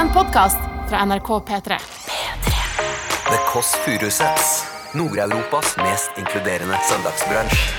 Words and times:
En 0.00 0.08
podkast 0.08 0.58
fra 0.88 1.04
NRK 1.04 1.28
P3. 1.28 1.78
The 3.24 3.38
Kåss 3.52 3.74
Furuseths. 3.74 4.64
Nord-Europas 4.92 5.76
mest 5.76 6.10
inkluderende 6.18 6.76
søndagsbransj. 6.90 7.74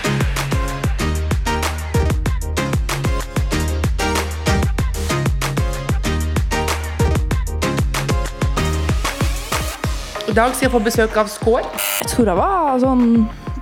I 10.28 10.34
dag 10.34 10.56
skal 10.56 10.66
jeg 10.66 10.72
få 10.72 10.80
besøk 10.80 11.18
av 11.18 11.28
Skår. 11.28 11.66
Jeg 12.04 12.14
tror 12.14 12.30
det 12.30 12.40
var 12.44 12.82
sånn 12.86 13.06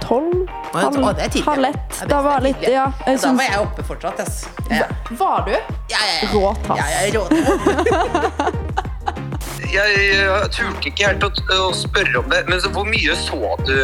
tolv. 0.03 0.35
Halv, 0.75 1.03
halv 1.47 1.71
ett. 1.71 2.07
Da 2.11 2.23
var 2.27 2.43
litt, 2.43 2.67
ja. 2.67 2.91
Jeg 3.07 3.23
Da 3.23 3.37
var 3.39 3.53
jeg 3.53 3.67
oppe 3.69 3.91
fortsatt, 3.93 4.19
Yes. 4.19 4.47
Ja, 4.67 4.87
Var 5.15 5.45
du? 5.47 5.78
Ja, 5.89 5.97
ja, 6.05 6.13
ja. 6.21 6.27
Råtass. 6.33 6.77
Ja, 6.77 6.85
jeg 6.93 7.09
er 7.09 7.13
råtass. 7.19 8.69
jeg, 9.77 9.87
jeg 10.13 10.49
turte 10.55 10.87
ikke 10.91 11.05
helt 11.09 11.23
å, 11.25 11.27
å 11.69 11.71
spørre 11.75 12.15
om 12.21 12.27
det, 12.31 12.39
men 12.49 12.57
så, 12.61 12.67
hvor 12.73 12.85
mye 12.89 13.13
så 13.19 13.39
du? 13.67 13.77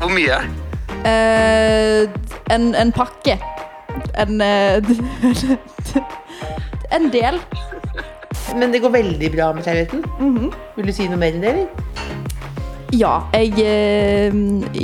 Hvor 0.00 0.10
mye? 0.12 0.36
Eh, 1.04 2.02
en, 2.54 2.64
en 2.74 2.92
pakke. 2.94 3.38
En 4.18 4.40
eh, 4.40 4.84
En 6.94 7.10
del. 7.10 7.40
Men 8.54 8.72
det 8.74 8.80
går 8.84 8.90
veldig 8.94 9.30
bra 9.34 9.52
med 9.56 9.64
kjærligheten. 9.66 10.00
Mhm. 10.20 10.50
Vil 10.76 10.86
du 10.86 10.92
si 10.94 11.08
noe 11.10 11.18
mer 11.18 11.32
enn 11.34 11.42
det, 11.42 11.50
eller? 11.54 11.68
Ja, 12.94 13.14
jeg 13.34 13.52
eh, 13.64 14.30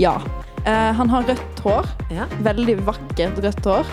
Ja. 0.00 0.14
Eh, 0.64 0.92
han 0.96 1.10
har 1.10 1.22
rødt 1.28 1.62
hår. 1.64 1.88
Ja. 2.12 2.26
Veldig 2.44 2.76
vakkert 2.86 3.40
rødt 3.44 3.64
hår. 3.64 3.90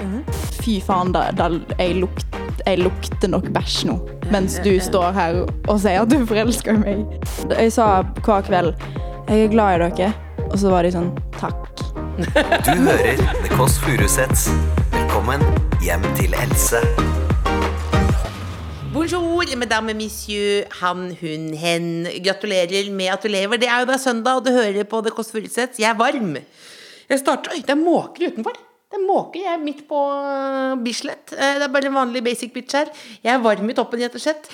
Fy 0.59 0.79
faen, 0.83 1.13
da, 1.15 1.29
da 1.35 1.49
jeg, 1.77 1.97
lukt, 2.01 2.37
jeg 2.65 2.81
lukter 2.83 3.31
nok 3.31 3.49
bæsj 3.55 3.87
nå. 3.91 3.97
Mens 4.33 4.59
du 4.65 4.73
står 4.83 5.11
her 5.15 5.41
og 5.47 5.79
sier 5.79 6.03
at 6.03 6.11
du 6.11 6.19
forelsker 6.27 6.79
meg. 6.81 7.05
Jeg 7.53 7.71
sa 7.75 8.03
hver 8.23 8.47
kveld 8.47 8.73
'Jeg 9.27 9.43
er 9.43 9.51
glad 9.51 9.75
i 9.75 9.89
dere', 9.89 10.13
og 10.51 10.55
så 10.59 10.69
var 10.71 10.83
de 10.83 10.91
sånn 10.91 11.11
'takk'. 11.35 11.83
Du 12.17 12.71
hører 12.71 13.19
The 13.43 13.49
Kåss 13.55 13.79
Furuseths. 13.79 14.47
Velkommen 14.91 15.43
hjem 15.83 16.03
til 16.15 16.33
Else. 16.33 17.06
Bonjour, 18.97 19.45
madame, 19.61 19.93
monsieur, 19.93 20.63
han, 20.81 21.11
hun, 21.19 21.51
hen. 21.53 22.07
Gratulerer 22.25 22.87
med 22.89 23.11
at 23.13 23.21
du 23.21 23.29
lever. 23.29 23.59
Det 23.61 23.67
er 23.69 23.83
jo 23.83 23.87
da 23.91 23.97
søndag, 24.01 24.39
og 24.39 24.47
du 24.47 24.49
hører 24.55 24.87
på 24.89 25.01
Det 25.05 25.11
Kåss 25.13 25.29
Furuseth. 25.35 25.77
Jeg 25.77 25.91
er 25.91 25.99
varm. 25.99 26.31
Jeg 27.05 27.21
starter 27.21 27.53
Oi, 27.53 27.59
det 27.61 27.75
er 27.75 27.77
måker 27.77 28.31
utenfor. 28.31 28.57
Det 28.57 28.97
er 28.97 29.03
måker. 29.05 29.43
Jeg 29.43 29.53
er 29.53 29.61
midt 29.61 29.83
på 29.85 29.99
uh, 30.01 30.73
Bislett. 30.81 31.29
Eh, 31.35 31.59
Det 31.59 31.67
er 31.67 31.75
bare 31.75 31.91
en 31.91 31.99
vanlig 31.99 32.23
basic 32.25 32.55
bitch 32.55 32.73
her. 32.73 32.89
Jeg 33.21 33.35
er 33.35 33.43
varm 33.43 33.69
i 33.69 33.75
toppen, 33.77 34.01
rett 34.01 34.17
og 34.17 34.23
slett. 34.23 34.49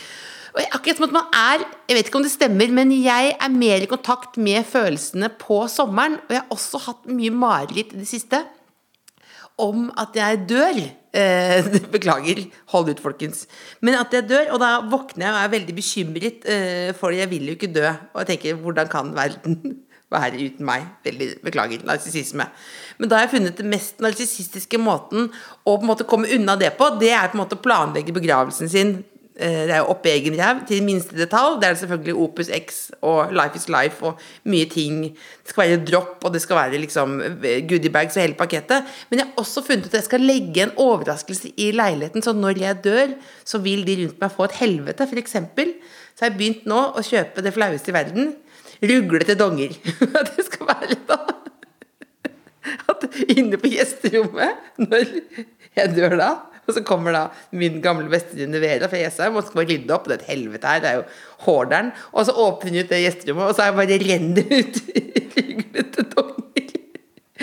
Og 0.51 0.75
akkurat 0.75 0.99
som 0.99 1.07
at 1.07 1.15
man 1.21 1.39
er 1.39 1.63
Jeg 1.87 1.97
vet 2.01 2.11
ikke 2.11 2.19
om 2.19 2.27
det 2.27 2.33
stemmer, 2.35 2.75
men 2.81 2.91
jeg 2.97 3.31
er 3.39 3.55
mer 3.63 3.87
i 3.87 3.91
kontakt 3.93 4.35
med 4.35 4.67
følelsene 4.67 5.31
på 5.39 5.61
sommeren. 5.71 6.19
Og 6.27 6.35
jeg 6.35 6.43
har 6.43 6.51
også 6.57 6.83
hatt 6.89 7.07
mye 7.07 7.31
mareritt 7.31 7.95
i 7.95 8.03
det 8.03 8.11
siste 8.11 8.43
om 9.61 9.87
at 9.99 10.17
jeg 10.17 10.43
dør. 10.49 10.81
Eh, 11.13 11.71
beklager, 11.93 12.43
hold 12.73 12.89
ut, 12.89 13.01
folkens. 13.03 13.45
Men 13.81 13.99
at 13.99 14.13
jeg 14.15 14.27
dør, 14.29 14.53
og 14.55 14.61
da 14.63 14.75
våkner 14.89 15.27
jeg 15.27 15.35
og 15.35 15.41
er 15.41 15.55
veldig 15.55 15.75
bekymret, 15.77 16.45
eh, 16.49 16.91
for 16.97 17.13
jeg 17.13 17.29
vil 17.31 17.51
jo 17.51 17.57
ikke 17.57 17.73
dø. 17.73 17.85
Og 18.13 18.23
jeg 18.23 18.33
tenker, 18.33 18.61
hvordan 18.63 18.89
kan 18.91 19.13
verden 19.15 19.59
være 20.13 20.41
uten 20.41 20.65
meg? 20.65 20.89
Veldig 21.05 21.29
beklager, 21.45 21.85
narsissisme. 21.85 22.49
Men 22.97 23.09
da 23.09 23.19
har 23.19 23.27
jeg 23.27 23.35
funnet 23.37 23.61
den 23.61 23.71
mest 23.73 24.01
narsissistiske 24.03 24.81
måten 24.81 25.29
å 25.63 25.77
på 25.77 25.81
en 25.81 25.91
måte 25.91 26.07
komme 26.09 26.31
unna 26.33 26.57
det 26.59 26.73
på, 26.79 26.89
det 27.01 27.13
er 27.13 27.29
på 27.29 27.37
en 27.37 27.45
måte 27.45 27.59
å 27.59 27.63
planlegge 27.63 28.15
begravelsen 28.15 28.71
sin 28.71 28.97
det 29.33 29.73
er 29.73 29.79
jo 29.81 29.89
oppe 29.89 30.11
egen 30.11 30.35
ræv 30.37 30.59
til 30.69 30.83
minste 30.85 31.17
detalj. 31.17 31.55
Det 31.61 31.69
er 31.69 31.77
selvfølgelig 31.79 32.15
Opus 32.21 32.51
X 32.53 32.83
og 33.01 33.31
Life 33.33 33.57
is 33.57 33.65
Life 33.71 34.05
og 34.05 34.19
mye 34.45 34.67
ting. 34.69 34.99
Det 35.09 35.53
skal 35.53 35.63
være 35.63 35.79
dropp, 35.87 36.21
og 36.21 36.35
det 36.35 36.41
skal 36.43 36.59
være 36.59 36.81
liksom 36.83 37.15
goodiebags 37.69 38.17
og 38.17 38.21
hele 38.21 38.37
pakettet. 38.37 38.85
Men 39.09 39.19
jeg 39.19 39.25
har 39.25 39.41
også 39.41 39.65
funnet 39.65 39.87
ut 39.87 39.95
at 39.95 39.99
jeg 40.03 40.09
skal 40.09 40.21
legge 40.29 40.67
en 40.67 40.75
overraskelse 40.77 41.49
i 41.57 41.71
leiligheten, 41.73 42.21
så 42.21 42.35
når 42.37 42.61
jeg 42.61 42.83
dør, 42.83 43.17
så 43.45 43.57
vil 43.57 43.81
de 43.87 43.97
rundt 44.03 44.21
meg 44.21 44.37
få 44.37 44.47
et 44.51 44.57
helvete. 44.61 45.09
Eksempel 45.23 45.73
så 46.13 46.25
har 46.25 46.31
jeg 46.31 46.37
begynt 46.37 46.65
nå 46.69 46.79
å 46.93 47.01
kjøpe 47.01 47.41
det 47.41 47.53
flaueste 47.55 47.89
i 47.89 47.97
verden. 47.97 48.33
Ruglete 48.83 49.37
donger. 49.39 49.73
det 50.29 50.45
skal 50.45 50.69
være 50.69 50.99
da 51.09 51.19
at 52.91 53.05
inne 53.33 53.57
på 53.59 53.71
gjesterommet, 53.71 54.73
når 54.77 55.17
jeg 55.75 55.95
dør 55.97 56.19
da 56.19 56.31
og 56.67 56.77
så 56.77 56.83
kommer 56.87 57.15
da 57.15 57.23
min 57.51 57.81
gamle 57.83 58.09
bestevenninne 58.11 58.61
Vera 58.63 58.89
fra 58.91 59.01
Jessheim 59.01 59.39
og 59.39 59.47
skal 59.47 59.67
rydde 59.67 59.95
opp. 59.95 60.07
Det 60.07 60.19
er 60.19 60.23
et 60.23 60.31
helvete 60.31 60.69
her, 60.69 60.83
det 60.83 60.91
er 60.91 61.01
jo 61.01 61.07
hårderen. 61.47 61.91
Og 62.13 62.29
så 62.29 62.37
åpner 62.45 62.71
hun 62.71 62.83
ut 62.83 62.93
det 62.93 63.03
gjesterommet, 63.03 63.49
og 63.49 63.57
så 63.57 63.65
er 63.65 63.71
jeg 63.71 63.79
bare 63.81 64.01
renner 64.07 64.55
ut 64.59 64.81
ryglete 65.37 66.07
donger. 66.13 66.43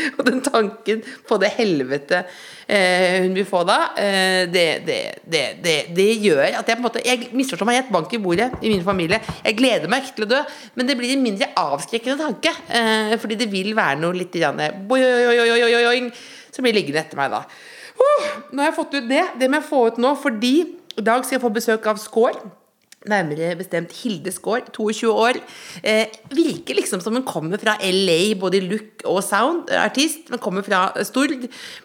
Og 0.17 0.23
den 0.27 0.41
tanken 0.45 1.01
på 1.29 1.37
det 1.43 1.51
helvete 1.57 2.23
eh, 2.23 3.25
hun 3.25 3.35
vil 3.37 3.47
få 3.49 3.63
da, 3.69 3.79
eh, 3.99 4.45
det, 4.51 4.67
det, 4.87 4.99
det, 5.27 5.75
det, 5.97 6.09
gjør 6.23 6.45
at 6.47 6.63
jeg 6.63 6.77
på 6.77 6.79
en 6.79 6.87
måte 6.87 7.03
Jeg 7.05 7.31
misforstår 7.37 7.69
meg 7.69 7.81
rett, 7.81 7.91
bank 7.93 8.15
i 8.15 8.21
bordet 8.23 8.51
i 8.63 8.71
min 8.73 8.85
familie. 8.87 9.21
Jeg 9.45 9.59
gleder 9.59 9.91
meg 9.91 10.07
ikke 10.07 10.21
til 10.21 10.29
å 10.29 10.31
dø, 10.37 10.45
men 10.79 10.89
det 10.89 10.97
blir 10.99 11.15
en 11.15 11.25
mindre 11.25 11.51
avskrekkende 11.59 12.21
tanke. 12.23 12.55
Eh, 12.69 13.17
fordi 13.21 13.39
det 13.41 13.51
vil 13.53 13.75
være 13.79 14.01
noe 14.03 14.17
litt 14.17 14.35
grann, 14.37 14.63
boi, 14.89 15.03
oi, 15.03 15.27
oi, 15.35 15.51
oi, 15.59 15.75
oi, 15.81 15.85
oi, 15.91 16.49
som 16.55 16.67
blir 16.67 16.77
liggende 16.77 17.03
etter 17.05 17.21
meg 17.21 17.35
da. 17.35 17.45
Uh, 18.01 18.31
nå 18.51 18.63
har 18.63 18.71
jeg 18.71 18.79
fått 18.79 18.97
ut 18.97 19.11
det. 19.11 19.27
Det 19.41 19.51
må 19.51 19.61
jeg 19.61 19.69
få 19.69 19.85
ut 19.91 20.01
nå, 20.01 20.15
fordi 20.21 20.55
i 20.97 21.05
dag 21.05 21.23
skal 21.25 21.39
jeg 21.39 21.45
få 21.45 21.53
besøk 21.55 21.87
av 21.91 22.01
Skår. 22.01 22.41
Nærmere 23.09 23.55
bestemt 23.57 23.95
Hilde 23.97 24.29
Skår, 24.29 24.67
22 24.77 25.09
år. 25.09 25.39
Eh, 25.81 26.11
virker 26.37 26.77
liksom 26.77 27.01
som 27.01 27.15
hun 27.17 27.25
kommer 27.25 27.57
fra 27.63 27.79
LA, 27.81 28.35
både 28.37 28.59
i 28.59 28.67
look 28.67 29.05
og 29.09 29.23
sound. 29.25 29.71
Artist, 29.73 30.29
men 30.29 30.43
kommer 30.43 30.67
fra 30.67 30.91
Stord. 31.09 31.33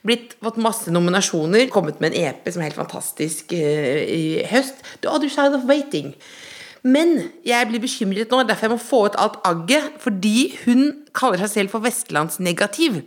Blitt 0.03 0.35
fått 0.43 0.59
masse 0.59 0.91
nominasjoner. 0.91 1.69
Kommet 1.71 2.01
med 2.03 2.11
en 2.11 2.25
EP 2.25 2.51
som 2.51 2.59
er 2.59 2.67
helt 2.67 2.81
fantastisk 2.81 3.55
eh, 3.55 4.03
i 4.11 4.25
høst. 4.51 4.83
The 5.05 5.13
Other 5.13 5.31
Side 5.31 5.55
of 5.55 5.63
Waiting. 5.69 6.11
Men 6.83 7.31
jeg 7.47 7.71
blir 7.71 7.81
bekymret 7.81 8.29
nå, 8.29 8.43
derfor 8.43 8.67
jeg 8.67 8.75
må 8.75 8.83
få 8.83 9.05
ut 9.07 9.15
alt 9.15 9.39
agget. 9.47 9.95
Fordi 10.03 10.37
hun 10.65 10.89
kaller 11.15 11.45
seg 11.45 11.53
selv 11.53 11.77
for 11.77 11.87
vestlandsnegativ. 11.87 13.05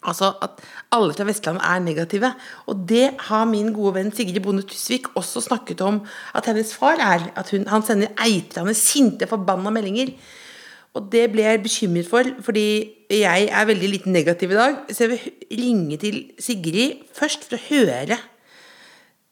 Altså 0.00 0.30
at 0.40 0.62
alle 0.96 1.12
fra 1.12 1.26
Vestlandet 1.28 1.64
er 1.66 1.82
negative. 1.84 2.32
Og 2.72 2.84
det 2.88 3.10
har 3.28 3.48
min 3.48 3.72
gode 3.76 3.98
venn 3.98 4.12
Sigrid 4.14 4.40
Bonde 4.44 4.64
Tusvik 4.64 5.10
også 5.18 5.42
snakket 5.44 5.82
om 5.84 6.00
at 6.34 6.48
hennes 6.48 6.72
far 6.74 7.00
er. 7.04 7.28
At 7.36 7.52
hun, 7.52 7.66
han 7.68 7.84
sender 7.84 8.14
eitrende, 8.24 8.74
sinte, 8.74 9.28
forbanna 9.28 9.72
meldinger. 9.74 10.14
Og 10.96 11.06
det 11.12 11.28
ble 11.30 11.44
jeg 11.44 11.62
bekymret 11.62 12.08
for, 12.10 12.26
fordi 12.42 12.66
jeg 13.12 13.46
er 13.46 13.68
veldig 13.68 13.90
lite 13.92 14.10
negativ 14.10 14.50
i 14.50 14.58
dag. 14.58 14.78
Så 14.90 15.04
jeg 15.04 15.12
vil 15.12 15.60
ringe 15.60 15.98
til 16.02 16.20
Sigrid 16.42 17.04
først 17.14 17.46
for 17.46 17.58
å 17.58 17.66
høre 17.68 18.18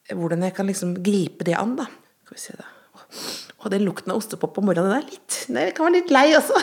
hvordan 0.09 0.47
jeg 0.47 0.55
kan 0.57 0.69
liksom 0.69 0.95
gripe 1.05 1.45
det 1.45 1.57
an, 1.59 1.75
da. 1.77 1.85
Skal 2.25 2.37
vi 2.37 2.41
se, 2.41 2.55
da. 2.57 2.69
Å, 3.59 3.71
den 3.73 3.85
lukten 3.85 4.13
av 4.13 4.21
ostepop 4.21 4.55
på 4.57 4.63
morgenen, 4.65 4.93
den 4.93 5.01
er 5.01 5.09
litt 5.09 5.39
Det 5.49 5.65
kan 5.77 5.89
være 5.89 5.99
litt 5.99 6.13
lei 6.15 6.27
også. 6.39 6.61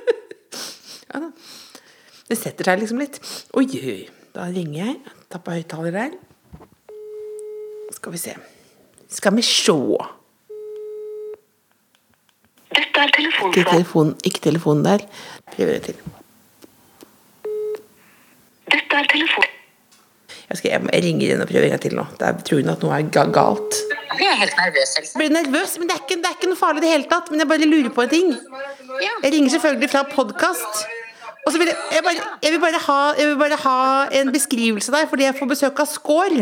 ja 1.10 1.20
da. 1.26 1.30
Det 2.30 2.38
setter 2.38 2.68
seg 2.68 2.78
liksom 2.84 3.00
litt. 3.02 3.18
Oi, 3.58 3.66
oi. 3.66 4.00
Da 4.36 4.46
ringer 4.46 4.84
jeg. 4.84 4.96
Tar 5.32 5.42
på 5.42 5.54
høyttaler 5.56 5.96
der. 5.96 6.12
Skal 7.96 8.14
vi 8.14 8.20
se. 8.22 8.36
Skal 9.10 9.34
vi 9.34 9.42
sjå. 9.42 9.80
Dette 12.70 13.02
er 13.02 13.10
Ikke 13.10 13.16
telefonsvar. 13.16 13.64
telefonen, 13.72 14.14
ikke 14.22 14.42
telefonen 14.44 14.84
der. 14.86 15.02
Prøver 15.56 15.72
jeg 15.72 15.82
til. 15.88 15.96
Dette 18.70 19.00
er 19.00 19.10
telefonen 19.10 19.56
Jeg, 20.50 20.58
skal, 20.58 20.70
jeg, 20.70 21.02
ringer 21.04 21.34
inn 21.34 21.42
og 21.42 21.50
prøver 21.50 21.66
en 21.66 21.74
gang 21.74 21.82
til 21.82 21.98
nå. 21.98 22.06
Der 22.22 22.38
tror 22.46 22.62
hun 22.62 22.70
at 22.70 22.86
noe 22.86 22.94
er 22.94 23.10
galt. 23.34 23.82
Jeg 24.20 24.30
er 24.30 24.38
helt 24.38 24.56
nervøs, 24.58 24.94
Else. 24.98 25.18
Blir 25.18 25.34
nervøs, 25.34 25.76
men 25.78 25.90
det 25.90 25.94
er, 25.96 26.00
ikke, 26.06 26.18
det 26.22 26.30
er 26.30 26.38
ikke 26.38 26.50
noe 26.50 26.58
farlig 26.62 26.82
i 26.82 26.86
det 26.86 26.94
hele 26.94 27.10
tatt. 27.10 27.30
Men 27.30 27.42
jeg 27.42 27.50
bare 27.50 27.70
lurer 27.70 27.92
på 27.94 28.06
en 28.06 28.14
ting. 28.14 28.32
Jeg 29.02 29.34
ringer 29.34 29.54
selvfølgelig 29.56 29.90
fra 29.90 30.02
podkast. 30.14 30.82
Og 31.46 31.52
så 31.52 31.58
vil 31.58 31.70
jeg, 31.70 31.76
jeg, 31.92 32.02
bare, 32.04 32.26
jeg, 32.42 32.52
vil 32.52 32.60
bare 32.60 32.80
ha, 32.86 32.98
jeg 33.18 33.28
vil 33.28 33.38
bare 33.40 33.56
ha 33.62 33.78
en 34.20 34.32
beskrivelse 34.32 34.92
der, 34.92 35.06
fordi 35.08 35.24
jeg 35.24 35.38
får 35.38 35.48
besøk 35.54 35.80
av 35.80 35.88
Skår. 35.88 36.36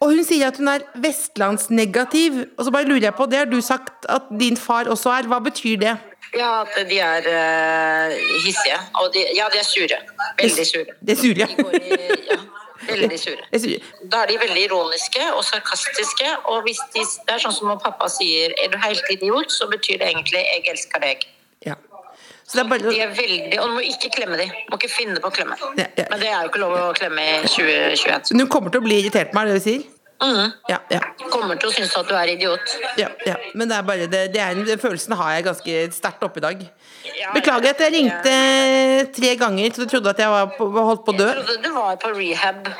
Og 0.00 0.12
hun 0.12 0.24
sier 0.28 0.50
at 0.50 0.58
hun 0.60 0.68
er 0.68 0.84
vestlandsnegativ. 1.00 2.42
Og 2.58 2.66
så 2.66 2.74
bare 2.74 2.88
lurer 2.88 3.08
jeg 3.08 3.16
på, 3.16 3.26
det 3.30 3.40
har 3.40 3.48
du 3.48 3.60
sagt 3.64 4.08
at 4.12 4.28
din 4.40 4.56
far 4.60 4.90
også 4.92 5.14
er. 5.14 5.30
Hva 5.30 5.40
betyr 5.44 5.80
det? 5.80 5.94
Ja, 6.36 6.50
at 6.66 6.76
de 6.90 6.98
er 7.00 7.28
uh, 7.32 8.16
hissige. 8.44 8.78
Og 9.00 9.08
de, 9.14 9.24
ja, 9.36 9.48
de 9.52 9.62
er 9.62 9.68
sure. 9.68 10.00
Veldig 10.42 10.66
sure. 10.68 10.96
Det 11.00 11.16
er 11.16 11.22
sure. 11.22 11.48
De 11.48 11.96
ja, 12.28 12.40
veldig 12.90 13.20
sure. 13.20 13.78
Da 14.12 14.24
er 14.24 14.32
de 14.32 14.40
veldig 14.42 14.64
ironiske 14.68 15.22
og 15.32 15.44
sarkastiske. 15.44 16.34
Og 16.52 16.66
hvis 16.66 16.82
de, 16.94 17.06
det 17.24 17.38
er 17.38 17.44
sånn 17.46 17.56
som 17.56 17.72
pappa 17.80 18.10
sier 18.12 18.52
'er 18.52 18.68
du 18.72 18.78
helt 18.78 19.08
idiot', 19.16 19.50
så 19.52 19.70
betyr 19.72 19.98
det 20.02 20.12
egentlig 20.12 20.44
'jeg 20.44 20.62
elsker 20.74 21.00
deg'. 21.06 21.26
Så 22.46 22.58
det 22.58 22.62
er 22.62 22.68
bare 22.70 22.92
De 22.94 23.00
er 23.02 23.10
veldig, 23.10 23.58
Og 23.58 23.68
du 23.68 23.74
må 23.74 23.82
ikke 23.82 24.10
klemme 24.14 24.36
dem. 24.38 24.52
Må 24.70 24.78
ikke 24.78 24.92
finne 24.92 25.18
på 25.22 25.32
å 25.32 25.34
klemme. 25.34 25.56
Ja, 25.80 25.88
ja. 25.98 26.06
Men 26.12 26.22
det 26.22 26.30
er 26.30 26.44
jo 26.44 26.52
ikke 26.52 26.62
lov 26.62 26.76
å 26.78 26.86
klemme 26.94 27.24
i 27.26 27.36
2021. 27.50 28.30
Så 28.30 28.38
Hun 28.38 28.48
kommer 28.52 28.70
til 28.70 28.82
å 28.84 28.86
bli 28.86 29.00
irritert 29.02 29.32
på 29.32 29.38
meg, 29.40 29.48
er 29.50 29.56
det 29.56 29.60
du 29.62 29.66
sier? 29.66 29.92
Mm. 30.16 30.46
Ja, 30.70 30.78
ja, 30.88 31.00
Kommer 31.28 31.58
til 31.60 31.68
å 31.68 31.72
synes 31.76 31.92
at 31.98 32.06
du 32.08 32.14
er 32.16 32.30
idiot. 32.32 32.70
ja, 32.96 33.10
ja. 33.28 33.34
Men 33.52 33.68
det 33.68 33.76
er 33.76 33.82
bare 33.84 34.06
det, 34.08 34.20
det 34.32 34.40
er, 34.40 34.54
den 34.64 34.80
følelsen 34.80 35.12
har 35.12 35.34
jeg 35.34 35.44
ganske 35.44 35.74
sterkt 35.92 36.24
oppe 36.24 36.40
i 36.40 36.44
dag. 36.46 36.62
Beklager 37.34 37.74
at 37.74 37.82
jeg 37.84 37.92
ringte 37.92 38.32
tre 39.12 39.34
ganger, 39.36 39.74
så 39.76 39.84
du 39.84 39.92
trodde 39.92 40.14
at 40.14 40.22
jeg 40.24 40.32
var 40.32 40.54
på, 40.56 40.70
holdt 40.72 41.04
på 41.04 41.12
å 41.12 41.18
dø. 41.18 41.26
Jeg 41.28 41.44
trodde 41.44 41.58
du 41.66 41.76
var 41.76 42.00
på 42.00 42.14
rehab. 42.16 42.70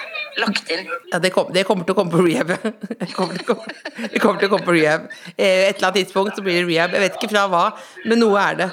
Lagt 0.40 0.72
inn. 0.72 0.88
Ja, 1.12 1.20
det, 1.20 1.32
kom, 1.36 1.52
det 1.52 1.66
kommer 1.68 1.84
til 1.84 1.92
å 1.92 1.98
komme 2.00 2.16
på 2.16 2.24
rehab. 2.24 2.54
Det 3.04 3.12
kommer 3.12 3.36
til 3.36 3.44
å 3.44 3.52
komme, 3.52 4.10
kommer 4.22 4.40
til 4.40 4.48
å 4.48 4.52
komme 4.56 4.66
på 4.70 4.78
rehab. 4.78 5.06
Eh, 5.36 5.68
Et 5.68 5.76
eller 5.76 5.90
annet 5.90 6.00
tidspunkt 6.06 6.40
så 6.40 6.44
blir 6.44 6.62
det 6.62 6.66
rehab. 6.72 6.96
Jeg 6.96 7.04
vet 7.04 7.20
ikke 7.20 7.34
fra 7.36 7.44
hva, 7.52 7.66
men 8.08 8.20
noe 8.24 8.40
er 8.48 8.58
det. 8.64 8.70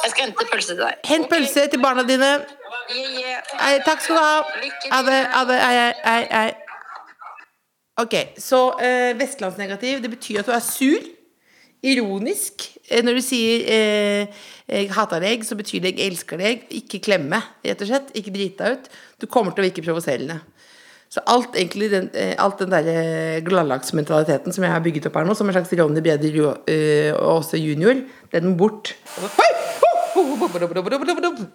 Jeg 0.00 0.12
skal 0.12 0.24
hente 0.24 0.48
pølse 0.52 0.72
til 0.72 0.82
deg. 0.82 0.98
Hent 1.04 1.28
pølse 1.30 1.66
til 1.72 1.82
barna 1.82 2.04
dine. 2.08 2.32
Ei, 2.90 3.76
takk 3.86 4.02
skal 4.02 4.16
du 4.16 4.20
ha. 4.20 4.34
Ha 4.94 5.00
det. 5.06 5.20
Ha 5.36 5.44
det. 5.46 6.44
Ok, 8.00 8.14
så 8.40 8.60
eh, 8.80 9.12
vestlandsnegativ, 9.18 10.00
det 10.02 10.10
betyr 10.14 10.40
at 10.40 10.48
du 10.48 10.54
er 10.56 10.62
sur. 10.64 11.08
Ironisk. 11.82 12.66
Eh, 12.90 13.02
når 13.04 13.18
du 13.18 13.22
sier 13.24 13.64
eh, 13.72 14.40
'jeg 14.68 14.92
hater 14.92 15.20
deg', 15.20 15.44
så 15.44 15.56
betyr 15.56 15.80
det 15.80 15.96
'jeg 15.96 16.06
elsker 16.12 16.36
deg'. 16.36 16.66
Ikke 16.70 17.00
klemme, 17.00 17.42
rett 17.64 17.80
og 17.80 17.88
slett. 17.88 18.12
Ikke 18.14 18.32
drite 18.32 18.64
deg 18.64 18.72
ut. 18.72 18.88
Du 19.20 19.26
kommer 19.26 19.52
til 19.52 19.64
å 19.64 19.68
virke 19.68 19.84
provoserende. 19.84 20.40
Så 21.10 21.22
alt 21.26 21.56
egentlig 21.58 21.88
den, 21.90 22.04
eh, 22.14 22.36
alt 22.38 22.60
den 22.62 22.70
der 22.70 22.86
eh, 22.86 23.40
gladlagsmentaliteten 23.42 24.54
som 24.54 24.62
jeg 24.62 24.70
har 24.70 24.82
bygget 24.84 25.08
opp 25.08 25.16
her 25.18 25.26
nå, 25.26 25.34
som 25.34 25.48
en 25.50 25.56
slags 25.56 25.72
Ronny 25.74 26.02
Breder 26.04 26.36
og 26.44 26.68
også 26.70 27.56
Aase 27.56 27.58
junior, 27.58 28.04
den 28.30 28.46
må 28.52 28.54
bort. 28.60 28.92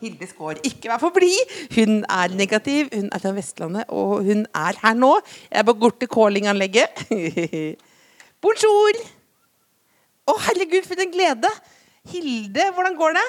Hilde 0.01 0.27
Skaar, 0.27 0.59
ikke 0.59 0.91
vær 0.91 0.99
for 0.99 1.15
blid! 1.15 1.55
Hun 1.75 2.03
er 2.03 2.35
negativ, 2.35 2.91
hun 2.91 3.07
er 3.07 3.23
fra 3.23 3.31
Vestlandet, 3.35 3.87
og 3.87 4.27
hun 4.27 4.43
er 4.51 4.81
her 4.83 4.99
nå. 4.99 5.13
Jeg 5.47 5.61
er 5.61 5.67
på 5.69 5.77
Gorte 5.79 6.11
Calling-anlegget. 6.11 7.05
Bonjour! 8.43 9.01
Å, 10.25 10.37
herregud, 10.49 10.83
for 10.83 10.99
en 10.99 11.15
glede! 11.15 11.51
Hilde, 12.11 12.69
hvordan 12.75 12.99
går 12.99 13.17
det? 13.21 13.27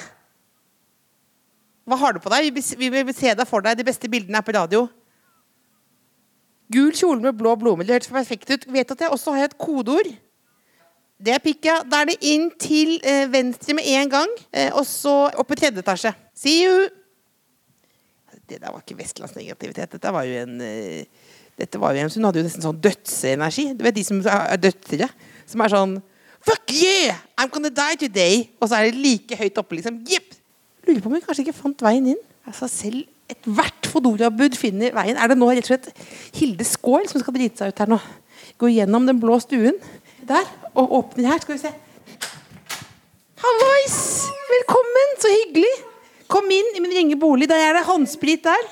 Hva 1.86 2.02
har 2.02 2.16
du 2.16 2.22
på 2.22 2.34
deg? 2.34 2.50
Vi 2.50 2.90
vil 2.90 3.14
se 3.14 3.30
deg 3.30 3.46
for 3.48 3.62
deg. 3.62 3.78
De 3.78 3.86
beste 3.86 4.10
bildene 4.10 4.42
er 4.42 4.46
på 4.46 4.54
radio. 4.56 4.88
Gul 6.72 6.92
kjole 6.96 7.22
med 7.22 7.36
blå 7.38 7.54
blomster. 7.58 7.86
Det 7.86 7.96
hørtes 7.98 8.12
perfekt 8.12 8.50
ut. 8.50 8.64
Vet 8.74 8.90
at 8.90 9.04
jeg 9.04 9.12
også 9.14 9.34
har 9.36 9.48
et 9.48 9.58
kodeord. 9.58 10.08
Det 11.16 11.32
er 11.32 11.40
pikka. 11.42 11.78
Da 11.88 12.02
er 12.02 12.10
det 12.10 12.18
inn 12.28 12.50
til 12.60 12.98
eh, 13.06 13.24
venstre 13.32 13.76
med 13.78 13.86
en 13.88 14.10
gang, 14.12 14.32
eh, 14.52 14.68
og 14.76 14.84
så 14.88 15.14
opp 15.32 15.54
i 15.54 15.58
tredje 15.58 15.80
etasje. 15.80 16.12
See 16.36 16.66
you! 16.66 16.88
Det 18.46 18.60
der 18.60 18.70
var 18.70 18.82
ikke 18.82 18.98
vestlandsnegativitet. 18.98 19.96
Dette 19.96 20.12
var 20.14 20.26
jo 20.28 20.42
en 20.44 20.60
eh, 20.62 21.32
Dette 21.56 21.80
var 21.80 21.94
jo 21.96 22.02
en, 22.04 22.10
Hun 22.12 22.26
hadde 22.28 22.42
jo 22.42 22.44
nesten 22.44 22.64
sånn 22.66 22.82
dødsenergi. 22.84 23.70
Du 23.78 23.86
vet 23.86 23.96
de 23.96 24.04
som 24.04 24.20
er 24.20 24.58
døtre? 24.60 25.08
Som 25.48 25.64
er 25.64 25.72
sånn 25.72 25.96
Fuck 26.46 26.70
yeah! 26.76 27.16
I'm 27.40 27.48
gonna 27.50 27.72
die 27.72 27.96
today! 28.04 28.42
Og 28.60 28.68
så 28.68 28.76
er 28.78 28.90
det 28.90 29.00
like 29.00 29.38
høyt 29.40 29.56
oppe, 29.58 29.78
liksom. 29.78 30.02
Jepp! 30.06 30.36
Lurer 30.86 31.00
på 31.00 31.08
om 31.10 31.16
hun 31.16 31.24
kanskje 31.24 31.46
ikke 31.46 31.56
fant 31.56 31.80
veien 31.82 32.12
inn. 32.12 32.20
Altså 32.46 32.68
Selv 32.70 33.08
ethvert 33.32 33.88
Fodora-bud 33.90 34.56
finner 34.58 34.94
veien. 34.96 35.18
Er 35.18 35.32
det 35.32 35.38
nå 35.38 35.48
rett 35.50 35.66
og 35.66 35.72
slett 35.72 35.90
Hilde 36.36 36.66
Skål 36.66 37.08
som 37.10 37.22
skal 37.22 37.36
drite 37.36 37.62
seg 37.62 37.72
ut 37.72 37.82
her 37.82 37.90
nå? 37.90 37.98
Gå 38.60 38.70
gjennom 38.72 39.08
den 39.08 39.20
blå 39.20 39.38
stuen 39.42 39.76
der 40.26 40.46
og 40.74 40.94
åpner 41.00 41.30
her. 41.32 41.42
Skal 41.42 41.56
vi 41.56 41.62
se. 41.64 41.72
Hallois! 43.42 43.98
Velkommen! 44.50 45.14
Så 45.22 45.30
hyggelig. 45.32 45.74
Kom 46.30 46.48
inn 46.50 46.74
i 46.74 46.82
min 46.82 46.94
ringe 46.94 47.18
bolig. 47.20 47.48
Der 47.50 47.62
er 47.62 47.78
det 47.78 47.86
håndsprit 47.86 48.46
der. 48.46 48.68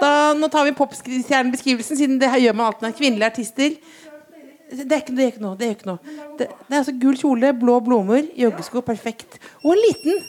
Da, 0.00 0.32
nå 0.36 0.48
tar 0.52 0.64
vi 0.64 0.72
popstjernebeskrivelsen, 0.76 1.98
siden 1.98 2.20
det 2.20 2.30
her 2.32 2.40
gjør 2.40 2.56
man 2.56 2.70
alltid 2.70 2.86
når 2.86 2.94
kvinnelige 2.96 3.28
artister. 3.28 3.74
Det 4.72 4.86
er 4.88 5.02
ikke, 5.02 5.14
det 5.16 5.24
er 5.24 5.32
ikke 5.34 5.44
noe. 5.44 5.56
Det 5.60 5.66
er, 5.66 5.74
ikke 5.76 5.90
noe. 5.90 6.14
Det, 6.38 6.46
det 6.48 6.72
er 6.72 6.78
altså 6.78 6.94
gul 7.00 7.18
kjole, 7.20 7.52
blå 7.60 7.76
blomster, 7.84 8.30
joggesko. 8.40 8.80
Perfekt. 8.86 9.36
Og 9.62 9.74
en 9.74 9.82
liten 9.84 10.22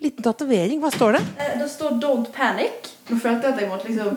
liten 0.00 0.22
tatovering. 0.24 0.80
Hva 0.80 0.90
står 0.94 1.12
det? 1.18 1.22
Eh, 1.38 1.58
Det 1.58 1.70
står 1.70 1.90
'Don't 2.00 2.30
Panic'. 2.32 2.90
Nå 3.10 3.18
følte 3.18 3.46
jeg 3.46 3.54
at 3.54 3.60
jeg 3.60 3.68
måtte 3.68 3.86
liksom 3.88 4.16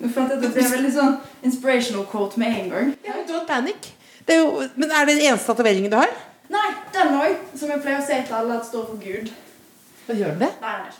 Nå 0.00 0.08
følte 0.12 0.34
jeg 0.34 0.38
at 0.38 0.42
det 0.42 0.52
ble 0.54 0.62
veldig 0.76 0.92
sånn 0.92 1.16
inspirational 1.42 2.04
quote 2.06 2.38
med 2.38 2.48
en 2.48 2.70
gang. 2.70 2.94
Ja, 3.06 3.12
Don't 3.28 3.46
panic. 3.46 3.92
Det 4.26 4.34
er 4.36 4.40
jo, 4.40 4.62
men 4.76 4.90
er 4.90 5.04
det 5.04 5.16
den 5.16 5.26
eneste 5.26 5.46
tatoveringen 5.46 5.90
du 5.90 5.96
har? 5.96 6.08
Nei, 6.50 6.70
den 6.92 7.14
òg. 7.20 7.36
Som 7.56 7.68
jeg 7.70 7.80
pleier 7.82 7.98
å 8.00 8.06
si 8.06 8.26
til 8.26 8.34
alle 8.34 8.58
at 8.58 8.66
står 8.66 8.86
for 8.86 8.96
Gud. 8.96 9.30
Hva 10.06 10.14
gjør 10.16 10.30
den 10.30 10.38
det? 10.38 10.50
Nei, 10.60 10.76
nei. 10.78 10.92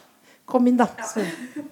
Kom 0.47 0.67
inn, 0.67 0.77
da. 0.77 0.87
Ja. 0.99 1.63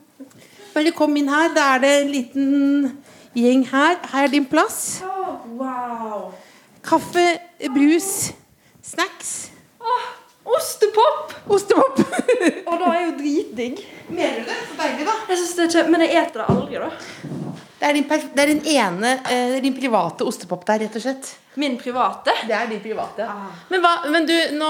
Bare 0.74 0.92
kom 0.92 1.16
inn 1.16 1.28
her. 1.28 1.48
Da 1.54 1.74
er 1.74 1.78
det 1.78 1.90
en 2.02 2.10
liten 2.12 2.98
gjeng 3.34 3.66
her. 3.70 3.96
Her 4.12 4.24
er 4.24 4.28
din 4.28 4.44
plass. 4.46 5.02
wow. 5.56 6.32
Kaffe, 6.84 7.38
brus, 7.74 8.32
snacks. 8.82 9.51
Ostepop! 10.44 11.34
Ostepop. 11.54 12.00
Og 12.68 12.74
da 12.80 12.88
er 12.96 13.04
jo 13.06 13.12
dritdigg. 13.20 13.82
Mener 14.10 14.42
du 14.42 14.48
det? 14.50 14.58
Så 14.72 14.78
deilig, 14.80 15.06
da. 15.06 15.14
Jeg 15.30 15.38
synes 15.42 15.54
det 15.58 15.68
er 15.68 15.76
kjøp, 15.76 15.92
Men 15.94 16.04
jeg 16.06 16.18
eter 16.24 16.42
det 16.42 16.48
aldri, 16.56 16.82
da. 16.82 16.90
Det 17.82 17.88
er 17.88 17.96
din, 17.98 18.04
det 18.06 18.42
er 18.44 18.50
din 18.52 18.66
ene 18.76 19.08
eh, 19.26 19.46
det 19.50 19.56
er 19.56 19.62
din 19.64 19.74
private 19.74 20.22
ostepop 20.22 20.60
der, 20.68 20.84
rett 20.84 20.98
og 20.98 21.02
slett. 21.02 21.30
Min 21.58 21.74
private. 21.80 22.30
Det 22.46 22.54
er 22.54 22.68
din 22.70 22.78
private. 22.80 23.26
Men, 23.68 23.82
hva, 23.82 23.90
men 24.14 24.24
du, 24.28 24.32
nå 24.56 24.68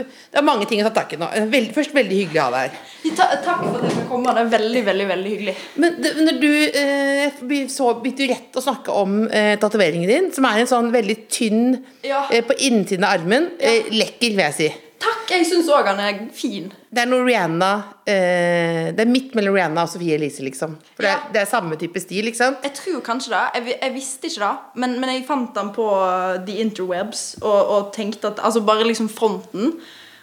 Det 0.00 0.06
er 0.40 0.46
mange 0.46 0.64
ting 0.66 0.80
å 0.80 0.86
ta 0.88 0.94
tak 1.02 1.12
i 1.14 1.18
nå. 1.20 1.28
Veld, 1.52 1.74
først 1.76 1.92
veldig 1.94 2.16
hyggelig 2.22 2.40
å 2.40 2.46
ha 2.46 2.54
deg 2.56 2.64
her. 2.72 2.94
Ta, 3.20 3.26
takk 3.44 3.60
for 3.66 3.76
at 3.78 3.84
jeg 3.86 3.98
fikk 3.98 4.08
komme. 4.10 4.32
Det 4.34 4.42
er 4.46 4.48
veldig, 4.56 4.82
veldig 4.88 5.08
veldig 5.12 5.34
hyggelig. 5.34 5.54
Men 5.84 6.00
det, 6.02 6.14
når 6.24 6.40
du 6.40 6.48
eh, 6.80 7.68
så 7.70 7.90
begynte 8.00 8.24
du 8.24 8.32
rett 8.32 8.58
å 8.58 8.64
snakke 8.64 8.96
om 9.04 9.20
eh, 9.28 9.52
tatoveringen 9.62 10.10
din, 10.10 10.32
som 10.34 10.48
er 10.48 10.62
en 10.64 10.72
sånn 10.72 10.88
veldig 10.94 11.18
tynn 11.36 11.68
Ja. 12.08 12.24
eh, 12.32 12.40
på 12.48 12.56
innsiden 12.66 13.04
av 13.06 13.20
armen. 13.20 13.52
Eh, 13.60 13.92
lekker, 13.92 14.32
vil 14.34 14.44
jeg 14.48 14.58
si. 14.58 14.72
Takk! 15.04 15.30
Jeg 15.34 15.44
syns 15.50 15.66
òg 15.68 15.88
han 15.90 15.98
er 16.00 16.20
fin. 16.32 16.70
Det 16.94 17.02
er 17.02 17.08
noe 17.10 17.24
Rihanna 17.26 17.70
eh, 18.08 18.86
Det 18.96 19.02
er 19.04 19.10
midt 19.10 19.34
mellom 19.36 19.56
Rihanna 19.56 19.82
og 19.84 19.90
Sofie 19.92 20.16
Elise, 20.16 20.40
liksom. 20.46 20.78
For 20.96 21.04
det, 21.04 21.10
Ja. 21.12 21.18
det 21.34 21.42
er 21.42 21.50
samme 21.50 21.76
type 21.80 22.00
stil, 22.00 22.30
ikke 22.30 22.40
sant? 22.40 22.64
Jeg 22.64 22.72
tror 22.78 23.02
kanskje 23.04 23.34
det. 23.34 23.42
Jeg, 23.58 23.76
jeg 23.82 23.94
visste 23.98 24.30
ikke 24.30 24.40
det, 24.46 24.80
men, 24.80 24.96
men 25.02 25.12
jeg 25.12 25.26
fant 25.28 25.52
den 25.58 25.72
på 25.76 25.84
uh, 25.92 26.38
the 26.46 26.56
interwebs 26.64 27.26
og, 27.42 27.60
og 27.76 27.92
tenkte 27.96 28.30
at 28.32 28.40
Altså 28.44 28.62
bare 28.64 28.86
liksom 28.88 29.10
fronten. 29.12 29.74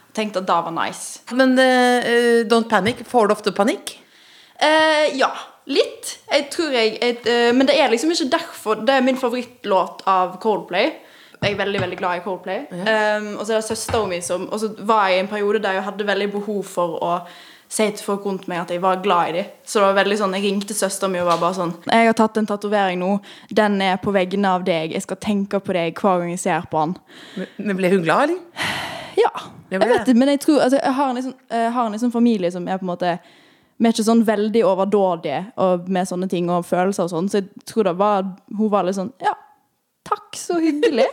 Og 0.10 0.16
tenkte 0.18 0.42
at 0.42 0.50
det 0.50 0.58
var 0.66 0.74
nice. 0.76 1.22
Men 1.32 1.54
uh, 1.60 2.42
don't 2.50 2.70
panic. 2.72 3.06
Får 3.08 3.30
du 3.30 3.36
ofte 3.38 3.54
panikk? 3.56 3.94
Eh, 4.62 5.14
ja. 5.20 5.30
Litt. 5.70 6.16
Jeg 6.32 6.48
tror 6.52 6.74
jeg, 6.74 6.98
et, 7.06 7.28
uh, 7.30 7.52
Men 7.54 7.70
det 7.70 7.78
er 7.78 7.94
liksom 7.94 8.12
ikke 8.16 8.32
derfor. 8.34 8.82
Det 8.82 8.98
er 8.98 9.06
min 9.06 9.20
favorittlåt 9.22 10.02
av 10.10 10.40
Coldplay. 10.42 10.96
Jeg 11.42 11.56
er 11.56 11.58
veldig 11.58 11.80
veldig 11.82 11.98
glad 11.98 12.20
i 12.20 12.22
Coldplay. 12.22 12.60
Um, 12.70 13.32
og 13.40 13.48
så 13.48 13.56
er 13.56 13.62
det 13.64 13.66
søstera 13.66 14.06
mi 14.06 14.20
som 14.22 14.44
Og 14.52 14.60
så 14.62 14.68
var 14.86 15.08
jeg 15.10 15.18
i 15.18 15.22
en 15.24 15.30
periode 15.32 15.62
der 15.64 15.80
jeg 15.80 15.88
hadde 15.88 16.06
veldig 16.06 16.28
behov 16.36 16.60
for 16.70 17.00
å 17.02 17.16
si 17.72 17.88
til 17.96 18.04
folk 18.06 18.26
rundt 18.28 18.50
meg 18.52 18.60
at 18.62 18.74
jeg 18.76 18.82
var 18.84 19.00
glad 19.02 19.32
i 19.32 19.36
dem. 19.40 19.50
Så 19.66 19.80
det 19.80 19.88
var 19.88 19.98
veldig 20.04 20.18
sånn, 20.20 20.36
jeg 20.36 20.44
ringte 20.44 20.76
søstera 20.76 21.10
mi 21.10 21.22
og 21.22 21.30
var 21.32 21.40
bare 21.42 21.58
sånn 21.58 21.74
Jeg 21.88 22.10
har 22.10 22.18
tatt 22.20 22.38
en 22.38 22.50
tatovering 22.50 23.00
nå. 23.00 23.12
Den 23.50 23.80
er 23.82 23.98
på 24.04 24.14
vegne 24.14 24.54
av 24.54 24.66
deg. 24.68 24.92
Jeg 24.94 25.06
skal 25.08 25.18
tenke 25.24 25.62
på 25.64 25.74
deg 25.74 25.96
hver 25.96 26.22
gang 26.22 26.34
jeg 26.36 26.44
ser 26.44 26.68
på 26.70 26.84
den. 26.84 26.96
Men- 27.58 27.78
ble 27.78 27.90
hun 27.90 28.04
glad, 28.04 28.30
eller? 28.30 28.40
Ja. 29.18 29.32
Jeg 29.72 29.80
vet 29.80 30.06
det, 30.06 30.16
men 30.16 30.28
jeg 30.28 30.40
tror 30.44 30.60
altså, 30.62 30.80
jeg 30.84 30.94
har 30.94 31.14
liksom, 31.14 31.34
jeg 31.50 31.72
har 31.72 31.86
en 31.86 31.92
liksom 31.96 32.12
familie 32.12 32.52
som 32.52 32.68
er 32.68 32.78
på 32.78 32.84
en 32.84 32.92
måte 32.92 33.20
Vi 33.80 33.88
er 33.88 33.94
ikke 33.94 34.04
sånn 34.06 34.26
veldig 34.26 34.62
overdådige 34.68 35.88
med 35.88 36.08
sånne 36.08 36.30
ting 36.30 36.50
og 36.52 36.66
følelser 36.66 37.08
og 37.08 37.10
sånn, 37.10 37.30
så 37.32 37.40
jeg 37.40 37.66
tror 37.66 37.84
det 37.84 37.98
var 37.98 38.28
Hun 38.58 38.70
var 38.70 38.84
litt 38.84 38.96
sånn 38.96 39.14
Ja, 39.24 39.34
takk, 40.08 40.34
så 40.38 40.60
hyggelig. 40.62 41.08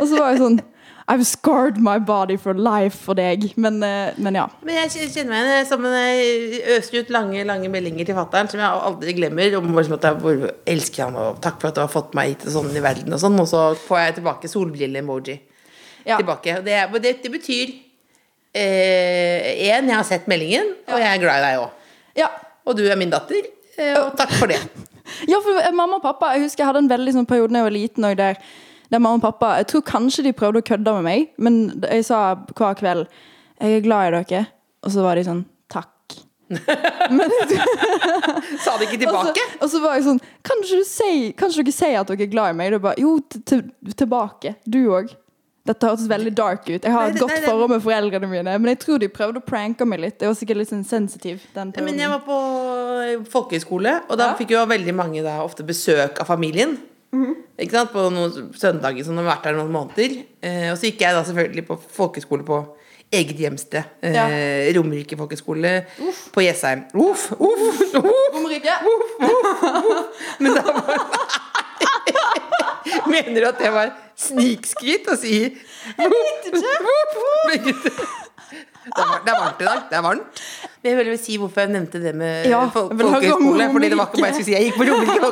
og 0.00 0.06
så 0.08 0.18
var 0.18 0.32
jeg 0.32 0.42
sånn 0.44 0.62
I've 1.04 1.26
scarred 1.28 1.76
my 1.76 1.98
body 1.98 2.38
for 2.40 2.56
life 2.56 2.96
for 2.96 3.12
deg. 3.18 3.50
Men, 3.60 3.82
eh, 3.84 4.14
men 4.16 4.38
ja. 4.38 4.46
Men 4.64 4.78
jeg 4.78 5.10
kjenner 5.12 5.34
meg 5.34 5.50
igjen 5.50 5.66
som 5.68 5.84
en 5.84 5.96
jeg 5.98 6.62
øser 6.78 7.02
ut 7.02 7.10
lange 7.12 7.42
lange 7.44 7.68
meldinger 7.68 8.08
til 8.08 8.16
fatter'n 8.16 8.48
som 8.48 8.62
jeg 8.62 8.84
aldri 8.88 9.12
glemmer. 9.18 9.58
Om 9.58 9.82
at 9.82 10.06
jeg 10.08 10.52
elsker 10.72 11.04
han 11.04 11.18
og 11.20 11.42
takk 11.44 11.58
for 11.60 11.68
at 11.68 11.76
du 11.76 11.82
har 11.84 11.92
fått 11.92 12.16
meg 12.16 12.32
hit 12.32 12.46
og 12.48 12.56
sånn 12.56 12.72
i 12.72 12.84
verden. 12.84 13.12
Og 13.12 13.20
sånn 13.20 13.36
Og 13.40 13.50
så 13.50 13.66
får 13.84 14.00
jeg 14.00 14.16
tilbake 14.20 14.48
solbrille-emoji. 14.48 15.36
Ja. 16.08 16.16
Tilbake. 16.16 16.56
Det, 16.64 16.80
det, 17.04 17.16
det 17.24 17.32
betyr 17.32 17.80
Én, 18.54 19.88
jeg 19.90 19.96
har 19.96 20.04
sett 20.06 20.28
meldingen, 20.30 20.68
og 20.86 21.00
jeg 21.02 21.08
er 21.10 21.18
glad 21.18 21.40
i 21.40 21.46
deg 21.48 21.62
òg. 21.64 21.94
ja. 22.22 22.28
Og 22.64 22.76
du 22.78 22.84
er 22.88 22.96
min 22.96 23.10
datter, 23.12 23.44
eh, 23.76 23.96
og 23.98 24.14
takk 24.16 24.30
for 24.38 24.48
det. 24.48 24.60
Ja, 25.28 25.36
for 25.44 25.52
mamma 25.76 25.98
og 25.98 26.02
pappa 26.02 26.30
Jeg 26.34 26.42
husker 26.46 26.62
jeg 26.64 26.68
hadde 26.70 26.80
en 26.86 26.92
veldig 26.92 27.12
sånn 27.18 27.26
periode 27.28 27.52
da 27.52 27.58
jeg 27.60 27.66
var 27.68 27.74
liten 27.76 28.06
der, 28.20 28.34
der 28.90 28.98
mamma 29.02 29.18
og 29.18 29.22
pappa 29.26 29.48
Jeg 29.60 29.66
tror 29.72 29.82
kanskje 29.90 30.24
de 30.24 30.32
prøvde 30.36 30.62
å 30.62 30.66
kødde 30.70 30.94
med 30.98 31.04
meg, 31.08 31.20
men 31.38 31.54
jeg 31.84 32.04
sa 32.08 32.18
hver 32.56 32.74
kveld 32.80 33.04
'Jeg 33.60 33.70
er 33.76 33.80
glad 33.84 34.06
i 34.08 34.10
dere', 34.16 34.46
og 34.82 34.90
så 34.90 35.02
var 35.02 35.14
de 35.14 35.24
sånn 35.24 35.44
'Takk'. 35.70 35.90
Sa 38.64 38.76
de 38.78 38.84
ikke 38.84 39.08
Og 39.08 39.14
så, 39.14 39.32
tilbake? 39.32 39.40
og 39.60 39.70
så 39.70 39.80
var 39.80 39.94
jeg 39.96 40.04
sånn 40.04 40.18
Kan 40.44 40.56
ikke, 40.62 40.76
du 40.80 40.84
si, 40.84 41.32
kan 41.38 41.50
dere 41.54 41.72
si 41.72 41.94
at 41.94 42.08
dere 42.10 42.22
er 42.26 42.30
glad 42.32 42.50
i 42.52 42.56
meg? 42.58 42.74
Og 42.74 42.82
bare, 42.84 42.94
jo, 43.00 43.14
tilbake. 43.96 44.54
Du 44.68 44.82
òg. 44.92 45.14
Dette 45.64 45.88
hørtes 45.88 46.08
veldig 46.10 46.34
dark 46.36 46.66
ut. 46.68 46.82
Jeg 46.84 46.92
har 46.92 47.06
et 47.08 47.14
det- 47.14 47.20
godt 47.22 47.30
nei, 47.32 47.40
forhold 47.48 47.70
med 47.70 47.80
foreldrene 47.82 48.28
mine, 48.28 48.58
men 48.58 48.64
jeg 48.76 48.78
tror 48.80 48.98
de 49.00 49.08
prøvde 49.08 49.40
å 49.40 49.44
pranke 49.46 49.86
meg 49.88 50.00
litt. 50.00 50.18
Jeg 50.20 50.28
var 50.28 50.34
sikkert 50.34 50.56
litt 50.60 50.68
sånn 50.68 50.84
sensitiv 50.84 51.40
Men 51.56 51.98
jeg 51.98 52.08
var 52.10 52.20
på 52.20 52.38
folkehøyskole, 53.32 54.02
og 54.10 54.18
da 54.18 54.26
Ja. 54.30 54.34
fikk 54.36 54.50
jo 54.50 54.66
veldig 54.66 54.94
mange 54.94 55.22
da 55.22 55.38
ofte 55.42 55.64
besøk 55.64 56.20
av 56.20 56.26
familien. 56.26 56.76
Ikke 57.58 57.70
sant? 57.70 57.92
På 57.92 58.10
noen 58.10 58.52
søndager 58.52 59.04
som 59.04 59.16
har 59.16 59.36
vært 59.36 59.42
der 59.44 59.52
noen 59.54 59.70
måneder. 59.70 60.24
Eh, 60.42 60.70
og 60.72 60.76
så 60.76 60.90
gikk 60.90 60.98
jeg 60.98 61.14
da 61.14 61.22
selvfølgelig 61.22 61.66
på 61.66 61.78
folkehøyskole 61.96 62.44
på 62.44 62.66
eget 63.12 63.38
hjemsted. 63.38 63.84
Eh, 64.02 64.12
Ja. 64.12 64.26
Romerike 64.74 65.16
folkeskole 65.16 65.86
på 66.32 66.42
Jessheim. 66.42 66.84
Uff, 66.92 67.30
uff, 67.32 67.92
uff. 67.94 67.94
Romerike. 68.34 68.74
Men 70.40 70.54
da 70.54 70.62
var 70.62 70.82
Mener 73.14 73.44
du 73.44 73.48
at 73.48 73.60
det 73.62 73.72
var 73.74 73.94
snikskritt 74.18 75.08
å 75.12 75.16
si. 75.20 75.38
Det 78.84 79.00
er, 79.00 79.06
varmt, 79.08 79.24
det 79.24 79.32
er 79.32 79.38
varmt 79.40 79.60
i 79.62 79.64
dag. 79.64 79.78
Det 79.88 79.96
er 79.96 80.02
varmt. 80.04 80.40
Men 80.82 80.90
jeg 80.90 81.06
vil 81.08 81.14
si 81.16 81.36
hvorfor 81.40 81.62
jeg 81.64 81.72
nevnte 81.72 82.00
det 82.02 82.10
med 82.20 82.50
Ja, 82.50 82.58
folkehøyskole. 82.68 83.68
Fordi 83.72 83.88
det 83.88 83.96
var 83.96 84.10
ikke 84.10 84.20
bare 84.20 84.28
jeg 84.28 84.34
skulle 84.36 84.48
si 84.50 84.52
jeg 84.52 84.66
gikk 84.66 84.76
på 84.76 84.84
Romerike 84.90 85.22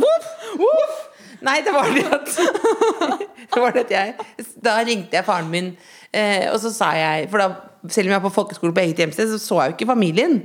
voff. 0.00 1.02
Nei, 1.44 1.58
det 1.64 1.72
var 1.72 1.88
det 1.92 2.04
at 2.12 2.32
Det 3.52 3.60
var 3.62 3.72
det 3.76 3.84
at 3.86 3.92
jeg 3.94 4.48
Da 4.64 4.74
ringte 4.84 5.16
jeg 5.16 5.24
faren 5.24 5.48
min, 5.52 5.70
eh, 6.12 6.48
og 6.52 6.58
så 6.60 6.72
sa 6.74 6.90
jeg 6.96 7.30
For 7.32 7.40
da, 7.40 7.46
selv 7.88 8.08
om 8.08 8.12
jeg 8.12 8.20
var 8.20 8.26
på 8.26 8.34
folkehøgskole 8.34 8.76
på 8.76 8.82
eget 8.84 9.00
hjemsted, 9.04 9.30
så 9.32 9.38
så 9.40 9.60
jeg 9.62 9.72
jo 9.72 9.78
ikke 9.78 9.92
familien. 9.92 10.40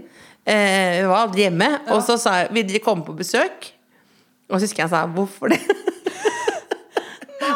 Eh, 0.46 1.02
jeg 1.02 1.10
var 1.10 1.26
aldri 1.26 1.48
hjemme. 1.48 1.72
Og 1.92 2.04
så 2.04 2.20
sa 2.22 2.38
jeg 2.44 2.54
vil 2.56 2.70
dere 2.70 2.84
komme 2.84 3.04
på 3.08 3.16
besøk? 3.18 3.72
Og 4.50 4.60
så 4.60 4.68
husker 4.68 4.84
jeg 4.84 4.90
han 4.90 4.94
sa 4.94 5.06
hvorfor 5.10 5.52
det? 5.56 5.60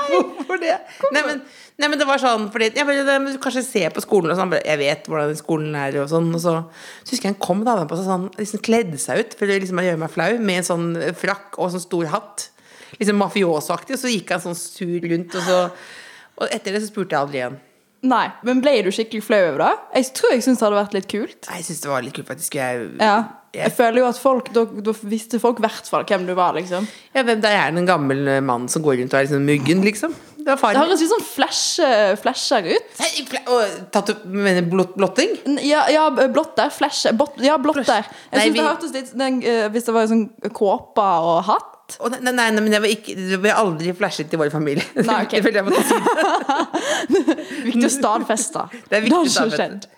Hvorfor 0.09 0.59
det? 0.61 0.75
Nei, 1.13 1.23
men, 1.25 1.41
nei, 1.79 1.87
men 1.89 1.99
det 2.01 2.07
var 2.09 2.21
sånn 2.21 2.47
fordi 2.53 2.69
jeg 2.77 2.87
bare, 2.87 3.05
det, 3.07 3.35
Kanskje 3.43 3.63
se 3.65 3.83
på 3.95 4.03
skolen 4.05 4.33
og 4.33 4.39
sånn. 4.39 4.53
Jeg 4.59 4.81
vet 4.81 5.09
hvordan 5.09 5.35
skolen 5.39 5.77
er 5.79 5.97
og 6.03 6.09
sånn. 6.11 6.29
Og 6.35 6.43
så, 6.43 6.55
så 7.03 7.13
husker 7.13 7.29
jeg 7.29 7.35
han 7.35 7.41
kom 7.43 7.63
da 7.67 7.77
på 7.89 7.99
seg 7.99 8.09
sånn, 8.09 8.27
liksom 8.39 8.63
kledde 8.65 8.99
seg 9.01 9.23
ut 9.23 9.37
for 9.39 9.49
å 9.49 9.59
liksom 9.65 9.81
gjøre 9.85 10.01
meg 10.03 10.13
flau 10.13 10.31
med 10.39 10.61
en 10.61 10.69
sånn 10.69 10.89
frakk 11.19 11.57
og 11.59 11.73
sånn 11.75 11.85
stor 11.85 12.11
hatt. 12.13 12.49
Liksom 12.99 13.19
mafiosoaktig. 13.21 13.95
Og 13.97 14.01
så 14.01 14.11
gikk 14.13 14.35
han 14.35 14.45
sånn 14.47 14.57
sur 14.59 15.09
rundt, 15.13 15.35
og 15.39 15.49
så 15.49 15.59
Og 16.39 16.47
etter 16.55 16.71
det 16.71 16.79
så 16.85 16.87
spurte 16.87 17.11
jeg 17.11 17.19
aldri 17.19 17.41
igjen. 17.41 17.57
Nei, 18.07 18.29
men 18.47 18.61
ble 18.63 18.77
du 18.85 18.93
skikkelig 18.95 19.25
flau 19.27 19.41
over 19.49 19.59
det? 19.59 19.71
Jeg 19.99 20.13
tror 20.15 20.31
jeg 20.31 20.43
syns 20.45 20.61
det 20.61 20.65
hadde 20.69 20.77
vært 20.77 20.93
litt 20.95 21.07
kult. 21.11 21.39
Nei, 21.49 21.57
Jeg 21.59 21.65
syns 21.67 21.81
det 21.83 21.89
var 21.91 22.05
litt 22.05 22.15
kult, 22.15 22.29
faktisk. 22.29 22.55
Jeg, 22.55 22.85
Ja. 23.01 23.17
Jeg, 23.55 23.71
føler 23.73 24.03
jo 24.03 24.07
at 24.09 24.19
folk 24.21 24.51
Da, 24.53 24.63
da 24.65 24.93
visste 25.09 25.39
folk 25.41 25.59
i 25.61 25.65
hvert 25.65 25.87
fall 25.89 26.03
hvem 26.09 26.25
du 26.27 26.33
var, 26.37 26.53
liksom. 26.57 26.87
ja, 27.15 27.23
hvem 27.25 27.41
det 27.41 27.49
er 27.49 27.71
en 27.73 27.87
gammel 27.87 28.27
mann 28.45 28.67
som 28.69 28.83
går 28.85 28.99
rundt 29.01 29.15
og 29.15 29.19
er 29.19 29.25
liksom 29.27 29.47
muggen, 29.47 29.81
liksom? 29.85 30.13
Det 30.39 30.55
var 30.61 30.73
Det 30.73 30.81
høres 30.81 31.01
litt 31.03 31.11
sånn 31.11 31.25
flash, 31.25 31.81
flasher 32.21 32.67
ut. 32.69 32.93
Nei, 33.01 33.09
fl 33.27 33.39
og 33.51 34.21
mener 34.31 34.63
blott, 34.69 34.93
blotting? 34.97 35.35
Ja, 35.65 35.83
ja 35.91 36.05
blått 36.09 36.55
der. 36.57 36.71
Flash. 36.73 37.09
Bot, 37.19 37.35
ja, 37.43 37.57
blotter. 37.61 38.05
Jeg 38.31 38.39
synes 38.39 38.53
vi- 38.53 38.59
det 38.59 38.67
hørtes 38.69 38.93
litt 38.95 39.11
den, 39.17 39.43
eh, 39.43 39.67
Hvis 39.69 39.85
det 39.85 39.93
var 39.93 40.07
sånn 40.07 40.29
kåpe 40.53 41.03
og 41.03 41.43
hatt. 41.43 41.75
Oh, 41.99 42.07
nei, 42.09 42.31
nei, 42.31 42.51
nei, 42.51 42.61
men 42.61 42.69
det 42.71 42.81
var 42.81 42.87
ikke 42.87 43.15
Det 43.17 43.39
ble 43.41 43.49
aldri 43.49 43.93
flashet 43.97 44.33
i 44.33 44.37
vår 44.37 44.51
familie. 44.53 44.85
Nei, 44.95 45.23
okay. 45.25 45.41
Det 45.57 45.65
måtte 45.65 45.83
si. 45.83 45.95
Viktig 47.69 47.85
å 47.85 47.93
stadfeste. 47.93 48.65
Det 48.89 48.97
er 48.97 49.01
viktig 49.07 49.21
å 49.25 49.29
stadfeste. 49.29 49.89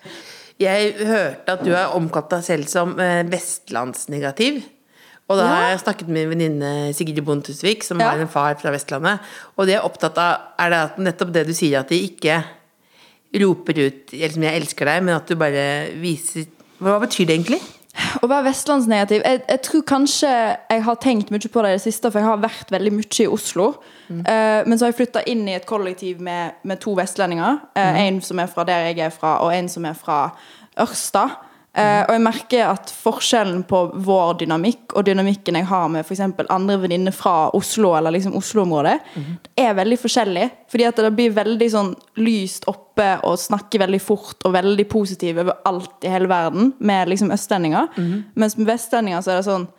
Jeg 0.61 0.93
hørte 1.07 1.55
at 1.55 1.63
du 1.65 1.71
har 1.73 1.95
omkalt 1.97 2.29
deg 2.35 2.45
selv 2.45 2.69
som 2.69 2.93
eh, 3.01 3.23
vestlandsnegativ. 3.31 4.61
Og 5.31 5.39
da 5.39 5.45
har 5.47 5.69
jeg 5.71 5.83
snakket 5.85 6.09
med 6.11 6.27
min 6.27 6.31
venninne 6.33 6.71
Sigrid 6.93 7.21
Bonde 7.23 7.47
Tusvik, 7.47 7.85
som 7.87 8.01
Ja. 8.01 8.09
har 8.11 8.19
en 8.19 8.27
far 8.27 8.57
fra 8.59 8.73
Vestlandet. 8.73 9.21
Og 9.55 9.65
det 9.65 9.77
jeg 9.77 9.79
er 9.79 9.87
opptatt 9.87 10.17
av, 10.19 10.49
er 10.59 10.69
det 10.73 10.79
at 10.89 10.97
nettopp 10.99 11.31
det 11.31 11.45
du 11.47 11.53
sier, 11.55 11.79
at 11.79 11.87
de 11.89 12.01
ikke 12.03 12.43
roper 13.39 13.79
ut 13.87 14.11
liksom 14.11 14.43
'jeg 14.43 14.61
elsker 14.61 14.85
deg', 14.85 15.03
men 15.03 15.15
at 15.15 15.27
du 15.27 15.35
bare 15.35 15.91
viser 15.95 16.45
Hva 16.81 16.99
betyr 16.99 17.27
det 17.27 17.37
egentlig? 17.39 17.61
Å 18.23 18.27
være 18.29 18.45
vestlandsnegativ 18.45 19.23
jeg, 19.25 19.41
jeg 19.49 19.61
tror 19.67 19.81
kanskje 19.89 20.29
jeg 20.31 20.83
har 20.85 20.99
tenkt 21.03 21.31
mye 21.33 21.49
på 21.51 21.63
det 21.65 21.73
i 21.73 21.75
det 21.75 21.83
siste, 21.83 22.11
for 22.11 22.21
jeg 22.21 22.29
har 22.29 22.39
vært 22.39 22.71
veldig 22.71 22.93
mye 22.95 23.19
i 23.25 23.27
Oslo. 23.27 23.65
Eh, 24.09 24.61
men 24.65 24.77
så 24.77 24.85
har 24.85 24.93
jeg 24.93 24.99
flytta 25.01 25.23
inn 25.27 25.43
i 25.49 25.55
et 25.57 25.67
kollektiv 25.67 26.21
med, 26.23 26.59
med 26.63 26.79
to 26.83 26.95
vestlendinger. 26.97 27.59
Eh, 27.75 27.99
En 28.07 28.21
som 28.23 28.39
er 28.39 28.47
fra 28.51 28.63
der 28.67 28.87
jeg 28.89 28.99
er 28.99 29.09
fra, 29.13 29.37
og 29.43 29.51
en 29.55 29.67
som 29.69 29.85
er 29.85 29.97
fra 29.97 30.21
Ørsta. 30.79 31.25
Eh, 31.73 32.01
og 32.03 32.09
jeg 32.11 32.21
merker 32.25 32.65
at 32.67 32.89
forskjellen 32.91 33.61
på 33.63 33.77
vår 34.03 34.33
dynamikk 34.41 34.91
og 34.99 35.05
dynamikken 35.07 35.55
jeg 35.55 35.69
har 35.69 35.85
med 35.93 36.03
f.eks. 36.03 36.19
andre 36.51 36.75
venninner 36.81 37.15
fra 37.15 37.49
Oslo 37.55 37.93
eller 37.95 38.11
liksom 38.11 38.33
Oslo-området, 38.35 38.97
er 39.55 39.73
veldig 39.77 39.99
forskjellig. 40.01 40.49
Fordi 40.67 40.83
at 40.89 40.99
det 40.99 41.13
blir 41.15 41.31
veldig 41.37 41.69
sånn 41.71 41.93
lyst 42.19 42.67
oppe 42.67 43.13
og 43.23 43.39
snakker 43.39 43.85
veldig 43.85 44.01
fort 44.03 44.43
og 44.43 44.53
veldig 44.57 44.87
positiv 44.91 45.39
over 45.45 45.61
alt 45.65 46.03
i 46.03 46.11
hele 46.11 46.27
verden 46.27 46.73
med 46.79 47.07
liksom 47.13 47.31
østlendinger. 47.31 47.87
Mens 48.35 48.57
med 48.59 48.67
vestlendinger 48.67 49.23
så 49.23 49.31
er 49.31 49.39
det 49.39 49.47
sånn 49.47 49.69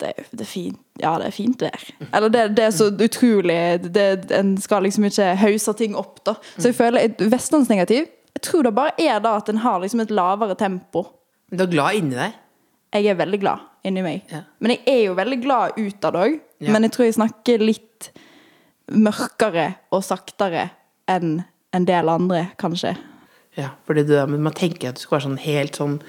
det, 0.00 0.08
er- 0.10 0.24
det 0.32 0.40
er 0.40 0.50
fint. 0.50 0.80
Ja, 0.98 1.12
det 1.20 1.26
er 1.28 1.36
fint 1.36 1.60
vær. 1.62 1.84
Eller 2.12 2.28
det, 2.32 2.48
det 2.56 2.64
er 2.64 2.72
så 2.74 2.88
utrolig 2.90 3.92
det, 3.92 4.30
En 4.34 4.56
skal 4.60 4.82
liksom 4.88 5.04
ikke 5.06 5.34
hause 5.38 5.74
ting 5.78 5.94
opp, 6.00 6.18
da. 6.26 6.34
Så 6.56 6.72
jeg 6.72 6.74
føler 6.80 7.12
vestlandsnegativ 7.30 8.08
Jeg 8.34 8.46
tror 8.48 8.66
det 8.66 8.74
bare 8.76 8.94
er 9.00 9.20
da 9.24 9.36
at 9.38 9.48
en 9.52 9.62
har 9.62 9.80
liksom 9.82 10.02
et 10.04 10.12
lavere 10.14 10.56
tempo. 10.58 11.06
Men 11.50 11.60
du 11.60 11.64
er 11.66 11.72
glad 11.76 12.00
inni 12.00 12.18
deg. 12.18 12.36
Jeg 12.94 13.10
er 13.10 13.18
veldig 13.18 13.40
glad 13.42 13.64
inni 13.86 14.04
meg. 14.04 14.22
Ja. 14.30 14.44
Men 14.62 14.76
jeg 14.76 14.82
er 14.90 15.00
jo 15.08 15.16
veldig 15.18 15.40
glad 15.42 15.80
utad 15.80 16.18
òg. 16.18 16.38
Ja. 16.62 16.74
Men 16.74 16.86
jeg 16.86 16.94
tror 16.94 17.08
jeg 17.08 17.16
snakker 17.18 17.64
litt 17.64 18.10
mørkere 18.92 19.72
og 19.94 20.04
saktere 20.06 20.68
enn 21.10 21.42
en 21.74 21.86
del 21.88 22.10
andre, 22.12 22.46
kanskje. 22.60 22.94
Ja, 23.58 23.72
fordi 23.86 24.02
du, 24.06 24.14
men 24.30 24.42
man 24.42 24.54
tenker 24.56 24.90
at 24.90 24.98
du 24.98 25.02
skal 25.04 25.18
være 25.18 25.28
sånn 25.28 25.42
helt 25.44 25.76
sånn 25.78 26.00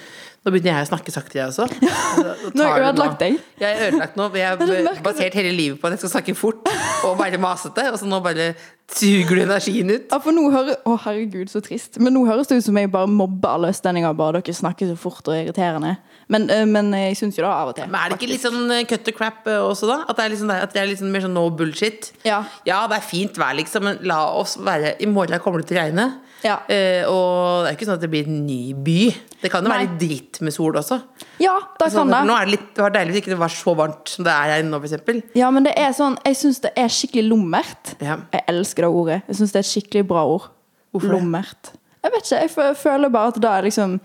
Nå 0.46 0.52
begynner 0.54 0.76
jeg 0.80 0.86
å 0.86 0.90
snakke 0.92 1.14
saktere, 1.14 1.40
jeg 1.42 1.52
også. 1.52 1.66
Altså, 2.16 2.52
Nå 2.54 2.66
har 2.68 2.78
jeg 2.78 2.90
ødelagt 2.92 3.22
deg. 3.24 3.38
Jeg 3.58 3.78
er 3.80 3.88
ødelagt 3.88 4.20
nå. 4.20 4.28
Jeg 4.38 4.60
har 4.92 5.00
basert 5.06 5.38
hele 5.40 5.54
livet 5.58 5.80
på 5.82 5.90
at 5.90 5.96
jeg 5.96 6.04
skal 6.04 6.12
snakke 6.20 6.36
fort 6.38 6.70
og 7.08 7.16
være 7.18 7.40
masete, 7.42 7.88
og 7.90 7.98
så 7.98 8.10
nå 8.10 8.20
bare 8.26 8.52
suger 8.92 9.36
du 9.36 9.42
energien 9.42 9.90
ut. 9.92 10.06
Ja, 10.12 10.20
for 10.22 10.32
nå 10.36 10.46
hører, 10.54 10.78
Å, 10.86 10.96
herregud, 11.06 11.50
så 11.50 11.62
trist. 11.66 11.98
Men 12.00 12.14
nå 12.14 12.26
høres 12.28 12.48
det 12.48 12.60
ut 12.60 12.68
som 12.68 12.78
jeg 12.78 12.92
bare 12.94 13.10
mobber 13.10 13.56
alle 13.56 13.72
østlendinger. 13.74 14.14
Bare 14.18 14.42
dere 14.42 14.54
snakker 14.56 14.92
så 14.92 14.98
fort 15.00 15.26
og 15.32 15.36
irriterende. 15.40 15.96
Men, 16.32 16.50
eh, 16.50 16.66
men 16.66 16.92
jeg 16.94 17.18
syns 17.20 17.38
jo 17.38 17.44
det 17.46 17.52
av 17.52 17.70
og 17.70 17.76
til. 17.78 17.88
Men 17.90 18.00
er 18.02 18.10
det 18.14 18.20
ikke 18.20 18.32
litt 18.32 18.46
sånn 18.46 18.72
eh, 18.72 18.86
cut 18.90 19.04
the 19.06 19.14
crap 19.16 19.48
eh, 19.48 19.62
også, 19.62 19.90
da? 19.90 19.98
At 20.10 20.18
det 20.18 20.26
er 20.28 20.38
sånn, 20.42 20.54
at 20.54 20.74
det 20.74 20.82
er 20.84 20.96
sånn 20.98 21.12
mer 21.14 21.26
sånn 21.26 21.36
no 21.38 21.48
bullshit? 21.50 22.12
Ja. 22.26 22.44
ja, 22.66 22.84
det 22.90 22.98
er 23.02 23.06
fint 23.10 23.38
vær, 23.42 23.54
liksom, 23.58 23.84
men 23.90 24.00
la 24.10 24.22
oss 24.38 24.56
være 24.62 24.96
I 25.02 25.10
morgen 25.10 25.42
kommer 25.44 25.62
det 25.62 25.70
til 25.72 25.78
å 25.78 25.84
regne. 25.84 26.08
Ja. 26.46 26.60
Uh, 26.70 27.08
og 27.10 27.64
det 27.64 27.70
er 27.72 27.76
ikke 27.78 27.86
sånn 27.88 27.96
at 27.98 28.02
det 28.04 28.10
blir 28.12 28.28
en 28.30 28.44
ny 28.46 28.74
by. 28.86 29.00
Det 29.42 29.50
kan 29.50 29.66
jo 29.66 29.70
være 29.72 29.86
litt 29.88 29.96
dritt 29.98 30.40
med 30.46 30.54
sol 30.54 30.76
også. 30.78 31.00
Ja, 31.42 31.56
da 31.80 31.86
Altså, 31.88 32.04
kan 32.04 32.12
det. 32.12 32.20
nå 32.28 32.36
er 32.38 32.46
det 32.46 32.52
litt 32.54 32.68
det 32.76 32.84
var 32.84 32.94
deilig 32.94 33.14
hvis 33.16 33.22
ikke 33.24 33.32
det 33.34 33.40
var 33.40 33.54
så 33.54 33.74
varmt 33.78 34.12
som 34.12 34.26
det 34.28 34.34
er 34.34 34.52
her 34.54 34.64
nå, 34.68 34.78
eksempel. 34.86 35.22
Ja, 35.38 35.50
men 35.54 35.66
det 35.66 35.74
er 35.80 35.92
sånn 35.98 36.18
Jeg 36.26 36.38
syns 36.38 36.60
det 36.62 36.72
er 36.78 36.92
skikkelig 36.92 37.24
lummert. 37.32 37.96
Ja. 38.04 38.18
Jeg 38.34 38.44
elsker 38.52 38.75
det 38.84 38.92
ordet. 38.92 39.22
Jeg 39.28 39.36
syns 39.36 39.52
det 39.52 39.60
er 39.62 39.66
et 39.66 39.72
skikkelig 39.72 40.08
bra 40.08 40.26
ord. 40.28 40.50
Hvorfor 40.92 41.08
Lommert. 41.16 41.72
Jeg 42.04 42.12
vet 42.14 42.26
ikke. 42.26 42.42
Jeg 42.70 42.78
føler 42.78 43.10
bare 43.10 43.28
at 43.28 43.42
det 43.42 43.50
er 43.52 43.62
liksom 43.64 44.00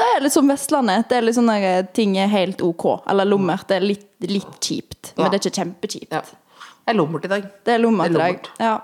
Det 0.00 0.04
er 0.16 0.20
litt 0.22 0.32
som 0.32 0.48
Vestlandet. 0.48 1.08
Det 1.08 1.16
er 1.18 1.22
litt 1.22 1.34
sånn 1.36 1.46
der, 1.50 1.82
ting 1.92 2.16
er 2.16 2.26
helt 2.28 2.62
OK. 2.62 3.02
Eller 3.10 3.24
lommert. 3.24 3.66
Det 3.68 3.76
er 3.76 3.80
litt, 3.84 4.06
litt 4.20 4.60
kjipt. 4.60 5.12
Men 5.16 5.26
Ja. 5.26 5.30
det 5.30 5.40
er 5.40 5.50
ikke 5.50 5.58
kjempekjipt. 5.60 6.12
Ja. 6.12 6.20
Det 6.20 6.94
er 6.94 6.94
lommert 6.96 7.24
i 7.24 7.28
dag. 7.28 7.42
Det 7.64 7.74
er 7.74 7.78
lommert 7.78 8.10
i 8.10 8.14
dag. 8.14 8.48
Ja. 8.58 8.78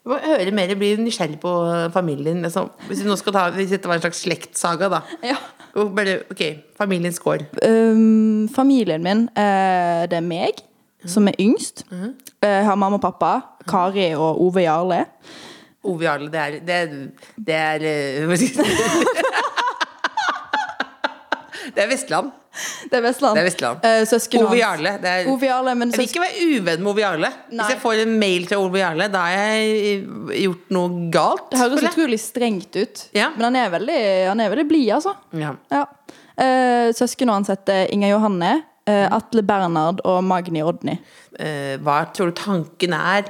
Jeg 0.00 0.08
må 0.12 0.18
høre 0.18 0.52
mer, 0.52 0.74
bli 0.80 0.96
nysgjerrig 0.96 1.38
på 1.40 1.50
familien. 1.92 2.42
Liksom. 2.42 2.70
hvis 2.88 3.02
ta 3.32 3.50
Hvis 3.50 3.70
dette 3.70 3.86
var 3.88 3.94
en 3.94 4.00
slags 4.00 4.22
slektssaga, 4.24 4.88
da. 4.88 5.00
Ja. 5.22 5.36
Bare, 5.74 6.22
ok, 6.30 6.42
familiens 6.76 7.18
kår. 7.18 7.44
Um, 7.62 8.48
familien 8.48 9.02
min, 9.02 9.28
eh, 9.36 10.06
det 10.10 10.16
er 10.18 10.20
meg, 10.24 10.62
som 11.06 11.28
er 11.28 11.34
yngst. 11.38 11.84
Mhm. 11.90 12.14
Har 12.40 12.76
mamma 12.76 12.96
og 12.96 13.02
pappa, 13.04 13.32
Kari 13.68 14.14
og 14.16 14.40
Ove 14.40 14.62
Jarle. 14.64 15.04
Ove 15.84 16.04
Jarle, 16.06 16.30
det 16.32 16.40
er 16.40 16.60
Det 16.64 16.78
det 17.36 17.54
er 17.54 17.80
eh? 17.84 18.28
Det 21.74 21.82
er 21.84 21.90
Vestland. 21.90 22.30
Det 22.90 22.98
er 22.98 23.02
Vestland. 23.04 23.36
Det 23.36 23.40
er 23.40 23.46
Vestland. 23.46 23.84
Eh, 23.86 24.02
søsken 24.08 24.42
Ove. 24.42 24.56
Jarle. 24.58 24.96
Det 25.02 25.10
er, 25.10 25.28
Ove 25.30 25.46
Jarle, 25.46 25.74
men 25.78 25.92
jeg 25.92 26.00
vil 26.00 26.08
ikke 26.08 26.22
være 26.24 26.46
uvenn 26.56 26.82
med 26.82 26.90
Ove 26.92 27.02
Jarle. 27.04 27.30
Nei. 27.50 27.58
Hvis 27.60 27.74
jeg 27.76 27.82
får 27.84 28.02
en 28.04 28.16
mail 28.20 28.48
til 28.50 28.64
Ove 28.64 28.80
Jarle, 28.80 29.06
da 29.12 29.22
har 29.28 29.36
jeg 29.36 30.00
gjort 30.42 30.74
noe 30.74 31.04
galt. 31.14 31.46
Det 31.52 31.60
høres 31.60 31.86
utrolig 31.92 32.18
strengt 32.22 32.80
ut. 32.80 33.04
Ja. 33.16 33.30
Men 33.36 33.50
han 33.50 33.60
er 33.62 33.70
veldig, 33.76 34.00
han 34.32 34.42
er 34.42 34.52
veldig 34.54 34.66
blid, 34.72 34.88
altså. 34.98 35.14
Ja. 35.36 35.54
Ja. 35.72 35.84
Eh, 36.40 36.90
Søsknene 36.96 37.38
hans 37.38 37.52
heter 37.52 37.86
Inger 37.94 38.16
Johanne, 38.16 38.50
eh, 38.56 38.66
Atle 39.12 39.42
Bernhard 39.46 40.00
og 40.08 40.20
Magni 40.26 40.62
Odny. 40.66 40.96
Eh, 41.38 41.76
hva 41.84 42.02
tror 42.14 42.30
du 42.30 42.36
tanken 42.40 42.94
er 42.96 43.28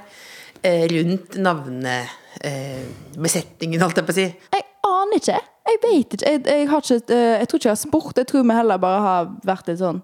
eh, 0.62 0.84
rundt 0.92 1.36
navnebesetningen, 1.40 2.16
eh, 2.44 3.20
besetningen, 3.20 3.80
holdt 3.84 4.00
jeg 4.00 4.06
på 4.08 4.14
å 4.14 4.18
si? 4.20 4.26
Jeg 4.56 4.66
aner 4.90 5.20
ikke. 5.20 5.40
Jeg 5.70 5.80
vet 5.84 6.14
ikke. 6.16 6.30
Jeg, 6.30 6.42
jeg, 6.46 6.68
har 6.70 6.84
ikke 6.86 7.14
eh, 7.16 7.34
jeg 7.42 7.48
tror 7.50 7.60
ikke 7.60 7.68
jeg 7.70 7.76
har 7.76 7.82
spurt. 7.84 8.20
Jeg 8.22 8.30
tror 8.30 8.46
vi 8.48 8.56
heller 8.60 8.80
bare 8.82 9.02
har 9.04 9.28
vært 9.46 9.68
litt 9.70 9.80
sånn 9.82 10.00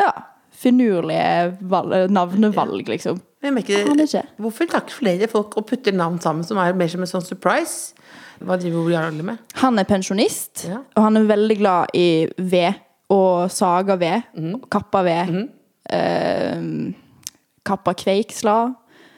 ja, 0.00 0.10
finurlige 0.62 1.26
eh, 1.50 2.06
navnevalg, 2.12 2.86
liksom. 2.88 3.20
Men 3.42 3.48
Jeg 3.50 3.54
merker, 3.56 3.78
Jeg 3.80 3.90
aner 3.90 4.06
ikke. 4.06 4.22
hvorfor 4.44 4.68
takker 4.70 4.94
flere 5.00 5.28
folk 5.30 5.56
og 5.58 5.66
putter 5.66 5.94
navn 5.98 6.20
sammen 6.22 6.46
som 6.46 6.60
er 6.62 6.76
mer 6.78 6.90
som 6.92 7.02
en 7.02 7.10
sånn 7.10 7.24
surprise? 7.26 7.96
Hva 8.42 8.56
driver 8.58 8.84
Ole 8.84 8.94
Jarle 8.94 9.22
med? 9.26 9.38
Han 9.62 9.78
er 9.78 9.86
pensjonist, 9.86 10.64
Ja. 10.68 10.78
og 10.96 11.02
han 11.04 11.16
er 11.18 11.26
veldig 11.28 11.56
glad 11.58 11.92
i 11.94 12.06
ved 12.38 12.74
og 13.12 13.50
saga 13.52 13.96
ved. 14.00 14.22
Mm. 14.38 14.56
Kappa 14.72 15.02
ved. 15.06 15.34
Eh, 15.92 16.62
kappa 17.66 17.92
kveiksla. 17.98 18.56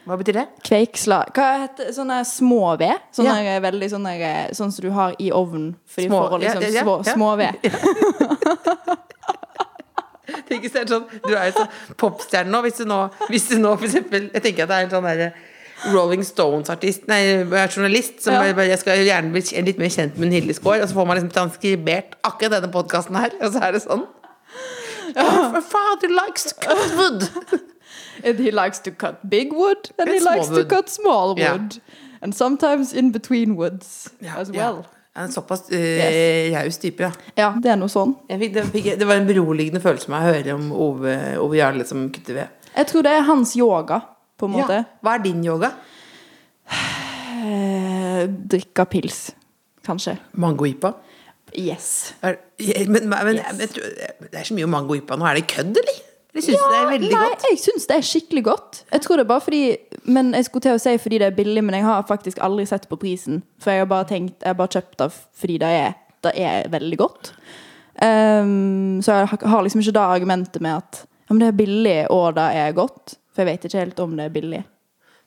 Hva 0.04 0.18
betyr 0.20 0.36
det? 0.36 0.42
Kveiksla 0.68 1.22
Hva 1.32 1.44
heter 1.62 1.86
sånne 1.96 2.18
små 2.28 2.74
ved? 2.76 2.98
Sånne 3.16 3.38
Ja. 3.40 3.54
veldig 3.64 3.86
sånne 3.88 4.12
Sånn 4.52 4.68
som 4.74 4.84
du 4.84 4.90
har 4.92 5.14
i 5.18 5.30
ovnen 5.32 5.70
for, 5.88 6.02
Små- 6.04 6.28
får 6.28 6.42
liksom 6.42 6.62
ja, 6.62 6.68
ja, 6.74 6.82
små, 6.82 6.96
små 7.08 7.30
ved. 7.40 7.56
Tenk 10.48 10.64
er 10.82 10.86
sånn 10.92 11.06
Du 11.24 11.32
er 11.36 11.48
jo 11.48 11.54
sånn 11.56 11.72
popstjerne 12.00 12.52
nå. 12.52 12.60
Hvis 12.66 12.78
du 12.80 12.84
nå, 12.88 12.98
hvis 13.32 13.48
du 13.48 13.56
nå 13.60 13.74
for 13.78 13.86
eksempel 13.88 14.28
Jeg 14.34 14.44
tenker 14.44 14.66
at 14.66 14.72
det 14.72 14.76
er 14.76 14.86
en 14.88 14.94
sånn 14.94 15.08
derre 15.08 15.30
Rolling 15.92 16.22
Stones-artist, 16.24 17.06
nei, 17.10 17.20
journalist, 17.68 18.22
som 18.24 18.32
Ja. 18.34 18.52
bare, 18.54 18.68
jeg 18.68 18.78
skal 18.80 19.02
gjerne 19.04 19.32
bli 19.32 19.42
litt 19.62 19.78
mer 19.78 19.88
kjent 19.92 20.16
med 20.18 20.32
Hilde 20.32 20.54
Skaar, 20.56 20.80
og 20.82 20.88
så 20.88 20.94
får 20.94 21.06
man 21.06 21.16
liksom 21.18 21.32
transkribert 21.34 22.14
akkurat 22.24 22.50
denne 22.62 22.72
podkasten 22.72 23.16
her, 23.16 23.30
og 23.40 23.52
så 23.52 23.62
er 23.62 23.72
det 23.72 23.82
sånn. 23.84 24.06
My 25.14 25.60
father 25.60 26.08
likes 26.08 26.44
to 26.44 26.54
cut 26.60 26.96
wood. 26.96 27.28
And 28.24 28.38
he 28.38 28.50
likes 28.50 28.78
to 28.80 28.90
cut 28.90 29.28
big 29.28 29.52
wood, 29.52 29.90
and 29.98 30.08
he 30.08 30.14
And 30.16 30.22
small 30.22 30.34
likes 30.36 30.48
to 30.48 30.54
wood. 30.54 30.68
cut 30.68 30.88
small 30.88 31.28
wood. 31.34 31.38
Yeah. 31.38 32.22
And 32.22 32.34
sometimes 32.34 32.92
in 32.94 33.10
between 33.12 33.54
woods 33.56 34.08
as 34.36 34.50
well. 34.50 34.84
Ja, 34.84 35.22
En 35.22 35.30
såpass 35.32 35.70
uh, 35.70 35.76
raus 36.54 36.78
type, 36.78 37.02
ja. 37.04 37.10
Ja, 37.36 37.50
det 37.62 37.70
er 37.70 37.76
noe 37.78 37.86
sånn. 37.92 38.16
Fikk, 38.26 38.54
det, 38.56 38.64
fikk, 38.72 38.88
det 38.98 39.06
var 39.06 39.20
en 39.20 39.28
beroligende 39.28 39.78
følelse 39.82 40.10
med 40.10 40.18
å 40.18 40.32
høre 40.32 40.54
om 40.56 40.72
Ove, 40.72 41.12
Ove 41.38 41.54
Jarle 41.60 41.84
som 41.86 42.08
kutter 42.10 42.34
ved. 42.34 42.48
Jeg 42.74 42.88
tror 42.90 43.04
det 43.06 43.12
er 43.14 43.22
hans 43.28 43.52
yoga, 43.54 44.00
på 44.38 44.46
en 44.48 44.52
måte. 44.56 44.80
Ja. 44.82 44.84
Hva 45.04 45.14
er 45.18 45.24
din 45.24 45.44
yoga? 45.46 45.72
Drikka 47.44 48.46
drikke 48.48 48.84
pils, 48.90 49.18
kanskje. 49.86 50.16
Mangoipa? 50.40 50.94
Yes. 51.54 52.14
Er, 52.24 52.38
men, 52.88 53.08
men, 53.08 53.36
Yes. 53.36 53.58
det 53.76 54.40
er 54.40 54.44
så 54.48 54.54
mye 54.56 54.66
mangoipa 54.70 55.16
nå. 55.18 55.26
Er 55.28 55.34
det 55.38 55.46
kødd, 55.52 55.76
eller? 55.76 56.00
Jeg 56.34 56.42
syns 56.48 56.56
ja, 56.58 56.66
det 56.72 56.78
er 56.80 56.88
veldig 56.90 57.10
nei, 57.12 57.26
godt? 57.30 57.44
jeg 57.46 57.58
syns 57.62 57.84
det 57.86 57.94
er 57.96 58.06
skikkelig 58.08 58.42
godt. 58.48 58.78
Jeg 58.90 59.02
tror 59.04 59.16
det 59.20 59.22
er 59.22 59.28
bare 59.30 59.40
fordi 59.44 59.60
Men 60.10 60.32
jeg 60.34 60.44
skulle 60.48 60.64
til 60.64 60.74
å 60.74 60.80
si 60.82 60.94
fordi 60.98 61.20
det 61.22 61.28
er 61.28 61.36
billig, 61.36 61.62
men 61.62 61.76
jeg 61.78 61.84
har 61.86 62.02
faktisk 62.08 62.40
aldri 62.42 62.64
sett 62.66 62.88
på 62.90 62.98
prisen. 62.98 63.44
For 63.62 63.70
jeg 63.70 63.84
har 63.84 63.86
bare 63.92 64.08
tenkt 64.10 64.42
Jeg 64.42 64.50
har 64.50 64.58
bare 64.58 64.72
kjøpt 64.74 64.98
det 64.98 65.10
fordi 65.14 65.58
det 65.62 65.68
er, 65.78 65.94
det 66.26 66.32
er 66.42 66.68
veldig 66.74 66.98
godt. 66.98 67.30
Um, 68.02 68.98
så 69.02 69.20
jeg 69.20 69.28
har- 69.30 69.46
har 69.48 69.62
liksom 69.62 69.80
ikke 69.80 69.92
det 69.94 70.02
argumentet 70.02 70.60
med 70.60 70.74
at 70.82 71.04
ja, 71.06 71.32
men 71.34 71.38
det 71.38 71.48
er 71.48 71.52
billig 71.64 72.06
og 72.10 72.34
det 72.34 72.48
er 72.56 72.72
godt. 72.72 73.14
For 73.34 73.42
jeg 73.42 73.50
vet 73.50 73.66
ikke 73.68 73.82
helt 73.82 74.00
om 74.04 74.14
det 74.18 74.28
er 74.28 74.34
billig. 74.34 74.62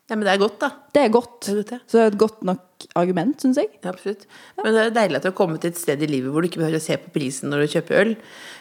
Ja, 0.08 0.16
men 0.16 0.24
det 0.24 0.32
er 0.32 0.40
godt, 0.40 0.60
da. 0.62 0.70
Det 0.96 1.02
er 1.04 1.10
godt. 1.12 1.40
Det 1.44 1.52
er 1.52 1.58
godt, 1.60 1.72
ja. 1.76 1.80
Så 1.84 1.98
det 1.98 2.04
er 2.06 2.14
et 2.14 2.20
godt 2.22 2.44
nok 2.48 2.86
argument, 2.96 3.42
syns 3.44 3.58
jeg. 3.60 3.68
Ja, 3.84 3.92
absolutt. 3.92 4.24
Men 4.64 4.76
det 4.76 4.84
er 4.86 4.94
deilig 4.96 5.20
at 5.20 5.26
du 5.26 5.30
har 5.34 5.36
kommet 5.36 5.64
til 5.64 5.74
et 5.74 5.80
sted 5.82 6.04
i 6.06 6.08
livet 6.08 6.32
hvor 6.32 6.44
du 6.44 6.48
ikke 6.48 6.62
behøver 6.62 6.80
å 6.80 6.86
se 6.86 6.96
på 7.02 7.12
prisen 7.18 7.52
når 7.52 7.66
du 7.66 7.74
kjøper 7.74 8.00
øl. 8.04 8.14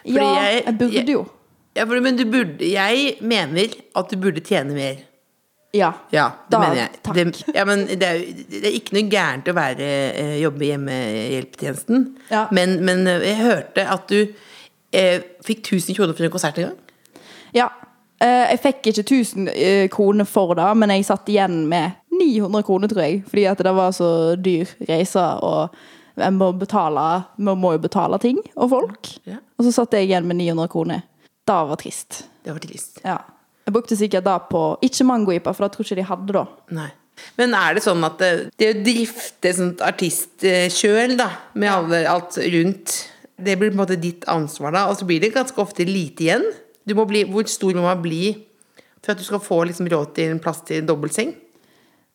Fordi 0.02 0.24
ja, 0.24 0.48
jeg, 0.56 0.74
burde 0.80 1.14
jo. 1.14 1.20
Ja, 1.76 1.84
for, 1.84 2.00
men 2.02 2.18
du 2.18 2.24
burde 2.32 2.70
Jeg 2.72 3.12
mener 3.20 3.76
at 4.00 4.10
du 4.10 4.18
burde 4.18 4.42
tjene 4.42 4.74
mer. 4.74 5.04
Ja. 5.76 5.92
Ja, 6.10 6.26
det 6.48 6.56
Da, 6.56 6.58
mener 6.64 6.80
jeg. 6.80 6.98
takk. 7.04 7.14
Det, 7.14 7.54
ja, 7.54 7.64
men 7.68 7.86
det, 7.86 8.02
er, 8.02 8.44
det 8.50 8.64
er 8.64 8.76
ikke 8.80 8.96
noe 8.96 9.06
gærent 9.12 9.50
å 9.52 9.56
være, 9.56 9.88
eh, 10.18 10.36
jobbe 10.40 10.64
i 10.64 10.72
hjemmehjelpetjenesten. 10.72 12.06
Ja. 12.32 12.46
Men, 12.56 12.78
men 12.86 13.06
jeg 13.06 13.38
hørte 13.44 13.86
at 13.92 14.10
du 14.10 14.18
eh, 14.90 15.20
fikk 15.46 15.62
1000 15.62 15.98
kroner 15.98 16.16
for 16.16 16.26
en 16.26 16.34
konsert 16.34 16.58
en 16.58 16.72
gang. 16.72 16.78
Ja. 17.54 17.68
Eh, 18.22 18.46
jeg 18.52 18.62
fikk 18.62 18.90
ikke 18.90 19.04
1000 19.04 19.50
uh, 19.50 19.86
kroner 19.92 20.28
for 20.28 20.56
det, 20.56 20.70
men 20.80 20.94
jeg 20.94 21.04
satt 21.08 21.28
igjen 21.28 21.66
med 21.68 21.98
900 22.16 22.64
kroner, 22.64 22.88
tror 22.88 23.04
jeg. 23.04 23.22
Fordi 23.28 23.44
at 23.50 23.62
det 23.66 23.74
var 23.76 23.92
så 23.96 24.10
dyr 24.40 24.72
reise, 24.88 25.24
og 25.44 25.76
jeg 26.16 26.32
må 26.32 26.52
må 26.56 27.72
jo 27.74 27.78
betale 27.78 28.18
ting 28.18 28.38
og 28.54 28.70
folk. 28.72 29.10
Ja. 29.28 29.42
Og 29.58 29.66
så 29.66 29.72
satt 29.72 29.92
jeg 29.92 30.08
igjen 30.08 30.28
med 30.28 30.40
900 30.40 30.72
kroner. 30.72 31.04
Det 31.46 31.62
var 31.68 31.76
trist. 31.76 32.24
Det 32.44 32.54
var 32.54 32.62
trist. 32.62 33.02
Ja. 33.04 33.18
Jeg 33.66 33.74
brukte 33.74 33.96
sikkert 33.98 34.24
det 34.24 34.36
på 34.50 34.78
Ikke 34.82 35.04
mangoipa, 35.04 35.52
for 35.52 35.66
det 35.66 35.74
tror 35.74 35.84
jeg 35.84 35.92
ikke 35.92 36.00
de 36.00 36.08
hadde 36.08 36.36
da. 36.38 36.46
Nei. 36.78 36.88
Men 37.36 37.54
er 37.56 37.76
det 37.76 37.82
sånn 37.84 38.04
at 38.06 38.18
det, 38.20 38.30
det 38.60 38.70
å 38.70 38.80
drifte 38.84 39.52
sånt 39.56 39.82
artistkjøl, 39.84 41.16
da, 41.18 41.30
med 41.56 41.72
alle, 41.72 42.02
alt 42.10 42.36
rundt, 42.38 42.96
det 43.36 43.56
blir 43.58 43.72
på 43.72 43.76
en 43.76 43.80
måte 43.80 43.98
ditt 44.00 44.24
ansvar, 44.28 44.74
da, 44.76 44.84
og 44.90 44.98
så 44.98 45.08
blir 45.08 45.20
det 45.20 45.34
ganske 45.34 45.60
ofte 45.60 45.84
lite 45.88 46.26
igjen? 46.26 46.44
Du 46.86 46.94
må 46.98 47.06
bli, 47.08 47.24
hvor 47.28 47.46
stor 47.50 47.74
må 47.74 47.86
man 47.86 48.02
bli 48.02 48.36
for 49.02 49.14
at 49.14 49.20
du 49.20 49.26
skal 49.26 49.42
få 49.42 49.62
liksom 49.68 49.88
råd 49.90 50.14
til 50.16 50.34
en 50.34 50.42
plass 50.42 50.62
til 50.66 50.82
en 50.82 50.88
dobbeltseng? 50.88 51.34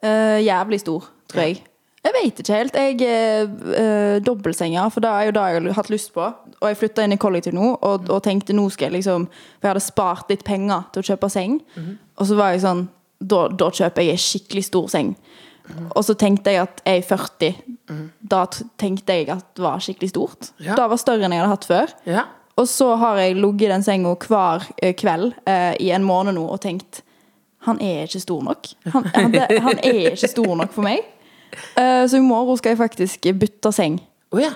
Uh, 0.04 0.40
jævlig 0.44 0.82
stor, 0.82 1.06
tror 1.32 1.46
jeg. 1.46 1.62
Jeg 2.02 2.14
vet 2.16 2.40
ikke 2.42 2.56
helt. 2.58 2.78
Jeg 2.80 3.50
uh, 3.78 4.18
Dobbeltsenger, 4.26 4.90
for 4.90 5.04
det 5.06 5.10
er 5.12 5.28
jo 5.28 5.36
det 5.36 5.44
jeg 5.46 5.62
har 5.62 5.78
hatt 5.78 5.92
lyst 5.94 6.10
på. 6.16 6.24
Og 6.58 6.66
jeg 6.68 6.80
flytta 6.80 7.06
inn 7.06 7.14
i 7.14 7.20
kollektiv 7.22 7.54
nå, 7.54 7.76
og, 7.78 8.10
og 8.10 8.24
tenkte 8.26 8.56
nå 8.58 8.66
skal 8.74 8.90
jeg 8.90 9.00
liksom 9.00 9.28
For 9.30 9.68
jeg 9.68 9.76
hadde 9.76 9.86
spart 9.86 10.34
litt 10.34 10.44
penger 10.48 10.90
til 10.92 11.04
å 11.04 11.08
kjøpe 11.12 11.30
seng. 11.30 11.60
Og 12.18 12.28
så 12.28 12.40
var 12.40 12.56
jeg 12.56 12.66
sånn 12.66 12.88
da, 13.22 13.46
da 13.54 13.70
kjøper 13.70 14.02
jeg 14.02 14.18
en 14.18 14.24
skikkelig 14.26 14.66
stor 14.66 14.90
seng. 14.90 15.14
Og 15.94 16.02
så 16.04 16.16
tenkte 16.18 16.52
jeg 16.56 16.64
at 16.66 16.82
jeg 16.90 17.04
er 17.04 17.08
40. 17.08 17.60
Da 18.34 18.44
tenkte 18.82 19.20
jeg 19.20 19.30
at 19.30 19.46
det 19.56 19.64
var 19.64 19.84
skikkelig 19.84 20.10
stort. 20.10 20.52
Ja. 20.58 20.74
Det 20.80 20.88
var 20.90 21.00
større 21.00 21.28
enn 21.28 21.36
jeg 21.36 21.44
hadde 21.44 21.54
hatt 21.54 21.70
før. 21.70 21.94
Ja. 22.10 22.26
Og 22.60 22.68
så 22.68 22.96
har 23.00 23.18
jeg 23.22 23.36
ligget 23.40 23.68
i 23.70 23.72
den 23.72 23.84
senga 23.86 24.12
hver 24.28 24.66
eh, 24.84 24.94
kveld 25.00 25.32
eh, 25.48 25.74
i 25.80 25.92
en 25.96 26.04
måned 26.04 26.36
nå 26.36 26.44
og 26.52 26.60
tenkt 26.62 27.02
Han 27.68 27.78
er 27.82 28.04
ikke 28.08 28.20
stor 28.24 28.42
nok. 28.44 28.68
Han, 28.92 29.06
han, 29.16 29.36
han 29.68 29.80
er 29.84 30.12
ikke 30.12 30.28
stor 30.32 30.56
nok 30.58 30.72
for 30.74 30.82
meg. 30.86 31.04
Eh, 31.78 32.08
så 32.10 32.18
i 32.18 32.24
morgen 32.26 32.58
skal 32.58 32.74
jeg 32.74 32.80
faktisk 32.82 33.28
bytte 33.38 33.72
seng. 33.76 34.00
Å 34.34 34.40
ja. 34.42 34.50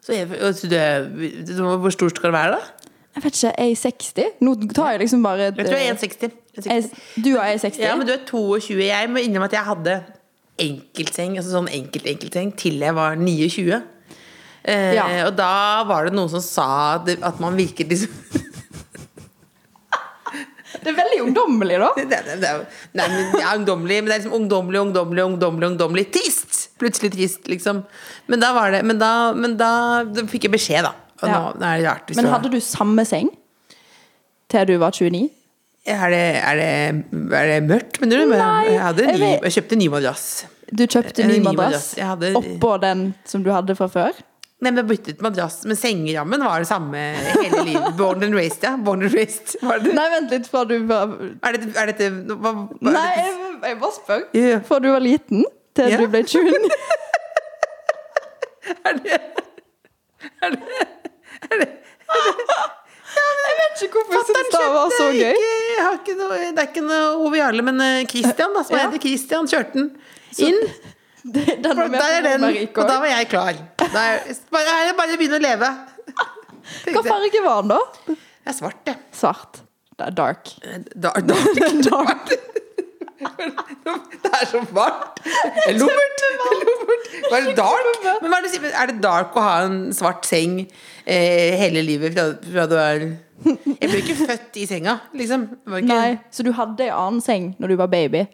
Så, 0.00 0.14
jeg, 0.14 0.28
du, 0.30 1.64
hvor 1.82 1.90
stor 1.92 2.08
skal 2.14 2.30
det 2.30 2.36
være, 2.36 2.52
da? 2.54 2.76
Jeg 3.16 3.24
vet 3.24 3.34
ikke, 3.34 3.50
jeg 3.58 3.72
er 3.74 3.80
60? 3.82 4.28
Nå 4.46 4.52
tar 4.76 4.92
jeg 4.94 5.00
liksom 5.02 5.24
bare 5.26 5.48
et, 5.50 5.58
Jeg 5.58 5.66
tror 5.66 5.80
jeg 5.80 5.88
er 5.90 5.96
eh, 5.96 6.06
1,60. 6.06 6.36
1,60. 6.60 6.70
jeg- 6.70 7.24
Du 7.24 7.30
er 7.36 7.58
60? 7.58 7.80
Ja, 7.82 7.96
men 7.98 8.06
du 8.06 8.12
er 8.14 8.22
22. 8.28 8.78
Jeg 8.86 9.10
må 9.10 9.18
innrømme 9.26 9.48
at 9.50 9.56
jeg 9.58 9.66
hadde 9.66 9.96
enkeltseng, 10.60 11.34
altså 11.40 11.54
sånn 11.56 11.68
enkelt-enkeltseng, 11.72 12.52
til 12.60 12.78
jeg 12.84 12.94
var 12.96 13.16
29. 13.18 13.80
Eh, 14.64 14.94
Ja. 14.94 15.06
Og 15.26 15.36
da 15.38 15.84
var 15.88 16.04
det 16.08 16.14
noen 16.16 16.28
som 16.32 16.42
sa 16.44 16.98
at 17.00 17.40
man 17.40 17.56
virket 17.56 17.88
liksom 17.88 18.12
Det 20.80 20.92
er 20.92 20.96
veldig 20.96 21.18
ungdommelig, 21.26 21.76
da. 21.82 21.88
det, 21.98 22.06
det, 22.24 22.36
det, 22.40 22.50
Nei, 22.96 23.06
men 23.10 23.34
ja, 23.40 23.54
ungdommelig, 23.58 23.96
men 24.00 24.08
det 24.10 24.14
er 24.14 24.20
liksom 24.22 24.36
ungdommelig, 24.38 24.80
ungdommelig, 24.86 25.24
ungdommelig, 25.32 25.70
ungdommelig 25.74 26.04
Trist! 26.14 26.70
Plutselig 26.80 27.10
trist, 27.12 27.48
liksom. 27.50 27.82
Men 28.32 28.40
da 28.40 28.52
var 28.56 28.72
det 28.72 28.84
Men 28.88 29.00
da, 29.02 29.10
men 29.36 29.58
da, 29.60 29.70
da 30.08 30.24
fikk 30.30 30.46
jeg 30.48 30.54
beskjed, 30.54 30.86
da. 30.88 30.94
Ja. 31.20 31.50
nå, 31.52 31.74
rart. 31.84 32.08
Men 32.16 32.30
hadde 32.32 32.48
du 32.52 32.56
samme 32.64 33.04
seng 33.04 33.28
til 34.50 34.64
du 34.66 34.78
var 34.80 34.94
29? 34.96 35.28
er, 35.90 36.10
det, 36.12 36.22
er, 36.38 36.56
det, 36.56 36.70
er 37.36 37.46
det 37.50 37.58
mørkt, 37.68 38.00
mener 38.02 38.22
du? 38.22 38.32
Nei, 38.32 38.72
jeg, 38.72 39.18
ny, 39.20 39.28
jeg 39.46 39.54
kjøpte 39.58 39.78
ny 39.80 39.90
madrass. 39.92 40.24
Du 40.70 40.84
kjøpte 40.86 41.24
En 41.24 41.30
ny 41.32 41.38
madrass 41.44 41.92
madrass. 41.92 42.08
Hadde- 42.10 42.32
oppå 42.38 42.72
den 42.82 43.04
som 43.28 43.44
du 43.44 43.50
hadde 43.52 43.76
fra 43.78 43.88
før? 43.90 44.18
Nei, 44.60 44.70
men 44.76 44.84
byttet 44.86 45.22
madrass, 45.24 45.62
men 45.64 45.76
sengerammen 45.80 46.42
var 46.44 46.60
det 46.60 46.66
samme 46.68 46.98
hele 47.40 47.62
livet. 47.64 47.94
Born 47.96 48.20
and 48.26 48.34
raised, 48.36 48.60
ja. 48.66 48.74
Born 48.76 49.00
and 49.06 49.14
raised. 49.14 49.54
Var 49.64 49.78
det? 49.80 49.94
Nei, 49.96 50.04
vent 50.12 50.30
litt, 50.34 50.48
fra 50.52 50.66
du 50.68 50.74
var 50.90 51.08
Er 51.16 51.52
dette, 51.56 51.70
er 51.80 51.86
dette 51.94 52.04
er 52.04 52.10
Nei, 52.10 52.36
dette- 52.36 52.92
jeg, 53.16 53.30
jeg 53.64 53.78
bare 53.80 53.94
spør. 53.96 54.20
Yeah. 54.36 54.60
Fra 54.68 54.76
du 54.84 54.90
var 54.92 55.00
liten 55.00 55.44
til 55.76 55.84
yeah. 55.88 56.00
du 56.02 56.06
ble 56.12 56.20
29. 56.28 56.44
er 58.90 58.94
det, 59.00 59.16
er 60.44 60.50
det, 60.54 60.60
er 61.48 61.56
det 61.64 61.68
Jeg 63.10 63.54
vet 63.58 63.74
ikke 63.86 63.96
hvorfor 63.96 64.14
jeg 64.18 64.24
syntes 64.28 64.52
det 64.54 64.68
var 64.76 64.88
så 64.98 65.06
gøy. 65.08 65.14
ikke, 65.32 65.50
jeg 65.72 65.82
har 65.86 65.94
ikke 66.02 66.14
noe, 66.20 66.36
Det 66.52 66.60
er 66.62 66.66
ikke 66.68 66.84
noe 66.84 67.00
Ove 67.24 67.36
Jarle, 67.40 67.62
men 67.66 67.76
eh, 67.86 68.04
Christian, 68.12 68.50
da, 68.54 68.60
som 68.68 68.76
Ja. 68.76 68.80
heter 68.90 69.00
Christian, 69.08 69.44
kjørte 69.50 69.74
den 69.80 69.88
inn. 70.38 70.60
Det- 71.34 71.58
Den 71.64 71.72
var 71.76 71.88
med 71.92 72.00
er 72.00 72.02
på 72.04 72.04
den, 72.28 72.40
Romerike 72.44 72.76
og 72.80 72.84
da 72.88 72.94
var 73.02 73.08
jeg 73.12 73.26
klar. 73.28 73.52
Er, 73.90 74.22
bare, 74.54 74.92
bare 74.98 75.16
å 75.16 75.18
begynne 75.18 75.40
å 75.40 75.42
leve. 75.42 75.70
Hva 76.94 77.02
farge 77.02 77.42
var 77.42 77.64
den, 77.64 77.72
da? 77.72 77.80
Det 78.06 78.52
er 78.52 78.56
svart, 78.56 78.80
det. 78.86 78.94
Svart. 79.16 79.62
Det 79.98 80.06
er 80.06 80.16
dark. 80.16 80.52
Dark. 81.06 81.26
dark. 81.26 81.84
dark. 81.90 82.30
Det 84.22 84.30
er 84.32 84.46
så 84.48 84.60
varmt! 84.72 85.18
Lummert! 85.76 86.22
Er 87.30 87.44
det 87.44 87.56
dark? 87.58 88.06
Men 88.22 88.32
er, 88.32 88.46
det, 88.46 88.94
det 88.94 89.02
dark 89.04 89.36
å 89.36 89.42
ha 89.44 89.56
en 89.66 89.90
svart 89.92 90.24
seng 90.28 90.62
eh, 90.62 91.58
hele 91.60 91.82
livet 91.84 92.16
fra, 92.16 92.64
du 92.70 92.76
er 92.80 93.04
Jeg 93.44 93.90
ble 93.90 94.00
ikke 94.00 94.16
født 94.22 94.56
i 94.62 94.64
senga, 94.70 94.96
liksom. 95.16 95.46
Var 95.68 95.84
ikke, 95.84 95.98
Nei, 96.00 96.18
Så 96.32 96.46
du 96.46 96.52
hadde 96.56 96.88
en 96.88 96.96
annen 96.96 97.24
seng 97.24 97.52
når 97.60 97.74
du 97.74 97.78
var 97.82 97.92
baby? 97.92 98.24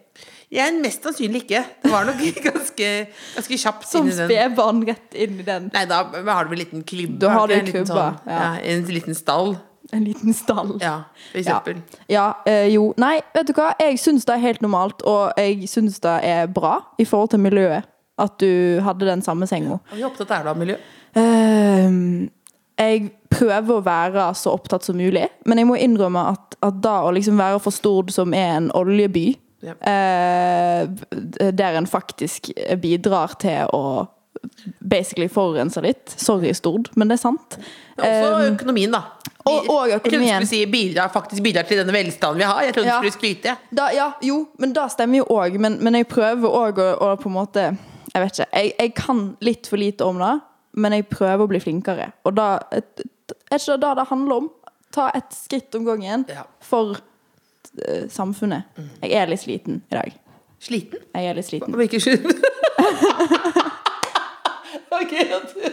Jeg 0.53 0.77
mest 0.79 1.03
sannsynlig 1.03 1.41
ikke. 1.43 1.61
Det 1.83 1.89
var 1.91 2.05
nok 2.07 2.21
ganske, 2.49 2.91
ganske 3.35 3.57
kjapt 3.59 3.87
Som 3.89 4.11
spedbarn 4.15 4.83
rett 4.87 5.17
inn 5.19 5.41
i 5.41 5.45
den? 5.47 5.67
Nei, 5.73 5.83
da 5.89 6.05
har 6.07 6.47
du 6.47 6.53
vel 6.53 6.61
en 6.61 6.61
liten 6.63 6.85
klubb 6.87 7.17
Da 7.19 7.33
har 7.35 7.51
du 7.51 7.55
En 7.57 7.67
klubba, 7.67 7.87
sånn- 7.89 8.29
ja. 8.31 8.37
ja. 8.37 8.75
En 8.75 8.85
liten 8.95 9.17
stall. 9.17 9.57
En 9.91 10.03
liten 10.03 10.33
stall. 10.35 10.73
Ja, 10.83 10.95
for 11.31 11.39
eksempel. 11.39 11.81
ja 12.11 12.29
eh, 12.47 12.67
jo. 12.73 12.89
Nei, 12.99 13.21
vet 13.35 13.47
du 13.47 13.53
hva? 13.55 13.69
Jeg 13.79 13.99
syns 14.03 14.25
det 14.27 14.35
er 14.35 14.43
helt 14.43 14.63
normalt, 14.63 15.03
og 15.07 15.35
jeg 15.39 15.67
syns 15.71 15.99
det 16.03 16.15
er 16.27 16.47
bra 16.51 16.81
i 16.99 17.05
forhold 17.07 17.31
til 17.35 17.43
miljøet. 17.43 17.87
At 18.19 18.39
du 18.41 18.81
hadde 18.81 19.05
den 19.05 19.21
samme 19.21 19.45
senga. 19.47 19.77
Hvor 19.91 20.07
opptatt 20.09 20.31
er 20.33 20.43
du 20.47 20.49
av 20.49 20.57
miljø? 20.59 20.75
Uh, 21.15 22.27
jeg 22.77 23.11
prøver 23.31 23.77
å 23.77 23.83
være 23.85 24.25
så 24.37 24.55
opptatt 24.57 24.85
som 24.87 24.97
mulig, 24.97 25.27
men 25.45 25.61
jeg 25.61 25.69
må 25.69 25.77
innrømme 25.81 26.23
at, 26.33 26.57
at 26.65 26.79
da 26.83 26.99
å 27.05 27.13
liksom 27.15 27.37
være 27.39 27.61
for 27.63 27.75
Stord, 27.75 28.11
som 28.15 28.33
er 28.37 28.55
en 28.57 28.71
oljeby, 28.75 29.29
Ja. 29.61 29.73
eh, 29.81 30.87
der 31.51 31.77
en 31.77 31.87
faktisk 31.87 32.51
bidrar 32.81 33.33
til 33.41 33.67
å 33.73 34.07
basically 34.85 35.27
forurense 35.27 35.81
litt. 35.81 36.09
Sorry, 36.21 36.51
Stord, 36.53 36.91
men 36.95 37.07
det 37.09 37.17
er 37.17 37.23
sant. 37.23 37.57
Også 37.97 38.05
Eh, 38.05 38.51
økonomien, 38.55 38.91
da. 38.91 39.01
og- 39.45 39.65
og 39.69 39.87
Jeg 39.89 40.01
trodde 40.03 40.11
du 40.11 40.17
økonomien. 40.17 40.45
skulle 40.45 40.47
si 40.47 40.65
bidrar, 40.65 41.09
faktisk 41.11 41.41
bidrar 41.43 41.63
til 41.67 41.77
denne 41.83 41.91
velstanden 41.93 42.37
vi 42.37 42.43
har. 42.43 42.61
Jeg 42.61 42.73
trodde 42.75 42.85
Ja. 42.87 43.01
du 43.01 43.09
skulle 43.09 43.35
skryte. 43.35 43.57
Da, 43.73 43.89
ja, 43.93 44.11
jo, 44.21 44.47
men 44.59 44.73
det 44.73 44.91
stemmer 44.91 45.17
jo 45.17 45.25
òg. 45.25 45.57
Men, 45.59 45.83
men 45.83 45.93
jeg 45.95 46.07
prøver 46.07 46.47
òg 46.49 46.77
å, 46.77 47.01
å 47.01 47.15
på 47.17 47.25
en 47.25 47.33
måte 47.33 47.77
Jeg 48.15 48.23
vet 48.23 48.31
ikke. 48.39 48.47
Jeg, 48.53 48.73
jeg 48.79 48.95
kan 48.95 49.37
litt 49.41 49.67
for 49.67 49.77
lite 49.77 50.01
om 50.05 50.17
det, 50.17 50.41
men 50.75 50.91
jeg 50.91 51.09
prøver 51.09 51.39
å 51.45 51.47
bli 51.47 51.59
flinkere. 51.59 52.13
Og 52.25 52.35
da 52.35 52.59
er 52.71 52.81
ikke 53.51 53.79
det 53.79 53.95
det 53.97 54.07
handler 54.07 54.35
om? 54.35 54.49
Ta 54.91 55.11
et 55.13 55.29
skritt 55.31 55.75
om 55.75 55.85
gangen 55.85 56.25
Ja. 56.29 56.43
for 56.59 56.91
eh, 56.93 56.97
samfunnet. 58.13 58.69
Jeg 59.03 59.17
er 59.21 59.31
litt 59.31 59.43
sliten 59.43 59.81
i 59.91 59.97
dag. 59.99 60.15
Sliten? 60.63 61.03
Jeg 61.13 61.29
er 61.29 61.37
litt 61.37 61.49
sliten. 61.49 61.75
Hvilken 61.77 62.01
skyld? 62.01 62.31
Ok, 64.97 65.11
du, 65.53 65.65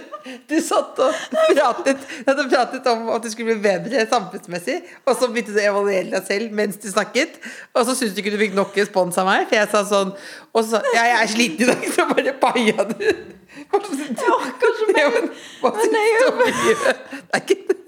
du 0.48 0.54
satt 0.62 0.98
og 1.00 1.14
pratet, 1.54 2.02
at 2.26 2.40
pratet 2.50 2.88
om 2.90 3.06
at 3.14 3.24
du 3.24 3.30
skulle 3.32 3.54
bli 3.54 3.62
bedre 3.64 4.04
samfunnsmessig, 4.10 4.80
og 5.06 5.16
så 5.16 5.28
begynte 5.30 5.54
du 5.54 5.60
å 5.60 5.64
evaluere 5.70 6.10
deg 6.12 6.26
selv 6.26 6.56
mens 6.56 6.80
du 6.82 6.88
snakket, 6.90 7.38
og 7.72 7.86
så 7.86 7.94
syntes 7.94 8.16
du 8.16 8.20
ikke 8.22 8.34
du 8.34 8.40
fikk 8.42 8.56
nok 8.58 8.76
respons 8.78 9.18
av 9.20 9.28
meg, 9.28 9.46
for 9.48 9.58
jeg 9.58 9.70
sa 9.72 9.84
sånn 9.88 10.12
Og 10.52 10.60
så 10.60 10.76
sa 10.76 10.82
ja, 10.96 11.06
jeg 11.12 11.20
er 11.20 11.32
sliten 11.34 11.64
i 11.64 11.70
dag, 11.70 11.86
så 11.94 12.08
bare 12.10 12.34
paia 12.42 12.88
du. 12.90 13.06
Jeg 13.54 14.34
orker 14.34 14.74
ikke 14.74 14.90
mer. 14.90 15.30
Det 17.14 17.38
er 17.38 17.44
ikke 17.44 17.82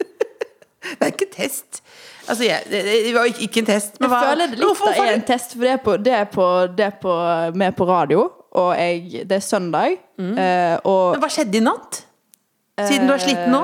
det 0.86 1.02
er 1.02 1.10
ikke 1.10 1.26
test. 1.34 1.80
Altså, 2.28 2.44
jeg, 2.44 2.62
det, 2.70 3.14
var 3.14 3.24
ikke- 3.30 3.60
en 3.62 3.66
test. 3.66 4.00
Men 4.00 4.10
Jeg 4.10 4.16
hva, 4.16 4.20
føler 4.30 4.46
det 4.50 4.58
litt 4.58 4.66
Hvorfor- 4.68 5.00
er 5.06 5.12
en 5.14 5.22
test, 5.22 5.52
for 5.54 5.62
det 5.62 5.70
er 5.72 5.76
på, 5.84 5.96
det 6.02 6.12
er 6.12 6.24
på, 6.24 6.46
det 6.76 6.86
er 6.86 6.96
på 7.02 7.54
med 7.54 7.76
på 7.76 7.86
radio, 7.88 8.30
og 8.56 8.74
jeg, 8.76 9.24
det 9.28 9.32
er 9.36 9.44
søndag. 9.44 9.98
eh, 10.18 10.78
og 10.84 11.12
Men 11.12 11.20
hva 11.20 11.28
skjedde 11.30 11.54
i 11.56 11.60
natt? 11.60 12.02
Siden 12.78 13.06
du 13.08 13.12
er 13.14 13.18
sliten 13.18 13.50
nå? 13.52 13.62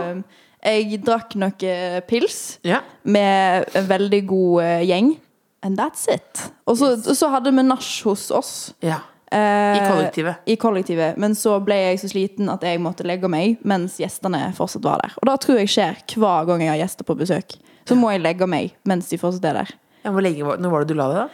Eh, 0.62 0.78
Jeg 0.88 1.02
drakk 1.04 1.34
noe 1.36 2.02
pils 2.06 2.58
Ja. 2.64 2.80
med 3.04 3.64
en 3.74 3.86
veldig 3.88 4.26
god 4.26 4.62
eh, 4.62 4.82
gjeng. 4.86 5.16
And 5.64 5.78
that's 5.78 6.08
it. 6.12 6.50
Og 6.66 6.76
så, 6.76 6.96
yes. 6.96 7.18
så 7.18 7.28
hadde 7.30 7.52
vi 7.54 7.62
nach 7.62 8.02
hos 8.04 8.30
oss. 8.30 8.74
ja. 8.82 9.00
I 9.32 9.80
kollektivet. 9.88 10.36
I 10.46 10.56
kollektivet. 10.56 11.16
Men 11.16 11.32
så 11.34 11.54
ble 11.64 11.74
jeg 11.74 12.00
så 12.02 12.08
sliten 12.12 12.50
at 12.52 12.60
jeg 12.62 12.78
måtte 12.78 13.00
legge 13.08 13.28
meg 13.32 13.56
mens 13.64 13.94
gjestene 13.96 14.52
fortsatt 14.54 14.84
var 14.84 15.00
der. 15.00 15.14
Og 15.22 15.24
det 15.30 15.36
tror 15.40 15.56
jeg 15.56 15.68
skjer 15.72 16.02
hver 16.20 16.44
gang 16.46 16.60
jeg 16.60 16.68
har 16.68 16.76
gjester 16.86 17.04
på 17.08 17.16
besøk. 17.16 17.54
Så 17.88 17.96
må 17.98 18.10
jeg 18.14 18.22
legge 18.22 18.46
meg 18.48 18.74
mens 18.88 19.08
de 19.10 19.18
fortsatt 19.20 19.44
er 19.50 19.54
der. 19.62 19.70
Ja, 20.04 20.10
hvor 20.14 20.22
lenge 20.24 20.56
når 20.58 20.70
var 20.72 20.84
det 20.84 20.88
du 20.92 20.98
la 20.98 21.06
deg, 21.12 21.16
da? 21.22 21.28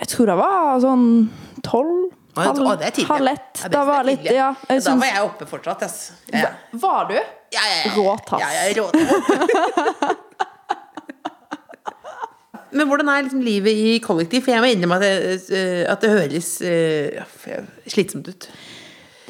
Jeg 0.00 0.08
tror 0.14 0.26
det 0.30 0.36
var 0.40 0.80
sånn 0.84 1.06
tolv. 1.66 2.08
Å, 2.38 2.44
jeg- 2.46 2.92
det 2.94 3.04
halv 3.08 3.26
ett. 3.28 3.60
Ja, 3.60 3.68
er 3.68 3.86
var 3.88 4.04
litt. 4.06 4.24
Ja, 4.30 4.50
jeg 4.68 4.82
da 4.84 4.94
var 5.00 5.06
jeg 5.10 5.22
oppe 5.26 5.46
fortsatt, 5.50 5.82
ass. 5.82 5.98
Ja, 6.32 6.46
Var 6.72 7.08
du? 7.10 7.14
ja, 7.18 7.24
ja, 7.52 7.60
ja. 7.84 7.92
Råtass. 7.96 8.40
Ja, 8.40 8.48
ja, 8.54 8.62
rå 8.78 8.86
Men 12.70 12.86
hvordan 12.86 13.08
er 13.10 13.24
liksom 13.26 13.40
livet 13.42 13.74
i 13.74 13.96
kollektiv? 14.04 14.44
For 14.46 14.52
jeg 14.54 14.62
må 14.62 14.68
innrømme 14.70 15.00
at 15.00 15.02
det, 15.02 15.14
eh, 15.58 15.80
at 15.90 16.04
det 16.04 16.10
høres 16.12 16.50
uh, 16.62 17.64
slitsomt 17.90 18.28
ut. 18.30 18.46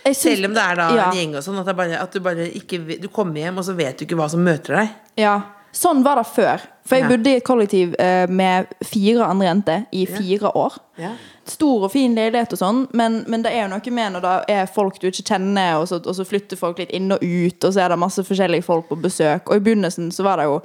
Syns- 0.05 0.20
Selv 0.20 0.51
om 0.51 0.55
det 0.57 0.61
er 0.64 0.77
da 0.81 0.88
ja. 0.96 1.07
en 1.09 1.16
gjeng 1.16 1.33
og 1.38 1.44
sånn. 1.46 1.57
At, 1.62 1.70
bare, 1.77 1.96
at 2.01 2.12
du 2.12 2.20
bare 2.25 2.46
ikke 2.57 2.83
Du 3.01 3.09
kommer 3.12 3.40
hjem, 3.40 3.59
og 3.61 3.64
så 3.64 3.73
vet 3.79 3.96
du 4.01 4.05
ikke 4.05 4.18
hva 4.20 4.29
som 4.33 4.44
møter 4.44 4.77
deg. 4.83 4.92
Ja. 5.20 5.38
Sånn 5.72 6.02
var 6.02 6.18
det 6.18 6.26
før. 6.26 6.62
For 6.88 6.98
jeg 6.98 7.06
bodde 7.12 7.30
i 7.30 7.38
et 7.38 7.46
kollektiv 7.46 7.92
eh, 8.02 8.26
med 8.26 8.70
fire 8.83 9.28
andre 9.30 9.46
jenter 9.46 9.85
i 9.94 10.02
fire 10.11 10.50
år. 10.59 10.78
Ja. 10.98 11.12
Stor 11.46 11.87
og 11.87 11.92
fin 11.92 12.16
leilighet 12.18 12.56
og 12.56 12.59
sånn, 12.59 12.80
men, 12.98 13.20
men 13.30 13.44
det 13.44 13.52
er 13.54 13.64
jo 13.64 13.70
noe 13.72 13.94
med 13.94 14.16
når 14.16 14.24
det 14.24 14.35
er 14.56 14.70
folk 14.70 14.98
du 14.98 15.06
ikke 15.11 15.28
kjenner, 15.30 15.78
og 15.78 15.87
så, 15.90 16.00
og 16.02 16.16
så 16.18 16.26
flytter 16.26 16.59
folk 16.59 16.83
litt 16.83 16.90
inn 16.96 17.11
og 17.14 17.22
ut, 17.22 17.62
og 17.62 17.70
så 17.70 17.85
er 17.85 17.94
det 17.94 18.00
masse 18.02 18.24
forskjellige 18.26 18.66
folk 18.66 18.90
på 18.90 18.98
besøk. 19.04 19.46
Og 19.46 19.61
i 19.61 19.64
begynnelsen 19.68 20.11
så 20.14 20.26
var 20.26 20.42
det 20.42 20.48
jo 20.50 20.59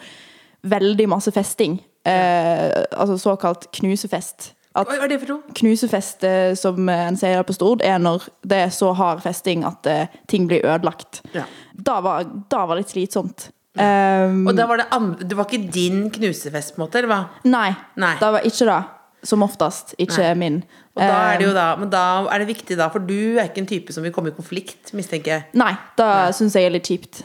veldig 0.65 1.10
masse 1.13 1.34
festing. 1.36 1.78
Eh, 2.06 2.84
altså 2.98 3.18
såkalt 3.22 3.70
knusefest. 3.78 4.54
At 4.76 4.89
Hva 4.89 5.06
er 5.06 5.08
det 5.13 5.22
for 5.22 5.38
noe? 5.38 5.54
knusefest, 5.56 6.24
eh, 6.28 6.54
som 6.60 6.89
en 6.91 7.15
sier 7.18 7.46
på 7.48 7.54
Stord, 7.56 7.86
er 7.86 8.02
når 8.02 8.26
det 8.44 8.58
er 8.65 8.74
så 8.76 8.91
hard 8.98 9.22
festing 9.24 9.63
at 9.63 9.88
eh, 9.88 10.18
ting 10.28 10.50
blir 10.50 10.65
ødelagt. 10.65 11.22
Ja. 11.34 11.46
Da 11.78 12.02
var, 12.04 12.26
da 12.52 12.65
var 12.68 12.82
litt 12.82 12.91
slitsomt. 12.91 13.52
Um, 13.76 14.46
Og 14.48 14.56
da 14.56 14.66
var 14.70 14.80
det, 14.80 14.88
andre, 14.96 15.28
det 15.28 15.38
var 15.38 15.50
ikke 15.50 15.72
din 15.74 16.06
knusefest, 16.14 16.76
på 16.76 16.80
en 16.80 16.86
måte? 16.86 17.02
Eller 17.02 17.12
hva? 17.12 17.22
Nei, 17.44 17.70
Nei. 18.00 18.14
det 18.22 18.32
var 18.38 18.48
ikke 18.48 18.70
det. 18.72 18.82
Som 19.26 19.42
oftest. 19.42 19.96
Ikke 19.98 20.22
Nei. 20.22 20.34
min. 20.38 20.58
Og 20.94 21.02
da 21.02 21.16
er 21.34 21.40
det 21.40 21.48
jo 21.48 21.54
Um, 21.54 21.58
da, 21.58 21.68
men 21.82 21.90
da 21.90 22.04
er 22.32 22.44
det 22.44 22.50
viktig, 22.54 22.78
da, 22.78 22.90
for 22.94 23.02
du 23.04 23.40
er 23.40 23.48
ikke 23.50 23.64
en 23.64 23.72
type 23.72 23.94
som 23.96 24.06
vil 24.06 24.14
komme 24.16 24.30
i 24.30 24.36
konflikt, 24.38 24.94
mistenker 24.94 25.34
jeg. 25.34 25.48
Nei, 25.58 25.74
da 25.98 26.30
syns 26.36 26.56
jeg 26.56 26.70
er 26.70 26.76
litt 26.78 26.88
kjipt. 26.88 27.24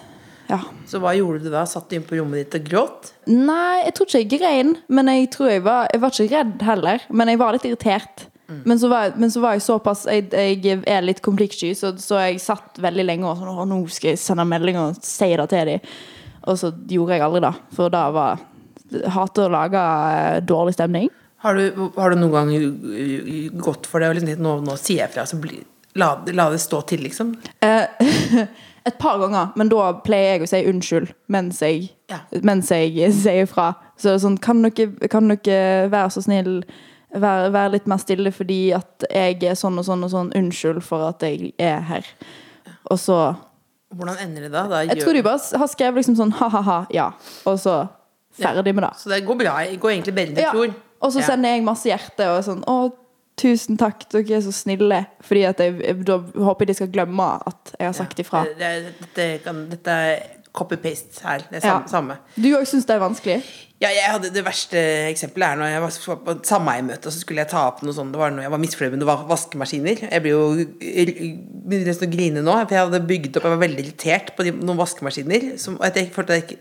Ja. 0.50 0.58
Så 0.88 0.98
hva 0.98 1.12
gjorde 1.14 1.44
du 1.44 1.52
da? 1.52 1.62
Satt 1.68 1.90
du 1.90 1.94
inn 1.98 2.06
på 2.06 2.16
rommet 2.18 2.42
ditt 2.42 2.56
og 2.58 2.66
gråt? 2.66 3.12
Nei, 3.30 3.84
jeg 3.84 3.94
tror 3.94 4.08
ikke 4.08 4.20
jeg 4.22 4.30
grein, 4.40 4.72
men 4.90 5.10
jeg 5.12 5.28
tror 5.30 5.52
jeg 5.52 5.62
var 5.62 5.86
Jeg 5.92 6.02
var 6.02 6.10
ikke 6.16 6.34
redd 6.34 6.64
heller, 6.66 7.04
men 7.10 7.30
jeg 7.30 7.38
var 7.38 7.54
litt 7.54 7.66
irritert. 7.68 8.24
Mm. 8.50 8.62
Men, 8.64 8.78
så 8.82 8.88
var, 8.90 9.12
men 9.16 9.30
så 9.30 9.42
var 9.44 9.54
jeg 9.54 9.62
såpass 9.62 10.08
Jeg, 10.10 10.24
jeg 10.34 10.80
er 10.90 11.04
litt 11.06 11.20
konfliktsky, 11.22 11.70
så, 11.78 11.92
så 12.02 12.18
jeg 12.24 12.40
satt 12.42 12.80
veldig 12.82 13.04
lenge 13.06 13.28
og 13.28 13.38
sånn 13.38 13.60
Å, 13.62 13.66
nå 13.68 13.78
skal 13.94 14.10
jeg 14.10 14.18
sende 14.18 14.46
melding 14.50 14.80
og 14.80 14.98
si 15.06 15.28
det 15.38 15.46
til 15.52 15.70
dem. 15.70 15.92
Og 16.48 16.58
så 16.60 16.70
gjorde 16.88 17.16
jeg 17.16 17.24
aldri 17.26 17.42
det, 17.44 17.52
for 17.76 17.92
da 17.92 18.06
var 18.14 18.46
Hater 18.90 19.46
å 19.46 19.52
lage 19.52 19.80
eh, 19.80 20.38
dårlig 20.42 20.74
stemning. 20.74 21.10
Har 21.44 21.56
du, 21.56 21.90
har 21.96 22.12
du 22.12 22.20
noen 22.20 22.32
gang 22.34 22.50
uh, 22.52 23.60
gått 23.64 23.86
for 23.88 24.02
det 24.02 24.10
og 24.10 24.18
liksom, 24.18 24.42
nå, 24.44 24.56
nå 24.66 24.74
sier 24.80 25.06
jeg 25.06 25.14
fra, 25.14 25.24
så 25.28 25.38
bli, 25.40 25.62
la, 26.00 26.10
la 26.36 26.48
det 26.52 26.58
stå 26.60 26.82
til, 26.90 27.04
liksom? 27.06 27.30
Eh, 27.64 27.86
et 28.90 28.98
par 29.00 29.20
ganger, 29.22 29.54
men 29.56 29.70
da 29.72 29.86
pleier 30.04 30.34
jeg 30.34 30.44
å 30.44 30.50
si 30.50 30.62
unnskyld 30.72 31.14
mens 31.32 31.62
jeg, 31.64 31.88
Ja. 32.10 32.24
mens 32.42 32.72
jeg 32.74 33.12
sier 33.14 33.48
fra. 33.48 33.72
Så 34.00 34.16
sånn, 34.20 34.40
kan 34.42 34.64
dere, 34.66 34.90
kan 35.12 35.30
dere 35.30 35.88
være 35.92 36.12
så 36.16 36.24
snill 36.26 36.58
være, 37.14 37.50
være 37.54 37.74
litt 37.76 37.88
mer 37.90 38.00
stille 38.02 38.32
fordi 38.34 38.60
at 38.76 39.06
jeg 39.08 39.40
er 39.46 39.58
sånn 39.58 39.78
og 39.80 39.86
sånn 39.86 40.04
og 40.06 40.12
sånn. 40.12 40.32
Unnskyld 40.36 40.82
for 40.84 41.08
at 41.08 41.24
jeg 41.26 41.52
er 41.60 41.80
her. 41.88 42.10
Og 42.90 42.98
så 43.00 43.20
Hvordan 43.90 44.20
ender 44.22 44.46
det 44.46 44.52
da? 44.52 44.66
da 44.70 44.82
Jeg 44.86 45.00
tror 45.02 45.16
de 45.16 45.22
bare 45.26 45.58
har 45.62 45.70
skrevet 45.72 46.02
liksom 46.02 46.16
sånn 46.18 46.32
ha-ha-ha, 46.38 46.84
ja. 46.94 47.08
Og 47.50 47.58
så 47.58 47.80
ferdig 48.38 48.74
med 48.76 48.84
det. 48.86 48.92
Så 49.00 49.10
det 49.10 49.24
går 49.26 49.38
bra. 49.40 49.56
Det 49.66 49.80
går 49.82 49.90
egentlig 49.96 50.14
bedre 50.14 50.42
Ja. 50.44 50.52
tror. 50.54 50.74
Og 51.00 51.12
så 51.12 51.22
sender 51.24 51.56
jeg 51.56 51.64
masse 51.64 51.88
hjerte 51.88 52.26
og 52.28 52.42
sånn 52.44 52.60
Å, 52.68 52.92
tusen 53.40 53.78
takk, 53.80 54.04
dere 54.12 54.36
er 54.36 54.42
så 54.44 54.52
snille. 54.52 55.06
Fordi 55.24 55.44
at 55.48 55.62
jeg, 55.64 56.04
da 56.04 56.18
håper 56.18 56.66
jeg 56.66 56.68
de 56.68 56.74
skal 56.74 56.92
glemme 56.92 57.28
at 57.46 57.72
jeg 57.78 57.88
har 57.88 57.96
sagt 57.96 58.20
ifra. 58.20 58.44
Det, 58.44 58.58
det, 58.60 58.94
dette, 59.00 59.28
kan, 59.44 59.62
dette 59.70 59.96
copy-paste 60.56 61.22
her. 61.24 61.44
Det 61.50 61.62
samme. 61.62 61.84
Ja. 61.86 61.90
samme. 61.90 62.16
Du 62.36 62.48
òg 62.58 62.64
syns 62.68 62.86
det 62.88 62.96
er 62.96 63.02
vanskelig? 63.02 63.40
Ja, 63.80 63.88
jeg 63.94 64.10
hadde 64.12 64.28
Det 64.34 64.42
verste 64.44 64.80
eksempelet 65.08 65.54
er 65.54 65.60
når 65.60 65.70
jeg 65.70 65.82
var 65.84 66.16
på 66.26 66.32
et 66.34 66.48
sameiemøte, 66.50 67.08
og 67.08 67.14
så 67.14 67.22
skulle 67.22 67.40
jeg 67.40 67.50
ta 67.52 67.62
opp 67.70 67.80
noe 67.86 67.96
sånt. 67.96 68.12
Det 68.12 68.20
var 68.20 68.34
når 68.34 68.44
jeg 68.44 68.52
var 68.52 68.60
misfornøyd 68.60 68.96
med 68.96 69.02
noen 69.04 69.28
vaskemaskiner. 69.30 70.02
Jeg 70.10 70.24
blir 70.24 70.34
jo 70.34 70.42
begynner 70.80 71.88
nesten 71.88 72.10
å 72.10 72.12
grine 72.12 72.42
nå, 72.44 72.56
for 72.64 72.76
jeg 72.76 72.84
hadde 72.84 73.00
bygd 73.08 73.38
opp 73.38 73.46
Jeg 73.46 73.54
var 73.54 73.62
veldig 73.62 73.86
irritert 73.86 74.34
på 74.36 74.48
de, 74.48 74.52
noen 74.58 74.82
vaskemaskiner. 74.82 75.54
Som, 75.62 75.78
at 75.86 75.96
jeg 75.96 76.10
følte 76.12 76.36
jeg 76.36 76.46
ikke 76.48 76.60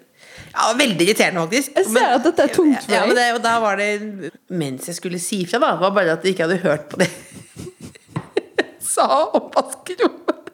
ja, 0.50 0.70
Veldig 0.80 1.06
irriterende, 1.06 1.44
faktisk. 1.44 1.76
Jeg 1.76 1.90
ser 1.92 2.16
at 2.16 2.26
dette 2.26 2.46
er 2.46 2.54
tungt 2.56 2.86
for 2.86 2.96
ja, 2.96 3.04
men 3.06 3.18
det, 3.18 3.28
og 3.36 3.44
da 3.44 3.58
var 3.62 3.78
det 3.80 4.32
Mens 4.50 4.88
jeg 4.90 4.98
skulle 4.98 5.20
si 5.22 5.44
fra, 5.50 5.60
da, 5.62 5.76
var 5.82 5.94
bare 5.96 6.16
at 6.16 6.26
jeg 6.26 6.38
ikke 6.38 6.48
hadde 6.48 6.62
hørt 6.64 6.88
på 6.94 7.02
det 7.04 7.10
jeg 7.10 8.66
sa 8.96 9.06
om 9.28 9.52
vaskerommet. 9.54 10.50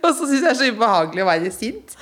Og 0.00 0.08
så 0.10 0.26
syns 0.26 0.32
jeg 0.34 0.42
det 0.42 0.50
er 0.50 0.58
så 0.58 0.70
ubehagelig 0.72 1.22
å 1.22 1.28
være 1.28 1.52
sint. 1.54 1.94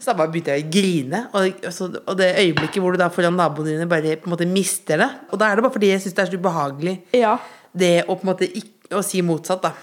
Så 0.00 0.10
da 0.10 0.16
bare 0.16 0.32
begynte 0.32 0.56
jeg 0.56 0.64
å 0.64 0.72
grine. 0.72 1.22
Og, 1.36 1.60
og, 1.68 1.72
så, 1.76 1.90
og 2.00 2.16
det 2.18 2.30
øyeblikket 2.40 2.80
hvor 2.80 2.96
du 2.96 3.00
da 3.02 3.10
foran 3.12 3.36
naboene 3.36 3.74
dine 3.76 3.88
bare 3.90 4.16
på 4.16 4.30
en 4.30 4.34
måte 4.34 4.48
mister 4.48 4.96
det. 5.04 5.10
Og 5.30 5.40
da 5.40 5.50
er 5.52 5.60
det 5.60 5.66
bare 5.68 5.76
fordi 5.76 5.92
jeg 5.92 6.00
syns 6.06 6.16
det 6.16 6.24
er 6.24 6.32
så 6.32 6.40
ubehagelig 6.40 6.96
Ja. 7.20 7.36
det 7.76 7.94
å 8.08 8.16
på 8.16 8.24
en 8.24 8.32
måte 8.32 8.48
ikke, 8.48 8.96
å 8.96 9.04
si 9.04 9.20
motsatt, 9.22 9.62
da. 9.62 9.74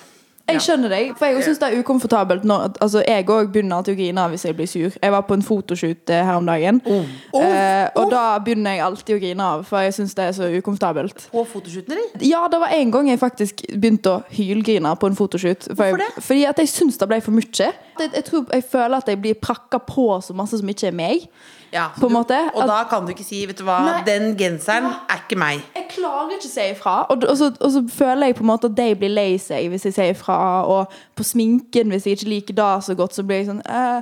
Jeg 0.48 0.62
skjønner 0.64 0.88
deg, 0.94 1.10
for 1.20 1.28
jeg 1.28 1.44
syns 1.44 1.58
det 1.60 1.68
er 1.68 1.82
ukomfortabelt 1.82 2.46
når 2.48 2.78
altså 2.80 3.02
Jeg 3.04 3.26
òg 3.28 3.50
begynner 3.52 3.82
alltid 3.82 3.98
å 3.98 4.00
grine 4.00 4.28
hvis 4.32 4.46
jeg 4.48 4.56
blir 4.56 4.70
sur. 4.72 4.94
Jeg 4.96 5.12
var 5.12 5.26
på 5.28 5.36
en 5.36 5.44
fotoshoot 5.44 6.14
eh, 6.16 6.22
her 6.24 6.40
om 6.40 6.48
dagen, 6.48 6.80
eh, 6.88 7.90
og 8.00 8.14
da 8.14 8.22
begynner 8.40 8.78
jeg 8.78 8.86
alltid 8.86 9.18
å 9.18 9.20
grine 9.26 9.48
av, 9.58 9.66
for 9.68 9.84
jeg 9.84 9.98
syns 9.98 10.16
det 10.16 10.24
er 10.30 10.38
så 10.38 10.48
ukomfortabelt. 10.56 11.28
På 11.34 11.44
fotoshooten, 11.52 11.98
eller? 11.98 12.24
Ja, 12.24 12.46
det 12.48 12.62
var 12.64 12.72
en 12.78 12.94
gang 12.96 13.12
jeg 13.12 13.20
faktisk 13.20 13.66
begynte 13.74 14.14
å 14.14 14.24
hylgrine 14.38 14.96
på 14.96 15.12
en 15.12 15.20
fotoshoot. 15.20 15.68
For 15.68 15.82
Hvorfor 15.84 16.06
jeg, 16.06 16.16
det? 16.16 16.24
Fordi 16.30 16.48
at 16.54 16.64
jeg 16.64 16.72
syns 16.72 17.02
det 17.04 17.10
ble 17.12 17.20
for 17.28 17.36
mye. 17.36 17.70
Jeg, 18.00 18.12
jeg, 18.14 18.24
tror, 18.26 18.46
jeg 18.54 18.64
føler 18.72 18.98
at 18.98 19.08
jeg 19.08 19.22
blir 19.22 19.34
prakka 19.42 19.78
på 19.78 20.22
så 20.22 20.34
masse 20.38 20.58
som 20.60 20.70
ikke 20.70 20.88
er 20.88 20.92
meg. 20.92 21.28
Ja, 21.74 21.88
du- 22.00 22.62
Og 22.62 22.68
da 22.68 22.84
kan 22.90 23.04
du 23.06 23.12
ikke 23.12 23.24
si 23.26 23.46
'vet 23.46 23.58
du 23.60 23.64
hva, 23.64 23.80
Nei. 23.86 24.04
den 24.06 24.36
genseren 24.38 24.86
er 25.10 25.18
ikke 25.20 25.36
meg'. 25.40 25.62
Jeg 25.76 25.86
klarer 25.90 26.30
ikke 26.32 26.48
å 26.48 26.54
si 26.54 26.62
ifra. 26.72 27.06
Og, 27.10 27.24
og, 27.30 27.38
så, 27.38 27.52
og 27.62 27.72
så 27.72 27.84
føler 27.90 28.26
jeg 28.28 28.36
på 28.36 28.44
en 28.44 28.48
måte 28.48 28.66
at 28.66 28.76
de 28.78 28.96
blir 28.96 29.10
lei 29.10 29.38
seg 29.38 29.70
hvis 29.70 29.84
jeg 29.86 29.94
sier 29.94 30.10
ifra. 30.14 30.64
Og 30.66 30.88
på 31.16 31.24
sminken, 31.24 31.90
hvis 31.92 32.06
jeg 32.06 32.14
ikke 32.18 32.30
liker 32.30 32.54
det 32.56 32.84
så 32.84 32.96
godt, 32.96 33.14
så 33.16 33.24
blir 33.24 33.36
jeg 33.38 33.48
sånn 33.48 33.62
eh, 33.70 34.02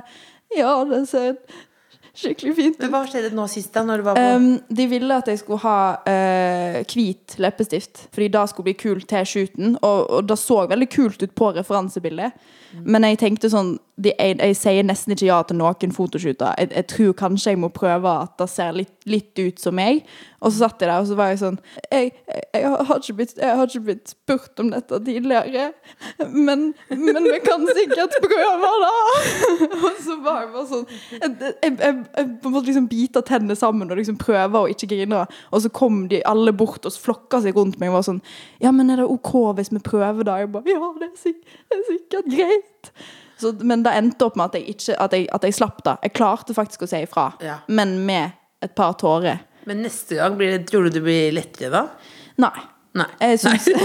Ja, 0.56 0.84
det 0.84 1.08
ser 1.08 1.34
skikkelig 2.16 2.54
fint 2.56 2.78
Men 2.82 2.92
hva 2.92 3.02
skjedde 3.08 3.32
nå 3.36 3.46
sist, 3.50 3.72
da? 3.74 3.84
Når 3.86 4.02
du 4.02 4.06
var 4.06 4.18
på 4.18 4.24
Um, 4.36 4.48
de 4.68 4.86
ville 4.90 5.16
at 5.16 5.28
jeg 5.30 5.40
skulle 5.42 5.62
ha 5.62 5.78
uh, 6.02 6.78
hvit 6.90 7.36
leppestift, 7.42 8.06
fordi 8.14 8.28
det 8.34 8.44
skulle 8.50 8.70
bli 8.70 8.76
kult 8.80 9.08
til 9.10 9.26
shooten. 9.28 9.78
Og, 9.80 10.10
og 10.10 10.28
det 10.28 10.38
så 10.40 10.62
veldig 10.70 10.88
kult 10.92 11.22
ut 11.22 11.34
på 11.36 11.50
referansebildet. 11.56 12.46
Men 12.84 13.06
jeg 13.06 13.20
tenkte 13.22 13.50
sånn 13.52 13.76
de, 13.96 14.10
jeg, 14.12 14.36
jeg 14.42 14.56
sier 14.58 14.84
nesten 14.84 15.14
ikke 15.14 15.28
ja 15.30 15.38
til 15.46 15.56
noen 15.56 15.94
fotoshooter. 15.94 16.56
Jeg, 16.60 16.72
jeg 16.74 16.88
tror 16.92 17.14
kanskje 17.16 17.54
jeg 17.54 17.60
må 17.62 17.70
prøve 17.72 18.12
at 18.26 18.34
det 18.40 18.48
ser 18.52 18.76
litt, 18.76 18.96
litt 19.08 19.40
ut 19.40 19.62
som 19.62 19.76
meg. 19.78 20.02
Og 20.40 20.52
så 20.52 20.58
satt 20.66 20.82
jeg 20.82 20.90
der 20.90 21.00
og 21.00 21.06
så 21.08 21.16
var 21.16 21.30
jeg 21.32 21.38
sånn 21.40 21.56
Jeg, 21.90 22.10
jeg, 22.28 22.42
jeg, 22.52 22.72
har, 22.88 22.98
ikke 23.00 23.14
blitt, 23.18 23.34
jeg 23.40 23.56
har 23.58 23.70
ikke 23.70 23.84
blitt 23.86 24.12
spurt 24.12 24.60
om 24.62 24.68
dette 24.74 24.98
tidligere, 25.06 25.70
men, 26.28 26.66
men 26.90 27.28
vi 27.30 27.38
kan 27.44 27.64
sikkert 27.78 28.16
prøve, 28.24 28.70
da. 28.82 28.92
og 29.80 30.00
så 30.04 30.16
var 30.24 30.42
jeg 30.44 30.50
bare 30.52 30.66
sånn 30.70 30.86
Jeg, 31.16 32.26
måtte 32.44 32.66
liksom 32.68 32.88
bite 32.90 33.22
tennene 33.26 33.56
sammen 33.58 33.90
og 33.90 33.98
liksom 34.00 34.18
prøve 34.20 34.62
å 34.64 34.70
ikke 34.72 34.88
grine. 34.92 35.24
Og 35.52 35.62
så 35.64 35.70
kom 35.72 36.04
de 36.10 36.20
alle 36.28 36.52
bort 36.56 36.86
og 36.88 36.96
flokka 37.00 37.40
seg 37.44 37.56
rundt 37.56 37.80
meg 37.80 37.92
og 37.92 37.98
var 38.00 38.08
sånn 38.10 38.22
Ja, 38.62 38.72
men 38.74 38.92
er 38.92 39.02
det 39.02 39.08
OK 39.10 39.32
hvis 39.58 39.72
vi 39.72 39.82
prøver 39.84 40.26
da? 40.26 40.38
Jeg 40.42 40.52
bare 40.54 40.72
Ja, 40.76 40.92
det 41.00 41.10
er, 41.10 41.14
sik 41.20 41.40
det 41.44 41.78
er 41.80 41.84
sikkert 41.90 42.30
greit. 42.32 42.90
Så, 43.40 43.52
men 43.60 43.82
det 43.84 43.92
endte 43.92 44.24
opp 44.28 44.36
med 44.38 44.48
at 44.50 44.54
jeg, 44.56 44.76
ikke, 44.76 44.94
at, 45.02 45.12
jeg, 45.16 45.26
at 45.34 45.44
jeg 45.44 45.56
slapp 45.56 45.82
da. 45.84 45.96
Jeg 46.04 46.14
klarte 46.16 46.54
faktisk 46.56 46.86
å 46.86 46.88
si 46.88 47.02
ifra, 47.04 47.26
Ja. 47.44 47.58
men 47.68 47.98
med 48.08 48.32
et 48.64 48.72
par 48.78 48.94
tårer. 48.96 49.42
Men 49.66 49.82
neste 49.82 50.18
gang, 50.18 50.36
blir 50.38 50.54
det, 50.54 50.64
tror 50.70 50.86
du 50.86 50.94
det 50.94 51.02
blir 51.02 51.34
lettere 51.34 51.72
da? 51.72 51.84
Nei. 52.42 52.54
Nei. 52.96 53.08
Jeg 53.20 53.40
syns 53.42 53.66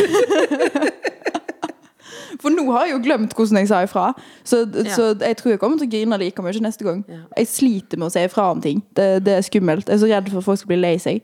For 2.41 2.50
nå 2.54 2.63
har 2.72 2.88
jeg 2.88 2.96
jo 2.96 3.02
glemt 3.04 3.34
hvordan 3.38 3.60
jeg 3.60 3.70
sa 3.70 3.82
ifra. 3.86 4.08
Så, 4.48 4.63
så 4.96 5.12
jeg 5.13 5.38
tror 5.38 5.52
jeg 5.52 5.60
kommer 5.62 5.78
til 5.78 5.86
å 5.86 5.91
grine 5.91 6.17
like 6.17 6.41
mye 6.41 6.63
neste 6.63 6.88
gang. 6.88 7.04
Ja. 7.06 7.20
Jeg 7.38 7.50
sliter 7.52 8.02
med 8.02 8.08
å 8.08 8.13
si 8.13 8.24
ifra 8.26 8.48
om 8.56 8.63
ting. 8.63 8.80
Det, 8.98 9.08
det 9.28 9.36
er 9.36 9.46
skummelt. 9.46 9.91
Jeg 9.91 10.00
er 10.00 10.02
så 10.02 10.10
redd 10.10 10.32
for 10.32 10.41
at 10.41 10.48
folk 10.48 10.62
skal 10.62 10.72
bli 10.72 10.80
lei 10.80 10.96
seg. 11.02 11.22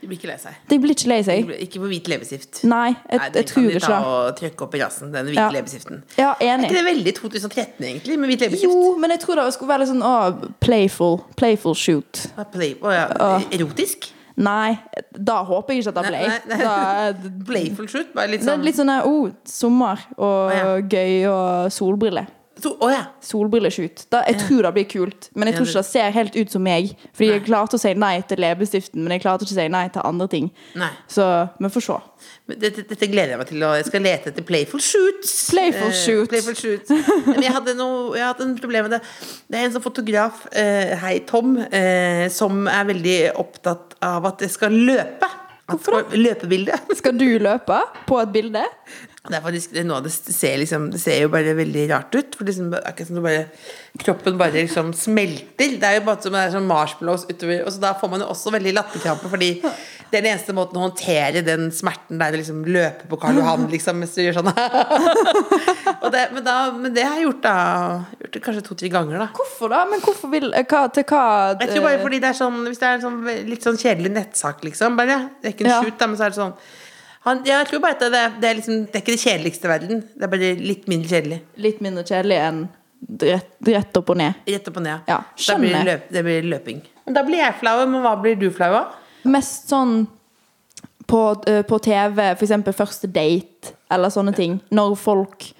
De 0.00 0.06
blir 0.08 0.16
ikke 0.18 0.28
lei 0.30 0.36
seg. 0.40 0.54
De 0.70 0.78
blir 0.80 0.94
ikke 0.94 1.08
lei 1.08 1.18
seg. 1.22 1.44
blir- 1.46 1.60
Ikke 1.66 1.80
på 1.82 1.88
hvit 1.90 2.08
leppestift. 2.08 2.62
Nei, 2.64 2.88
jeg, 2.88 3.18
Nei, 3.18 3.24
jeg 3.24 3.32
den 3.34 3.44
tror 3.44 3.54
kan 3.54 3.68
de 3.68 3.74
ikke 3.76 3.86
ta 3.86 3.98
og 4.04 4.36
trykke 4.38 4.62
opp 4.66 4.74
i 4.74 4.78
rassen, 4.80 5.12
den 5.12 5.26
hvite 5.26 5.34
Ja. 5.36 5.48
leppestiften. 5.50 6.02
Ja, 6.18 6.30
Er 6.40 6.56
enig. 6.56 6.70
ikke 6.70 6.78
det 6.78 6.84
veldig 6.86 7.14
2013, 7.14 7.84
egentlig, 7.84 8.18
med 8.18 8.28
hvit 8.30 8.40
leppestift? 8.40 8.62
Jo, 8.72 8.96
men 8.98 9.10
jeg 9.10 9.20
tror 9.20 9.34
det 9.44 9.52
skulle 9.54 9.68
være 9.68 9.78
litt 9.84 9.88
sånn 9.88 10.02
å, 10.02 10.52
playful. 10.60 11.20
Playful 11.36 11.74
shoot. 11.74 12.26
Ah, 12.38 12.44
Play, 12.44 12.74
å, 12.80 12.90
ja. 12.90 13.38
Erotisk? 13.52 14.10
Nei, 14.40 14.78
da 15.12 15.44
håper 15.44 15.74
jeg 15.74 15.82
ikke 15.84 15.88
at 15.88 15.94
det 15.94 16.04
ble. 16.06 16.20
Nei, 16.28 16.38
nei. 16.48 16.58
Da 16.64 16.74
er- 17.10 17.14
Playful 17.50 17.86
shoot? 17.88 18.14
Bare 18.14 18.28
litt 18.30 18.40
Det 18.40 18.48
er 18.48 18.56
sånn 18.56 18.64
litt 18.64 18.76
sånn 18.76 18.86
der, 18.86 19.02
oh, 19.04 19.30
sommer 19.44 19.98
og 20.16 20.50
ja. 20.50 20.80
gøy 20.80 21.26
og 21.28 21.70
solbriller. 21.70 22.26
Så, 22.60 22.72
Å 22.80 22.88
ja. 22.92 23.02
Solbrilleshoot. 23.24 24.04
Da, 24.12 24.22
jeg 24.28 24.38
tror 24.42 24.62
det 24.66 24.72
blir 24.76 24.86
kult, 24.90 25.28
men 25.34 25.48
jeg 25.50 25.56
tror 25.58 25.66
ikke 25.68 25.80
det 25.80 25.88
ser 25.90 26.10
helt 26.16 26.36
ut 26.36 26.52
som 26.54 26.62
meg. 26.64 26.92
Fordi 27.16 27.30
jeg 27.30 27.40
Nei. 27.40 27.46
klarte 27.48 27.78
å 27.78 27.80
si 27.82 27.92
nei 27.94 28.14
til 28.28 28.40
leppestiften, 28.44 29.02
men 29.04 29.14
jeg 29.16 29.22
klarte 29.24 29.46
ikke 29.46 29.56
å 29.56 29.58
si 29.60 29.66
nei 29.72 29.82
til 29.94 30.02
andre 30.04 30.28
ting. 30.32 30.50
Nei. 30.80 30.90
Så 31.10 31.26
vi 31.58 31.70
får 31.76 31.86
se. 31.86 31.98
Dette, 32.50 32.82
dette 32.90 33.08
gleder 33.08 33.34
jeg 33.34 33.38
meg 33.40 33.48
til. 33.48 33.62
Og 33.64 33.76
jeg 33.80 33.86
skal 33.88 34.02
lete 34.04 34.32
etter 34.32 34.44
playful 34.46 34.80
shoots. 34.84 35.34
Playful 35.54 35.88
Eh, 35.88 35.98
shoot. 36.04 36.28
playful 36.28 36.54
shoot. 36.58 36.90
Men 37.26 37.42
jeg 37.46 37.52
hadde, 37.54 37.74
noe, 37.78 38.16
jeg 38.18 38.26
hadde 38.26 38.46
en 38.48 38.56
problem 38.60 38.88
med 38.88 38.96
det. 38.98 39.02
Det 39.50 39.58
er 39.60 39.68
en 39.68 39.76
sånn 39.76 39.84
fotograf, 39.84 40.46
eh, 40.52 40.96
hei 41.00 41.20
Tom, 41.28 41.56
eh, 41.70 42.28
som 42.28 42.66
er 42.68 42.84
veldig 42.92 43.18
opptatt 43.40 43.94
av 44.02 44.26
at 44.26 44.40
jeg 44.46 44.50
skal 44.56 44.70
løpe. 44.74 45.28
Det 45.70 45.78
skal 45.86 46.02
Løpebilde. 46.18 46.74
Skal 46.98 47.14
du 47.14 47.28
løpe 47.38 47.76
på 48.08 48.16
et 48.18 48.32
bilde? 48.34 48.64
Det 49.20 49.36
er 49.36 49.42
faktisk 49.44 49.74
det 49.74 49.82
er 49.82 49.84
noe 49.84 49.98
av 50.00 50.06
det 50.06 50.10
ser, 50.16 50.54
liksom, 50.62 50.86
det 50.94 50.98
ser 51.02 51.18
jo 51.20 51.28
bare 51.32 51.52
veldig 51.58 51.82
rart 51.90 52.14
ut. 52.16 52.36
For 52.38 52.48
liksom, 52.48 52.70
det 52.72 52.78
er 52.80 52.94
ikke 52.94 53.04
sånn 53.04 53.20
bare, 53.20 53.42
kroppen 54.00 54.38
bare 54.40 54.54
liksom 54.62 54.94
smelter. 54.96 55.74
Det 55.76 55.84
er 55.84 55.98
jo 55.98 56.04
bare 56.06 56.24
som 56.24 56.32
det 56.32 56.40
er 56.46 56.54
sånn 56.54 56.68
marshmallows 56.70 57.26
utover. 57.28 57.60
Og 57.66 57.74
så 57.74 57.82
da 57.82 57.90
får 58.00 58.14
man 58.14 58.24
jo 58.24 58.30
også 58.32 58.54
veldig 58.54 58.72
latterkrampe, 58.78 59.28
fordi 59.28 59.50
det 59.60 60.16
er 60.18 60.24
den 60.24 60.30
eneste 60.32 60.56
måten 60.56 60.80
å 60.80 60.86
håndtere 60.86 61.44
den 61.46 61.68
smerten 61.76 62.18
der 62.18 62.32
å 62.32 62.40
liksom 62.40 62.64
løpe 62.64 63.10
på 63.12 63.20
Karl 63.20 63.42
Johan, 63.42 63.68
liksom, 63.70 64.00
mens 64.00 64.16
du 64.16 64.22
gjør 64.24 64.40
sånn. 64.40 64.50
og 66.02 66.08
det, 66.16 66.24
men, 66.32 66.42
da, 66.48 66.56
men 66.80 66.96
det 66.96 67.04
har 67.04 67.20
jeg 67.20 67.28
gjort 67.28 67.44
da 67.44 67.54
Gjort 68.24 68.34
det 68.34 68.42
kanskje 68.44 68.66
to-tre 68.66 68.90
ganger, 68.92 69.20
da. 69.20 69.30
Hvorfor 69.36 69.70
da? 69.72 69.84
Men 69.90 70.00
hvorfor 70.04 70.32
vil 70.32 70.48
hva, 70.50 70.82
Til 70.96 71.04
hva 71.12 71.22
Jeg 71.60 71.74
tror 71.74 71.86
bare 71.86 71.98
eh, 71.98 72.02
fordi 72.02 72.20
det 72.24 72.28
er 72.32 72.36
sånn 72.40 72.60
Hvis 72.66 72.80
det 72.80 72.88
er 72.88 72.98
en 72.98 73.04
sånn 73.04 73.18
litt 73.52 73.66
sånn 73.68 73.78
kjedelig 73.80 74.12
nettsak, 74.16 74.64
liksom. 74.66 74.96
Bare, 74.98 75.18
det 75.40 75.50
er 75.50 75.54
ikke 75.56 75.66
en 75.68 75.74
Ja. 75.74 75.80
shoot, 75.84 75.98
da, 76.00 76.08
men 76.08 76.18
så 76.20 76.26
er 76.26 76.32
det 76.34 76.40
sånn 76.40 76.54
han, 77.26 77.42
Jeg 77.44 77.68
tror 77.68 77.82
bare 77.84 77.98
at 77.98 78.04
det, 78.04 78.20
det, 78.40 78.50
er 78.50 78.60
liksom, 78.60 78.84
det 78.86 78.96
er 78.96 79.02
ikke 79.04 79.16
det 79.16 79.24
kjedeligste 79.24 79.68
i 79.68 79.70
verden. 79.70 80.04
Det 80.14 80.24
er 80.24 80.32
bare 80.32 80.52
litt 80.56 80.86
mindre 80.88 81.10
kjedelig. 81.10 81.40
Litt 81.60 81.82
mindre 81.84 82.04
kjedelig 82.08 82.38
enn 82.40 82.62
rett, 83.20 83.50
rett 83.66 84.00
opp 84.00 84.12
og 84.14 84.20
ned? 84.20 84.40
Rett 84.48 84.70
opp 84.70 84.80
og 84.80 84.86
ned. 84.86 85.10
Ja, 85.10 85.20
da 85.46 85.58
blir 85.60 85.74
det, 85.74 85.82
løp, 85.88 86.08
det 86.16 86.24
blir 86.26 86.48
løping. 86.48 86.80
Da 87.10 87.24
blir 87.26 87.42
jeg 87.42 87.58
flau, 87.60 87.76
men 87.90 88.04
hva 88.04 88.14
blir 88.20 88.38
du 88.40 88.48
flau 88.54 88.72
av? 88.82 88.96
Mest 89.28 89.68
sånn 89.72 90.04
på, 91.10 91.20
eh, 91.50 91.62
på 91.66 91.78
TV, 91.82 92.22
eksempel 92.32 92.76
første 92.76 93.10
date, 93.10 93.74
eller 93.90 94.12
sånne 94.12 94.34
ting. 94.36 94.60
Når 94.70 94.94
folk 94.98 95.52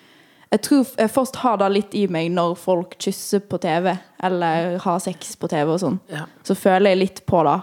Jeg 0.51 0.63
tror 0.67 0.87
jeg 0.99 1.11
først 1.15 1.37
har 1.45 1.59
det 1.61 1.67
litt 1.71 1.93
i 1.95 2.09
meg 2.11 2.33
når 2.35 2.57
folk 2.59 2.97
kysser 2.99 3.39
på 3.39 3.61
TV, 3.63 3.93
eller 4.19 4.79
har 4.83 4.99
sex 4.99 5.37
på 5.39 5.47
TV 5.47 5.71
og 5.71 5.79
sånn. 5.79 6.01
Ja. 6.11 6.25
Så 6.43 6.57
føler 6.59 6.91
jeg 6.91 6.99
litt 6.99 7.21
på 7.25 7.45
det 7.47 7.61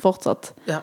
fortsatt. 0.00 0.52
Ja. 0.64 0.78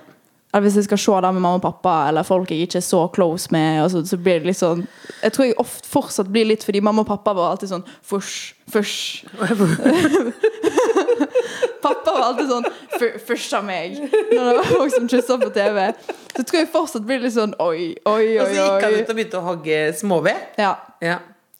Eller 0.49 0.65
hvis 0.65 0.75
jeg 0.79 0.87
skal 0.87 0.97
se 0.97 1.11
det 1.21 1.29
med 1.35 1.43
mamma 1.43 1.59
og 1.59 1.61
pappa, 1.61 2.07
eller 2.09 2.23
folk 2.25 2.49
jeg 2.49 2.65
ikke 2.65 2.79
er 2.79 2.85
så 2.85 3.03
close 3.13 3.51
med, 3.53 3.83
og 3.83 3.91
så, 3.93 3.99
så 4.09 4.17
blir 4.17 4.39
det 4.41 4.49
litt 4.49 4.57
sånn 4.57 4.81
Jeg 5.21 5.31
tror 5.35 5.45
jeg 5.45 5.57
ofte 5.61 5.87
fortsatt 5.91 6.31
blir 6.33 6.47
litt 6.49 6.63
fordi 6.65 6.81
mamma 6.81 7.03
og 7.05 7.07
pappa 7.11 7.35
var 7.37 7.51
alltid 7.53 7.69
sånn 7.69 7.83
Fush, 8.01 8.55
fush. 8.73 9.25
Pappa 11.81 12.11
var 12.11 12.21
alltid 12.29 12.49
sånn 12.49 12.65
"Fu- 12.99 13.19
Fush 13.29 13.53
av 13.57 13.63
meg 13.67 13.95
når 14.01 14.39
det 14.49 14.53
var 14.57 14.67
folk 14.73 14.93
som 14.95 15.07
kyssa 15.11 15.37
på 15.41 15.49
TV. 15.55 15.85
Så 16.35 16.43
tror 16.43 16.59
jeg 16.59 16.69
fortsatt 16.73 17.05
blir 17.07 17.21
litt 17.23 17.35
sånn 17.35 17.53
oi, 17.59 17.93
oi, 18.09 18.25
Og 18.39 18.45
oi. 18.45 18.53
så 18.55 18.65
gikk 18.65 18.85
han 18.87 18.97
ut 18.97 19.09
og 19.13 19.15
begynte 19.19 19.39
å 19.39 19.45
hogge 19.47 19.79
småved. 19.99 20.41
Ja. 20.59 20.73
Ja. 21.03 21.19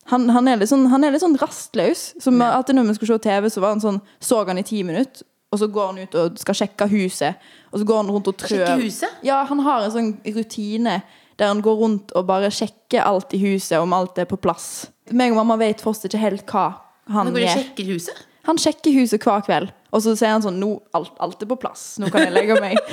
Han, 0.09 0.25
han, 0.33 0.47
er 0.49 0.57
litt 0.57 0.71
sånn, 0.71 0.87
han 0.89 1.03
er 1.05 1.13
litt 1.13 1.21
sånn 1.23 1.37
rastløs. 1.37 2.07
Som 2.23 2.41
alltid 2.41 2.75
når 2.79 2.89
vi 2.89 2.97
skulle 2.97 3.19
se 3.19 3.25
TV, 3.29 3.49
så 3.53 3.61
var 3.61 3.75
han 3.75 3.83
sånn 3.83 3.99
Så 4.19 4.39
han 4.47 4.57
i 4.57 4.65
ti 4.65 4.81
minutter, 4.83 5.21
og 5.51 5.59
så 5.59 5.67
går 5.73 5.87
han 5.91 5.97
ut 6.03 6.15
og 6.21 6.37
skal 6.39 6.55
sjekke 6.59 6.87
huset. 6.91 7.35
Og 7.71 7.79
så 7.81 7.85
går 7.89 7.97
han 8.03 8.11
rundt 8.13 8.27
og 8.29 8.37
trør. 8.37 8.51
Sjekke 8.65 8.83
huset? 8.83 9.09
Ja, 9.25 9.39
han 9.49 9.59
har 9.65 9.85
en 9.87 9.91
sånn 9.95 10.11
rutine 10.35 10.99
der 11.39 11.47
han 11.53 11.61
går 11.63 11.75
rundt 11.79 12.11
og 12.19 12.25
bare 12.27 12.49
sjekker 12.51 13.01
alt 13.07 13.31
i 13.33 13.39
huset, 13.39 13.77
om 13.79 13.93
alt 13.95 14.17
er 14.19 14.25
på 14.29 14.37
plass. 14.37 14.87
Meg 15.15 15.31
og 15.31 15.37
mamma 15.39 15.55
vet 15.61 15.79
fortsatt 15.81 16.09
ikke 16.11 16.21
helt 16.21 16.45
hva 16.51 16.65
han 17.09 17.29
Han 17.31 17.35
gjør. 17.39 17.53
sjekker 17.55 17.87
huset. 17.93 18.25
Han 18.45 18.57
sjekker 18.59 18.91
huset 18.93 19.23
hver 19.23 19.41
kveld, 19.47 19.71
og 19.93 20.01
så 20.03 20.13
sier 20.19 20.33
han 20.35 20.43
sånn 20.43 20.59
Nå, 20.59 20.73
alt, 20.93 21.13
alt 21.23 21.41
er 21.41 21.47
på 21.49 21.57
plass. 21.61 21.95
Nå 22.01 22.09
kan 22.11 22.25
jeg 22.27 22.33
legge 22.35 22.59
meg. 22.61 22.77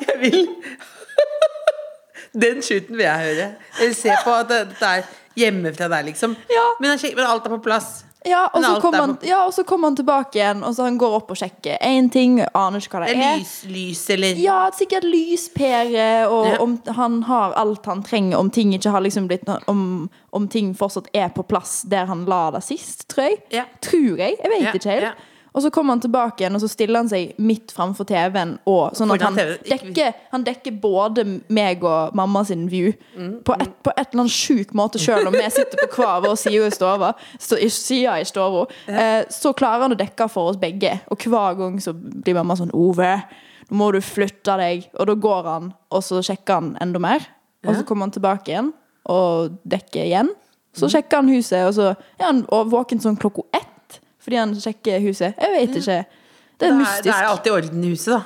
Jeg 0.00 0.16
vil 0.20 0.48
Den 2.40 2.60
shooten 2.62 2.94
vil 2.96 3.04
jeg 3.06 3.18
høre. 3.24 3.46
Jeg 3.80 3.88
vil 3.88 3.94
se 3.98 4.12
på 4.24 4.30
at 4.36 4.48
det- 4.48 4.68
dette 4.68 4.86
er 4.86 5.02
hjemme 5.36 5.72
fra 5.74 5.88
deg, 5.88 6.04
liksom. 6.12 6.36
Ja. 6.50 6.66
Men, 6.80 6.98
men 7.16 7.24
alt 7.26 7.46
er 7.46 7.50
på 7.50 7.58
plass. 7.64 8.04
Ja, 8.28 8.50
og 8.52 8.60
så 8.62 8.74
kommer 8.82 8.98
er 8.98 9.06
han, 9.06 9.18
ja, 9.24 9.38
kom 9.64 9.84
han 9.86 9.96
tilbake 9.96 10.36
igjen, 10.36 10.62
og 10.66 10.74
så 10.76 10.84
han 10.84 10.98
går 11.00 11.14
opp 11.16 11.30
og 11.32 11.38
sjekker 11.40 11.78
én 11.80 12.10
ting, 12.12 12.40
aner 12.52 12.82
ikke 12.82 12.98
hva 12.98 13.06
det 13.06 13.14
Det 13.16 13.24
er 13.24 13.38
lys, 13.40 13.54
lys 13.70 14.02
eller 14.16 14.42
Ja, 14.42 14.58
sikkert 14.76 15.06
lyspære, 15.08 16.28
og 16.28 16.46
Ja. 16.50 16.58
om 16.60 16.76
han 16.86 17.22
har 17.22 17.52
alt 17.56 17.86
han 17.86 18.02
trenger, 18.02 18.36
om 18.38 18.50
ting 18.50 18.74
ikke 18.74 18.90
har 18.90 19.00
liksom 19.00 19.28
blitt 19.28 19.48
om, 19.66 20.10
om 20.32 20.48
ting 20.48 20.74
fortsatt 20.74 21.08
er 21.14 21.28
på 21.28 21.42
plass 21.48 21.82
der 21.88 22.06
han 22.06 22.26
la 22.26 22.50
det 22.50 22.62
sist, 22.62 23.08
tror 23.08 23.30
jeg. 23.30 23.42
Ja. 23.50 23.64
Tror 23.80 24.18
jeg. 24.18 24.36
Jeg 24.42 24.50
vet 24.50 24.74
ikke 24.74 24.90
helt. 24.90 25.16
Og 25.54 25.62
så 25.62 25.70
kommer 25.74 25.96
han 25.96 26.00
tilbake 26.00 26.44
igjen, 26.44 26.54
og 26.54 26.60
så 26.62 26.68
stiller 26.70 27.00
han 27.00 27.08
seg 27.10 27.32
midt 27.42 27.72
framfor 27.74 28.06
TV-en. 28.06 28.52
Sånn 28.94 29.10
at 29.16 29.22
han, 29.24 29.34
dekker, 29.66 30.12
han 30.30 30.44
dekker 30.46 30.76
både 30.80 31.24
meg 31.48 31.82
og 31.82 32.14
mamma 32.14 32.44
sin 32.46 32.68
view 32.70 32.92
Mm, 33.16 33.42
på, 33.44 33.56
et, 33.60 33.72
på 33.82 33.90
et 33.96 34.12
eller 34.12 34.20
annet 34.22 34.32
sjuk 34.32 34.72
måte, 34.78 34.98
selv 35.02 35.26
om 35.26 35.34
vi 35.34 35.42
sitter 35.50 35.78
på 35.82 36.02
hver 36.02 36.20
vår 36.24 36.36
side 36.38 36.66
i 36.66 36.70
stua. 36.70 37.12
Så. 37.38 37.58
Eh, 38.86 39.24
så 39.30 39.52
klarer 39.52 39.82
han 39.88 39.92
å 39.92 39.98
dekke 39.98 40.28
for 40.30 40.50
oss 40.52 40.56
begge. 40.60 41.00
Og 41.10 41.18
hver 41.26 41.58
gang 41.58 41.80
så 41.82 41.92
blir 41.94 42.34
mamma 42.38 42.54
sånn 42.56 42.70
'Ove, 42.72 43.22
nå 43.70 43.76
må 43.76 43.92
du 43.92 44.00
flytte 44.00 44.56
deg.' 44.56 44.88
Og 44.98 45.06
da 45.06 45.14
går 45.14 45.42
han, 45.44 45.72
og 45.90 46.02
så 46.02 46.22
sjekker 46.22 46.54
han 46.54 46.76
enda 46.80 46.98
mer. 46.98 47.26
Og 47.66 47.74
så 47.76 47.84
kommer 47.84 48.06
han 48.06 48.10
tilbake 48.12 48.48
igjen 48.48 48.72
og 49.06 49.58
dekker 49.68 50.04
igjen. 50.06 50.30
Så 50.72 50.86
Mm. 50.86 50.90
sjekker 50.90 51.16
han 51.16 51.28
huset, 51.28 51.66
og 51.66 51.74
så 51.74 51.96
er 52.18 52.24
han 52.24 52.46
våken 52.46 53.00
sånn 53.00 53.18
klokka 53.18 53.42
ett 53.52 53.66
fordi 54.20 54.36
han 54.36 54.54
sjekker 54.60 55.00
huset. 55.04 55.34
Jeg 55.40 55.52
vet 55.56 55.76
ikke. 55.80 55.96
Det 55.96 55.98
er 55.98 56.04
Det 56.60 56.68
er, 56.68 56.74
mystisk. 56.78 57.04
det 57.04 57.12
er 57.14 57.28
alltid 57.30 57.52
orden 57.56 57.84
i 57.84 57.90
huset, 57.94 58.12
da. 58.14 58.22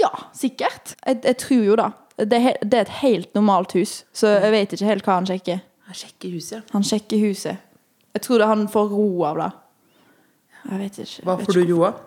Ja, 0.00 0.08
sikkert. 0.34 0.94
Jeg, 1.06 1.20
jeg 1.24 1.36
tror 1.38 1.64
jo 1.68 1.76
da. 1.78 1.88
Det 2.18 2.38
er, 2.38 2.56
det 2.62 2.74
er 2.78 2.80
et 2.88 2.96
helt 3.02 3.34
normalt 3.34 3.72
hus, 3.78 4.04
så 4.14 4.28
jeg 4.38 4.52
vet 4.54 4.72
ikke 4.74 4.86
helt 4.90 5.04
hva 5.06 5.14
han 5.20 5.26
sjekker. 5.26 5.60
Han 5.86 5.94
sjekker 5.98 6.30
huset, 6.34 6.56
ja. 6.56 6.62
Han 6.72 6.84
sjekker 6.86 7.18
huset. 7.22 7.56
Jeg 8.14 8.22
tror 8.22 8.38
det 8.42 8.46
han 8.50 8.66
får 8.70 8.88
ro 8.94 9.06
av 9.26 9.38
det. 9.42 9.50
Jeg 10.70 10.78
vet 10.80 10.98
ikke. 11.04 11.24
Hva 11.26 11.36
får 11.42 11.58
du 11.58 11.62
ro 11.74 11.80
av? 11.90 11.98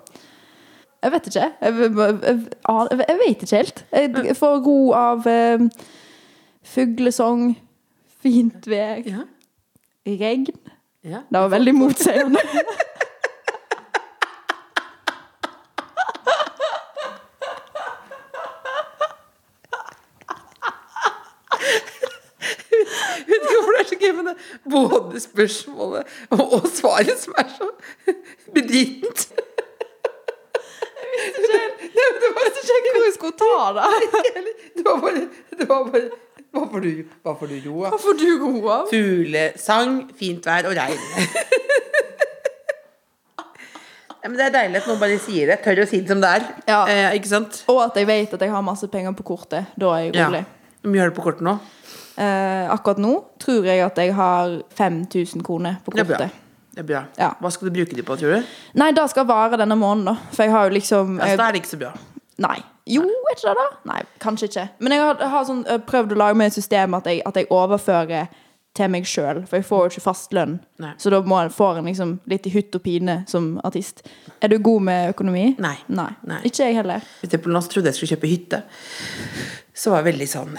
Jeg 1.03 1.11
vet 1.13 1.27
ikke. 1.29 1.47
Jeg, 1.61 1.73
jeg, 1.77 1.91
jeg, 1.97 2.19
jeg, 2.27 2.99
jeg 3.07 3.17
vet 3.21 3.43
ikke 3.45 3.55
helt. 3.61 3.83
Jeg 4.27 4.35
får 4.39 4.55
ro 4.65 4.77
av 4.97 5.27
um, 5.29 5.67
fuglesang, 6.75 7.43
fint 8.23 8.67
vær, 8.71 9.03
Ja. 9.07 9.23
regn. 10.07 10.47
Ja. 11.03 11.21
Det 11.31 11.39
var 11.43 11.47
veldig 11.53 11.75
motseende. 11.75 12.39
Vet 23.27 23.41
ikke 23.43 23.55
hvorfor 23.55 23.73
det 23.75 23.81
er 23.83 23.89
så 23.89 23.97
gøy 24.01 24.11
med 24.17 24.27
det. 24.29 24.35
Både 24.77 25.19
spørsmålet 25.23 26.15
og, 26.35 26.67
svaret 26.73 27.19
som 27.21 27.35
er 27.37 27.49
så 27.55 27.69
bedritent. 28.53 29.27
Jeg 31.17 32.07
men 32.37 32.47
ikke 32.53 32.93
Hvor 32.93 33.05
jeg 33.05 33.15
skulle 33.15 33.37
ta 33.41 33.59
det. 33.77 33.85
Det 34.77 34.85
var 34.85 34.99
bare, 35.01 35.21
det 35.59 35.69
var 35.69 35.87
bare 35.91 36.09
Hva 36.53 36.65
får 36.71 36.83
du, 36.83 36.91
hva 37.25 37.33
får 37.39 37.49
du 37.51 37.55
ro 37.65 37.77
av? 37.83 37.93
Hva 37.93 37.99
får 38.01 38.19
du 38.21 38.27
ro 38.41 38.51
av? 38.71 38.83
Fuglesang, 38.91 39.97
fint 40.19 40.45
vær 40.47 40.69
og 40.69 40.77
regn. 40.77 41.01
Ja, 44.27 44.29
men 44.31 44.41
det 44.41 44.45
er 44.49 44.53
deilig 44.57 44.79
at 44.81 44.87
noen 44.89 44.97
bare 44.99 45.17
sier 45.23 45.47
det. 45.47 45.55
Tør 45.63 45.79
å 45.79 45.87
si 45.87 46.01
det 46.03 46.11
som 46.11 46.19
det 46.19 46.29
er. 46.35 46.45
Ja. 46.67 46.79
Eh, 46.91 47.13
ikke 47.15 47.29
sant? 47.29 47.61
Og 47.71 47.77
at 47.79 47.95
jeg 47.95 48.09
vet 48.09 48.33
at 48.35 48.41
jeg 48.43 48.51
har 48.51 48.63
masse 48.65 48.89
penger 48.91 49.13
på 49.15 49.23
kortet. 49.29 49.69
Da 49.79 49.93
er 49.95 50.01
jeg 50.09 50.17
rolig. 50.17 50.41
Hvor 50.87 50.93
mye 50.93 51.03
har 51.03 51.09
du 51.11 51.15
på 51.17 51.23
kortet 51.25 51.43
nå? 51.43 51.57
Eh, 52.17 52.65
akkurat 52.71 52.97
nå 53.03 53.11
tror 53.43 53.65
jeg 53.67 53.81
at 53.83 53.97
jeg 53.99 54.13
har 54.15 54.53
5000 54.79 55.43
kroner 55.43 55.81
på 55.83 55.91
Det 55.91 55.99
er 55.99 56.07
bra. 56.07 56.17
kortet. 56.21 56.31
Det 56.77 56.79
er 56.79 56.87
bra. 56.87 57.01
Ja. 57.19 57.33
Hva 57.41 57.51
skal 57.51 57.67
du 57.67 57.73
bruke 57.75 57.95
de 57.97 58.05
på, 58.05 58.15
tror 58.15 58.37
du? 58.37 58.55
Nei, 58.79 58.91
det 58.95 59.03
skal 59.11 59.25
vare 59.27 59.57
denne 59.59 59.75
måneden, 59.75 60.05
da. 60.13 60.31
For 60.31 60.45
jeg 60.47 60.53
har 60.55 60.69
jo 60.69 60.75
liksom 60.77 61.19
Altså, 61.19 61.27
jeg, 61.33 61.37
da 61.37 61.47
er 61.47 61.51
det 61.51 61.61
ikke 61.63 61.73
så 61.75 61.79
bra. 61.83 61.91
Nei. 62.47 62.57
Jo, 62.87 63.03
er 63.03 63.35
ikke 63.35 63.49
det 63.49 63.55
da? 63.59 63.67
Nei, 63.91 64.01
kanskje 64.23 64.47
ikke. 64.47 64.67
Men 64.79 64.95
jeg 64.95 65.01
har, 65.03 65.23
har 65.35 65.47
sånn, 65.49 65.63
eh, 65.67 65.79
prøvd 65.83 66.15
å 66.15 66.19
lage 66.23 66.37
meg 66.39 66.47
et 66.53 66.57
system 66.57 66.95
at 66.95 67.09
jeg, 67.11 67.21
at 67.27 67.35
jeg 67.35 67.49
overfører 67.51 68.29
til 68.77 68.91
meg 68.93 69.07
sjøl. 69.09 69.41
For 69.49 69.57
jeg 69.57 69.65
får 69.67 69.83
jo 69.83 69.91
ikke 69.91 70.05
fast 70.05 70.33
lønn. 70.37 70.59
Nei. 70.79 70.93
Så 71.01 71.11
da 71.13 71.19
må, 71.25 71.39
får 71.53 71.79
en 71.81 71.89
liksom 71.89 72.19
litt 72.29 72.45
i 72.47 72.53
hytt 72.53 72.77
og 72.77 72.83
pine 72.85 73.19
som 73.27 73.55
artist. 73.67 74.03
Er 74.41 74.53
du 74.53 74.59
god 74.63 74.85
med 74.87 75.13
økonomi? 75.15 75.47
Nei. 75.59 75.75
Nei. 75.89 76.11
Nei. 76.29 76.41
Ikke 76.47 76.69
jeg 76.69 76.77
heller. 76.77 77.01
For 77.19 77.27
eksempel 77.29 77.57
nå 77.57 77.63
trodde 77.65 77.89
jeg 77.91 77.97
skulle 77.99 78.13
kjøpe 78.15 78.31
hytte. 78.31 78.61
Så 79.77 79.91
var 79.93 80.01
jeg 80.01 80.13
veldig 80.15 80.27
sånn 80.31 80.55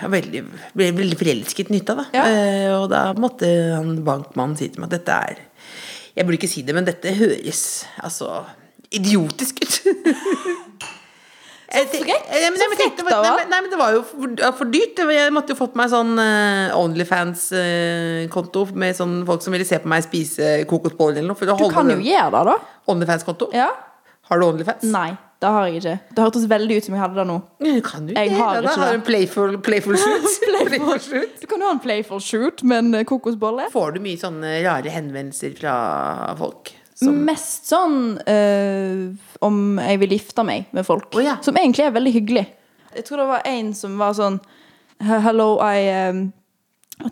jeg 0.00 0.08
veldig, 0.14 0.40
ble 0.78 0.86
veldig 0.96 1.16
forelsket 1.20 1.68
i 1.68 1.74
Nytta, 1.74 1.94
da. 1.98 2.04
Ja. 2.16 2.22
Eh, 2.30 2.68
og 2.78 2.86
da 2.92 3.00
måtte 3.20 3.48
han 3.74 3.98
bankmannen 4.06 4.56
si 4.56 4.70
til 4.72 4.80
meg 4.80 4.88
at 4.92 4.94
dette 5.00 5.16
er 5.26 5.42
Jeg 6.16 6.24
burde 6.26 6.38
ikke 6.38 6.48
si 6.48 6.62
det, 6.64 6.74
men 6.78 6.86
dette 6.88 7.12
høres 7.18 7.60
altså 8.00 8.30
idiotisk 8.90 9.60
ut. 9.62 9.74
Så 11.70 11.84
frekt. 11.86 12.24
Så 12.58 12.66
frekt, 12.72 12.98
nei, 13.06 13.20
men- 13.36 13.50
nei, 13.52 13.60
men 13.60 13.70
det 13.70 13.78
var 13.78 13.92
jo 13.94 14.00
for, 14.02 14.32
for 14.58 14.64
dyrt. 14.72 14.98
Jeg 15.14 15.30
måtte 15.36 15.52
jo 15.54 15.58
fått 15.60 15.76
meg 15.78 15.90
sånn 15.92 16.16
eh, 16.18 16.72
Onlyfans-konto 16.74 18.64
med 18.74 18.96
sånn 18.98 19.20
folk 19.28 19.44
som 19.44 19.54
ville 19.54 19.64
se 19.68 19.78
på 19.78 19.86
meg 19.90 20.02
spise 20.02 20.64
kokosboller 20.70 21.20
eller 21.22 21.30
noe. 21.30 21.56
Du 21.60 21.68
kan 21.70 21.88
jo 21.92 22.00
gjøre 22.02 22.30
det, 22.34 22.42
da. 22.50 22.56
Onlyfans-konto? 22.90 23.50
Ja. 23.54 23.68
Har 24.30 24.40
du 24.42 24.46
Onlyfans? 24.48 24.82
Nei, 24.90 25.12
det 25.40 25.48
har 25.48 25.66
jeg 25.66 25.76
ikke. 25.80 25.92
Det 26.16 26.24
hørtes 26.24 26.42
veldig 26.50 26.76
ut 26.76 26.84
som 26.84 26.94
jeg 26.96 27.00
hadde 27.00 27.16
det 27.16 27.24
nå. 27.30 27.36
Kan 27.86 28.06
Du 28.06 28.12
Jeg 28.12 28.28
det. 28.28 28.36
har 28.36 28.54
Ja, 28.54 28.60
da 28.60 28.68
ikke 28.68 28.80
har 28.82 28.90
du 28.92 28.98
en 28.98 29.06
playful, 29.06 29.54
playful 29.64 29.96
shoot. 30.02 30.26
playful 30.44 31.00
shoot. 31.00 31.40
Du 31.40 31.46
kan 31.46 31.60
jo 31.64 31.66
ha 31.70 31.72
en 31.72 31.80
playful 31.80 32.20
shoot 32.20 32.62
med 32.62 32.78
en 32.84 32.94
eh, 32.94 33.04
kokosbolle. 33.08 33.70
Får 33.72 33.94
du 33.96 34.00
mye 34.04 34.20
sånne 34.20 34.52
rare 34.66 34.92
henvendelser 34.92 35.54
fra 35.56 35.74
folk? 36.36 36.74
Som, 37.00 37.22
Mest 37.24 37.70
sånn 37.70 38.18
øh, 38.28 39.14
om 39.40 39.78
jeg 39.80 40.00
vil 40.02 40.12
gifte 40.18 40.44
meg 40.44 40.66
med 40.76 40.84
folk. 40.84 41.08
Oh, 41.16 41.24
ja. 41.24 41.38
Som 41.40 41.56
egentlig 41.56 41.86
er 41.86 41.94
veldig 41.96 42.12
hyggelig. 42.12 42.46
Jeg 42.98 43.06
tror 43.08 43.22
det 43.22 43.28
var 43.30 43.46
en 43.48 43.72
som 43.74 43.96
var 43.98 44.12
sånn 44.18 44.40
Hello, 45.00 45.54
I, 45.64 45.88
um, 46.10 46.34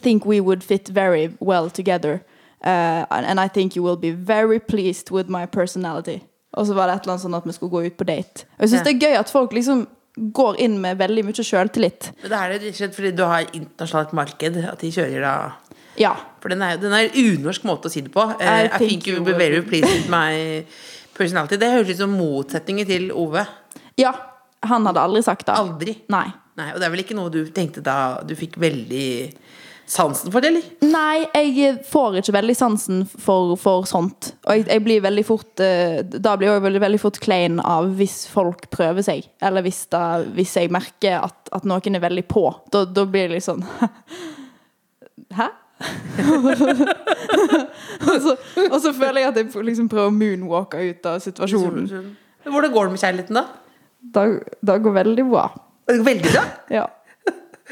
think 0.03 0.27
we 0.27 0.41
would 0.41 0.63
fit 0.63 0.91
very 0.93 1.31
well 1.41 1.71
together. 1.71 2.21
Uh, 2.63 3.07
and 3.09 3.41
I 3.41 3.49
think 3.49 3.75
you 3.75 3.83
will 3.83 3.97
be 3.97 4.11
very 4.11 4.61
pleased 4.61 5.11
with 5.11 5.31
my 5.31 5.47
personality. 5.47 6.21
Og 6.59 6.67
så 6.67 6.75
var 6.77 6.91
det 6.91 6.97
et 6.99 7.07
eller 7.07 7.15
annet 7.15 7.25
sånn 7.27 7.37
at 7.39 7.47
vi 7.47 7.55
skulle 7.55 7.71
gå 7.77 7.85
ut 7.87 7.97
på 8.01 8.07
date. 8.09 8.49
Og 8.59 8.67
jeg 8.67 8.73
syns 8.73 8.87
det 8.89 8.95
er 8.97 9.07
gøy 9.07 9.17
at 9.21 9.31
folk 9.31 9.55
liksom 9.55 9.87
går 10.35 10.57
inn 10.65 10.81
med 10.83 10.99
veldig 10.99 11.23
mye 11.29 11.45
sjøltillit. 11.47 12.09
men 12.23 12.31
det 12.33 12.39
er 12.39 12.51
det 12.51 12.57
rett 12.59 12.73
og 12.73 12.79
slett 12.81 12.97
fordi 12.97 13.13
du 13.15 13.23
har 13.31 13.45
internasjonalt 13.55 14.15
marked, 14.19 14.57
at 14.73 14.81
de 14.83 14.91
kjører 14.97 15.23
da 15.23 15.35
Ja. 15.99 16.15
For 16.43 16.51
den 16.51 16.63
er, 16.63 16.77
den 16.79 16.93
er 16.95 17.07
en 17.09 17.15
unorsk 17.39 17.65
måte 17.67 17.87
å 17.87 17.93
si 17.93 18.03
det 18.07 18.11
på. 18.15 18.25
Eh, 18.41 18.49
I 18.49 18.67
I, 18.67 18.79
think 18.79 19.07
you 19.07 19.17
will 19.19 19.27
be 19.27 19.39
very 19.39 19.63
pleased 19.63 19.91
with 19.91 20.11
my 20.11 20.65
personality. 21.15 21.57
Det 21.59 21.71
høres 21.71 21.91
ut 21.95 22.03
som 22.03 22.11
motsetninger 22.19 22.87
til 22.87 23.13
Ove. 23.13 23.47
ja. 23.99 24.13
Han 24.67 24.83
hadde 24.87 24.99
aldri 24.99 25.21
sagt 25.23 25.47
det. 25.47 25.55
Aldri. 25.55 25.93
Nei. 26.11 26.27
Nei, 26.59 26.73
Og 26.75 26.81
det 26.81 26.87
er 26.89 26.91
vel 26.91 27.03
ikke 27.05 27.15
noe 27.15 27.31
du 27.31 27.45
tenkte 27.55 27.79
da 27.81 28.19
du 28.27 28.35
fikk 28.35 28.57
veldig 28.59 29.31
sansen 29.89 30.33
for 30.33 30.45
det, 30.45 30.51
eller? 30.53 30.65
Nei, 30.85 31.27
jeg 31.33 31.79
får 31.89 32.19
ikke 32.21 32.35
veldig 32.37 32.57
sansen 32.57 33.05
for, 33.09 33.55
for 33.61 33.87
sånt. 33.89 34.33
Og 34.45 34.59
jeg, 34.59 34.67
jeg 34.69 34.85
blir 34.85 35.05
veldig 35.05 35.25
fort 35.27 35.63
eh, 35.65 36.01
Da 36.05 36.35
blir 36.39 36.51
jeg 36.51 36.65
veldig, 36.65 36.83
veldig 36.85 37.01
fort 37.03 37.21
klein 37.25 37.61
av 37.65 37.89
hvis 37.99 38.21
folk 38.31 38.69
prøver 38.75 39.07
seg. 39.07 39.29
Eller 39.45 39.65
hvis, 39.67 39.87
da, 39.93 40.21
hvis 40.37 40.57
jeg 40.61 40.73
merker 40.75 41.23
at, 41.23 41.39
at 41.57 41.69
noen 41.69 41.97
er 41.97 42.05
veldig 42.05 42.27
på. 42.29 42.45
Da, 42.75 42.85
da 42.85 43.07
blir 43.09 43.29
det 43.29 43.39
litt 43.39 43.49
sånn 43.49 43.65
Hæ? 45.39 45.49
og, 48.09 48.17
så, 48.19 48.33
og 48.65 48.79
så 48.83 48.91
føler 48.97 49.21
jeg 49.23 49.29
at 49.31 49.37
jeg 49.39 49.67
liksom 49.69 49.87
prøver 49.91 50.11
å 50.11 50.15
moonwalke 50.15 50.81
ut 50.83 51.07
av 51.07 51.21
situasjonen. 51.23 51.87
Hvordan 52.49 52.73
går 52.75 52.89
det 52.89 52.95
med 52.95 53.03
kjærligheten, 53.05 53.39
da? 53.39 53.45
Da, 54.17 54.25
da 54.65 54.79
går 54.83 54.97
veldig 54.97 55.27
bra. 55.29 55.45
Det 55.87 56.01
går 56.01 56.09
Veldig 56.09 56.33
bra. 56.33 56.45
Ja. 56.73 56.87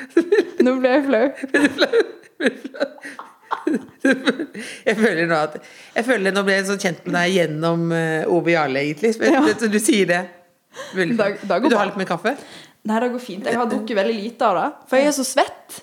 Nå 0.64 0.76
ble 0.80 0.92
jeg 0.96 1.04
flau. 1.06 1.26
Jeg 4.86 4.96
føler 4.98 5.26
nå 5.30 5.36
at 5.38 5.56
Jeg 5.96 6.04
føler 6.06 6.34
Nå 6.34 6.42
ble 6.46 6.56
jeg 6.58 6.66
sånn 6.68 6.80
kjent 6.82 7.06
med 7.06 7.16
deg 7.16 7.32
gjennom 7.36 7.86
eh, 7.96 8.28
Ove 8.32 8.52
Jarle, 8.54 8.82
egentlig. 8.84 9.14
Så 9.16 9.70
du 9.72 9.78
sier 9.82 10.08
det. 10.10 10.22
Vil 10.96 11.14
du 11.16 11.22
ha 11.22 11.86
litt 11.88 11.98
mer 11.98 12.08
kaffe? 12.08 12.34
Nei, 12.86 12.98
det 13.02 13.08
går 13.14 13.22
fint. 13.22 13.46
Jeg 13.48 13.58
har 13.58 13.66
drukket 13.70 13.98
veldig 13.98 14.16
lite 14.20 14.46
av 14.46 14.58
det. 14.60 14.66
For 14.90 15.00
jeg 15.00 15.10
er 15.10 15.16
så 15.16 15.24
svett. 15.26 15.80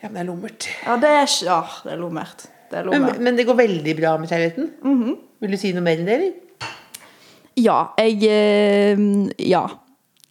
Ja, 0.00 0.08
men 0.08 0.16
det 0.16 0.22
er 0.24 0.28
lummert. 0.30 0.68
Ja, 0.86 0.96
det 1.00 1.10
er 1.12 1.28
Ja, 1.46 1.60
det 1.84 1.92
er 1.94 2.00
lummert. 2.00 2.46
Det 2.70 2.78
er 2.80 2.86
Men, 2.88 2.94
lummert. 3.02 3.20
men 3.26 3.36
det 3.38 3.46
går 3.46 3.58
veldig 3.58 3.94
bra 3.98 4.14
med 4.18 4.30
kjærligheten? 4.30 4.70
Mhm. 4.86 5.18
Vil 5.40 5.54
du 5.54 5.58
si 5.60 5.70
noe 5.72 5.84
mer 5.84 6.00
enn 6.00 6.08
det, 6.08 6.16
eller? 6.16 6.72
Ja, 7.60 7.78
jeg 7.98 8.24
eh, 8.24 9.04
Ja. 9.50 9.66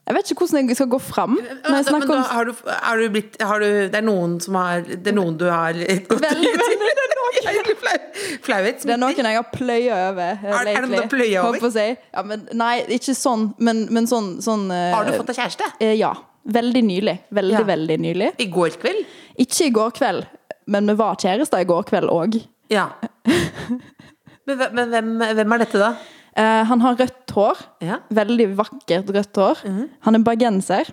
Jeg 0.09 0.15
vet 0.17 0.29
ikke 0.33 0.41
hvordan 0.47 0.69
jeg 0.71 0.77
skal 0.79 0.87
gå 0.89 0.97
fram 1.05 1.35
når 1.37 1.75
jeg 1.75 1.85
snakker 1.85 2.13
om 2.15 2.23
har 2.33 2.47
du, 2.49 2.53
har 2.65 2.97
du 2.97 3.09
blitt 3.13 3.35
har 3.45 3.61
du, 3.61 3.67
Det 3.93 3.99
er 3.99 4.05
noen 4.07 4.31
som 4.41 4.55
har 4.57 4.81
Det 4.89 5.11
er 5.11 5.15
noen 5.17 5.35
du 5.37 5.45
har 5.51 5.77
gått 5.77 6.23
Veldig, 6.23 6.53
veldig, 6.63 6.93
det 6.97 7.03
er 7.05 7.13
noen. 7.19 7.27
Flauhet 8.47 8.81
Det 8.87 8.93
er 8.95 8.99
noen 9.03 9.19
jeg 9.29 9.37
har 9.37 9.47
pløya 9.53 9.99
over. 10.09 10.31
eh, 10.33 10.49
Er- 10.49 10.71
er 10.73 10.87
det 10.87 11.29
over? 11.43 11.69
Si. 11.71 11.85
Ja, 12.13 12.23
men, 12.25 12.47
nei, 12.57 12.73
ikke 12.97 13.13
sånn, 13.15 13.53
men, 13.59 13.85
men 13.93 14.07
sånn, 14.09 14.31
sånn 14.41 14.65
eh, 14.73 14.89
Har 14.95 15.05
du 15.05 15.13
fått 15.19 15.29
deg 15.31 15.39
kjæreste? 15.43 15.69
eh, 15.79 15.93
Ja. 15.99 16.13
Veldig 16.49 16.81
nylig. 16.87 17.17
Veldig, 17.35 17.59
Ja. 17.59 17.63
veldig 17.67 17.97
nylig. 18.01 18.29
I 18.41 18.45
går 18.49 18.69
kveld? 18.81 19.05
Ikke 19.37 19.65
i 19.67 19.69
går 19.75 19.91
kveld, 19.93 20.25
men 20.67 20.87
vi 20.87 20.95
var 20.97 21.15
kjærester 21.21 21.61
i 21.61 21.67
går 21.69 21.83
kveld 21.91 22.09
òg. 22.09 22.39
Ja. 22.73 22.87
Men, 24.49 24.57
men 24.73 24.89
hvem, 24.89 25.09
hvem 25.37 25.53
er 25.53 25.61
dette, 25.61 25.77
da? 25.77 25.89
Eh, 26.39 26.63
han 26.69 26.81
har 26.81 26.95
rødt 26.99 27.33
hår. 27.35 27.61
Ja. 27.83 27.99
Veldig 28.15 28.49
vakkert 28.57 29.11
rødt 29.15 29.39
hår. 29.41 29.63
Mhm. 29.67 29.87
Han 30.07 30.15
er 30.15 30.25
bergenser 30.25 30.91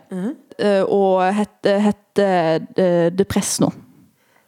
eh, 0.58 0.82
og 0.82 1.22
heter 1.36 1.82
het, 1.84 2.18
eh, 2.18 3.10
Depresno. 3.14 3.70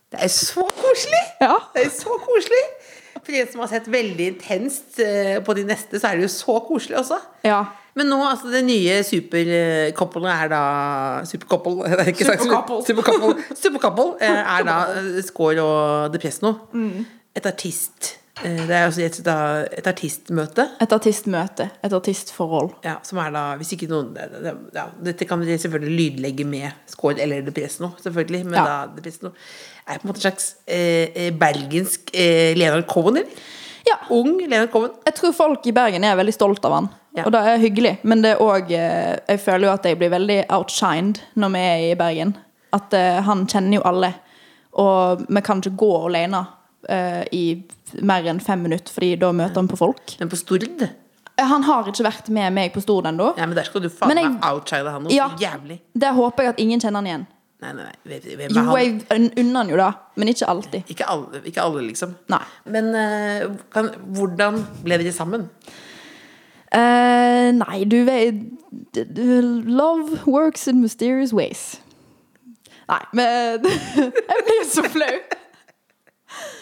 Det 0.08 0.22
er 0.24 0.32
så 0.32 0.64
koselig! 0.64 1.24
Ja. 1.40 1.54
Det 1.74 1.84
er 1.86 1.90
så 1.92 2.14
koselig! 2.24 2.64
For 3.18 3.34
en 3.36 3.50
som 3.50 3.60
har 3.60 3.68
sett 3.68 3.90
veldig 3.92 4.26
intenst 4.32 5.00
på 5.44 5.54
de 5.58 5.64
neste, 5.68 5.98
så 6.00 6.08
er 6.08 6.16
det 6.16 6.24
jo 6.24 6.30
så 6.32 6.54
koselig 6.64 6.98
også. 7.02 7.18
ja. 7.44 7.66
Men 7.98 8.06
nå, 8.12 8.18
altså 8.22 8.46
det 8.52 8.60
nye 8.62 9.00
supercouplet 9.02 10.28
er 10.30 10.50
da 10.52 10.60
Supercouple, 11.26 11.82
det 11.98 12.04
er 12.04 12.10
ikke 12.12 12.28
sagt 12.28 12.44
Supercouple. 12.44 12.84
Supercouple, 12.86 13.56
supercouple 13.58 14.28
er 14.28 14.66
da 14.68 14.76
Skår 15.26 15.58
og 15.64 16.12
Depresno. 16.14 16.52
Mm. 16.70 17.02
Et 17.34 17.48
artist 17.50 18.12
Det 18.42 18.70
er 18.70 18.84
altså 18.84 19.02
et, 19.02 19.18
et 19.78 19.86
artistmøte. 19.90 20.64
Et 20.82 20.92
artistmøte. 20.92 21.68
Et 21.84 21.92
artistforhold. 21.92 22.70
Ja, 22.84 22.96
som 23.02 23.18
er 23.18 23.32
da 23.34 23.44
Hvis 23.58 23.72
ikke 23.74 23.88
noen 23.90 24.12
det, 24.14 24.28
det, 24.44 24.52
ja, 24.76 24.84
Dette 25.04 25.26
kan 25.28 25.40
vi 25.42 25.56
selvfølgelig 25.58 25.96
lydlegge 25.98 26.46
med 26.46 26.70
Skår 26.92 27.18
eller 27.24 27.42
Depresno, 27.46 27.90
selvfølgelig. 28.02 28.44
Men 28.46 28.54
Ja. 28.60 28.64
da 28.64 28.76
Depresno 28.96 29.32
er 29.88 29.98
på 29.98 30.04
en 30.06 30.12
måte 30.12 30.20
en 30.22 30.26
slags 30.28 30.48
eh, 30.66 31.32
bergensk 31.32 31.58
belgisk 31.68 32.10
eh, 32.14 32.54
Leonard 32.56 32.86
Cohen, 32.86 33.16
eller? 33.16 33.30
Ja. 33.88 33.96
Ung 34.10 34.38
Leonard 34.38 34.70
Cohen. 34.70 34.90
Jeg 35.06 35.14
tror 35.14 35.32
folk 35.32 35.66
i 35.66 35.72
Bergen 35.72 36.04
er 36.04 36.16
veldig 36.18 36.34
stolt 36.34 36.64
av 36.64 36.74
han. 36.76 36.88
Ja. 37.16 37.24
Og 37.24 37.32
det 37.32 37.40
er 37.40 37.62
hyggelig. 37.62 37.94
Men 38.02 38.22
det 38.22 38.34
er 38.34 38.42
òg 38.44 38.70
Jeg 38.70 39.40
føler 39.40 39.68
jo 39.68 39.72
at 39.74 39.84
jeg 39.88 39.98
blir 39.98 40.12
veldig 40.12 40.42
outshined 40.54 41.22
når 41.34 41.54
vi 41.54 41.58
er 41.64 41.84
i 41.88 41.96
Bergen. 41.98 42.36
At 42.72 42.92
eh, 42.94 43.20
han 43.24 43.46
kjenner 43.48 43.78
jo 43.80 43.86
alle. 43.88 44.12
Og 44.78 45.24
vi 45.28 45.40
kan 45.44 45.62
ikke 45.62 45.76
gå 45.80 45.92
alene 46.06 46.44
eh, 46.88 47.24
i 47.32 47.44
mer 48.02 48.26
enn 48.30 48.40
fem 48.40 48.62
minutter, 48.62 48.92
Fordi 48.94 49.14
da 49.20 49.32
møter 49.32 49.60
han 49.62 49.68
på 49.70 49.78
folk. 49.80 50.16
Men 50.20 50.28
på 50.32 50.36
Stord 50.40 50.66
Han 51.38 51.62
har 51.62 51.86
ikke 51.86 52.02
vært 52.02 52.28
med 52.34 52.52
meg 52.52 52.72
på 52.74 52.80
Stord 52.82 53.06
ennå. 53.06 53.32
Ja, 53.38 53.46
men 53.46 53.54
der 53.56 53.64
skal 53.68 53.82
du 53.84 53.88
faen 53.88 54.14
meg 54.14 54.40
outshide 54.42 54.90
han 54.90 55.04
noe 55.06 55.12
Ja. 55.14 55.28
så 55.30 55.38
jævlig. 55.38 55.80
Der 55.94 56.12
håper 56.12 56.42
jeg 56.42 56.54
at 56.56 56.60
ingen 56.60 56.80
kjenner 56.80 56.98
han 56.98 57.06
igjen. 57.06 57.26
Nei, 57.58 57.72
nei, 57.74 57.84
nei. 57.88 58.18
Hvem 58.22 58.54
Jo, 58.54 58.76
jeg 58.78 59.02
unner 59.38 59.56
han 59.62 59.70
jo 59.72 59.78
da, 59.80 59.88
men 60.16 60.28
ikke 60.30 60.46
alltid. 60.46 60.82
Ikke 60.94 61.06
alle, 61.10 61.40
ikke 61.44 61.62
alle 61.62 61.82
liksom. 61.88 62.14
Nei. 62.30 62.42
Men 62.70 62.94
eh, 62.94 63.48
kan, 63.74 63.90
hvordan 64.14 64.60
ble 64.84 64.98
dere 65.02 65.14
sammen? 65.14 65.48
Uh, 66.68 67.48
nei, 67.56 67.84
du 67.88 68.02
vet 68.04 68.34
Love 69.16 70.20
works 70.26 70.68
in 70.68 70.82
mysterious 70.82 71.32
ways. 71.32 71.80
Nei, 72.88 73.00
men 73.12 73.64
Jeg 73.96 74.44
blir 74.46 74.64
så 74.68 74.84
flau. 74.92 75.16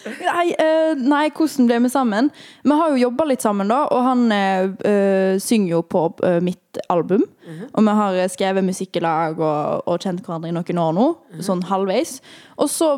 Nei, 0.07 0.53
uh, 0.55 0.93
nei, 0.99 1.25
hvordan 1.35 1.67
ble 1.69 1.79
vi 1.87 1.91
sammen? 1.91 2.29
Vi 2.63 2.75
har 2.79 2.93
jo 2.93 3.01
jobba 3.01 3.27
litt 3.27 3.45
sammen, 3.45 3.71
da, 3.71 3.83
og 3.91 4.05
han 4.07 4.27
eh, 4.35 5.39
synger 5.43 5.73
jo 5.73 5.81
på 5.87 6.03
uh, 6.23 6.39
mitt 6.45 6.79
album. 6.93 7.25
Og 7.73 7.87
vi 7.87 7.95
har 7.99 8.19
skrevet 8.31 8.67
musikk 8.67 8.99
i 8.99 9.03
lag 9.05 9.39
og, 9.41 9.87
og 9.89 10.03
kjent 10.03 10.23
hverandre 10.27 10.51
i 10.51 10.55
noen 10.55 10.81
år 10.83 10.95
nå, 10.97 11.07
sånn 11.45 11.65
halvveis. 11.67 12.19
Og 12.61 12.71
så 12.71 12.91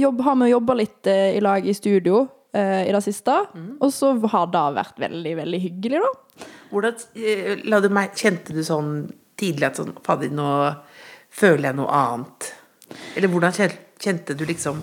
jobb, 0.00 0.22
har 0.26 0.38
vi 0.40 0.50
jobba 0.50 0.76
litt 0.80 1.10
i 1.10 1.40
lag 1.44 1.66
i 1.66 1.76
studio 1.76 2.24
i 2.50 2.90
det 2.90 3.02
siste, 3.04 3.36
og 3.78 3.92
så 3.94 4.10
har 4.32 4.48
det 4.50 4.62
vært 4.74 4.96
veldig, 4.98 5.34
veldig 5.38 5.60
hyggelig, 5.62 6.00
da. 6.02 6.48
Hvordan, 6.72 7.84
du 7.84 7.90
meg, 7.94 8.16
kjente 8.18 8.56
du 8.56 8.64
sånn 8.66 8.94
tidlig 9.38 9.68
at 9.68 9.78
sånn 9.78 9.94
Fader, 10.02 10.32
nå 10.34 10.48
føler 11.30 11.70
jeg 11.70 11.78
noe 11.78 12.00
annet? 12.00 12.50
Eller 13.14 13.30
hvordan 13.30 13.54
kjente 14.00 14.34
du 14.34 14.42
liksom 14.48 14.82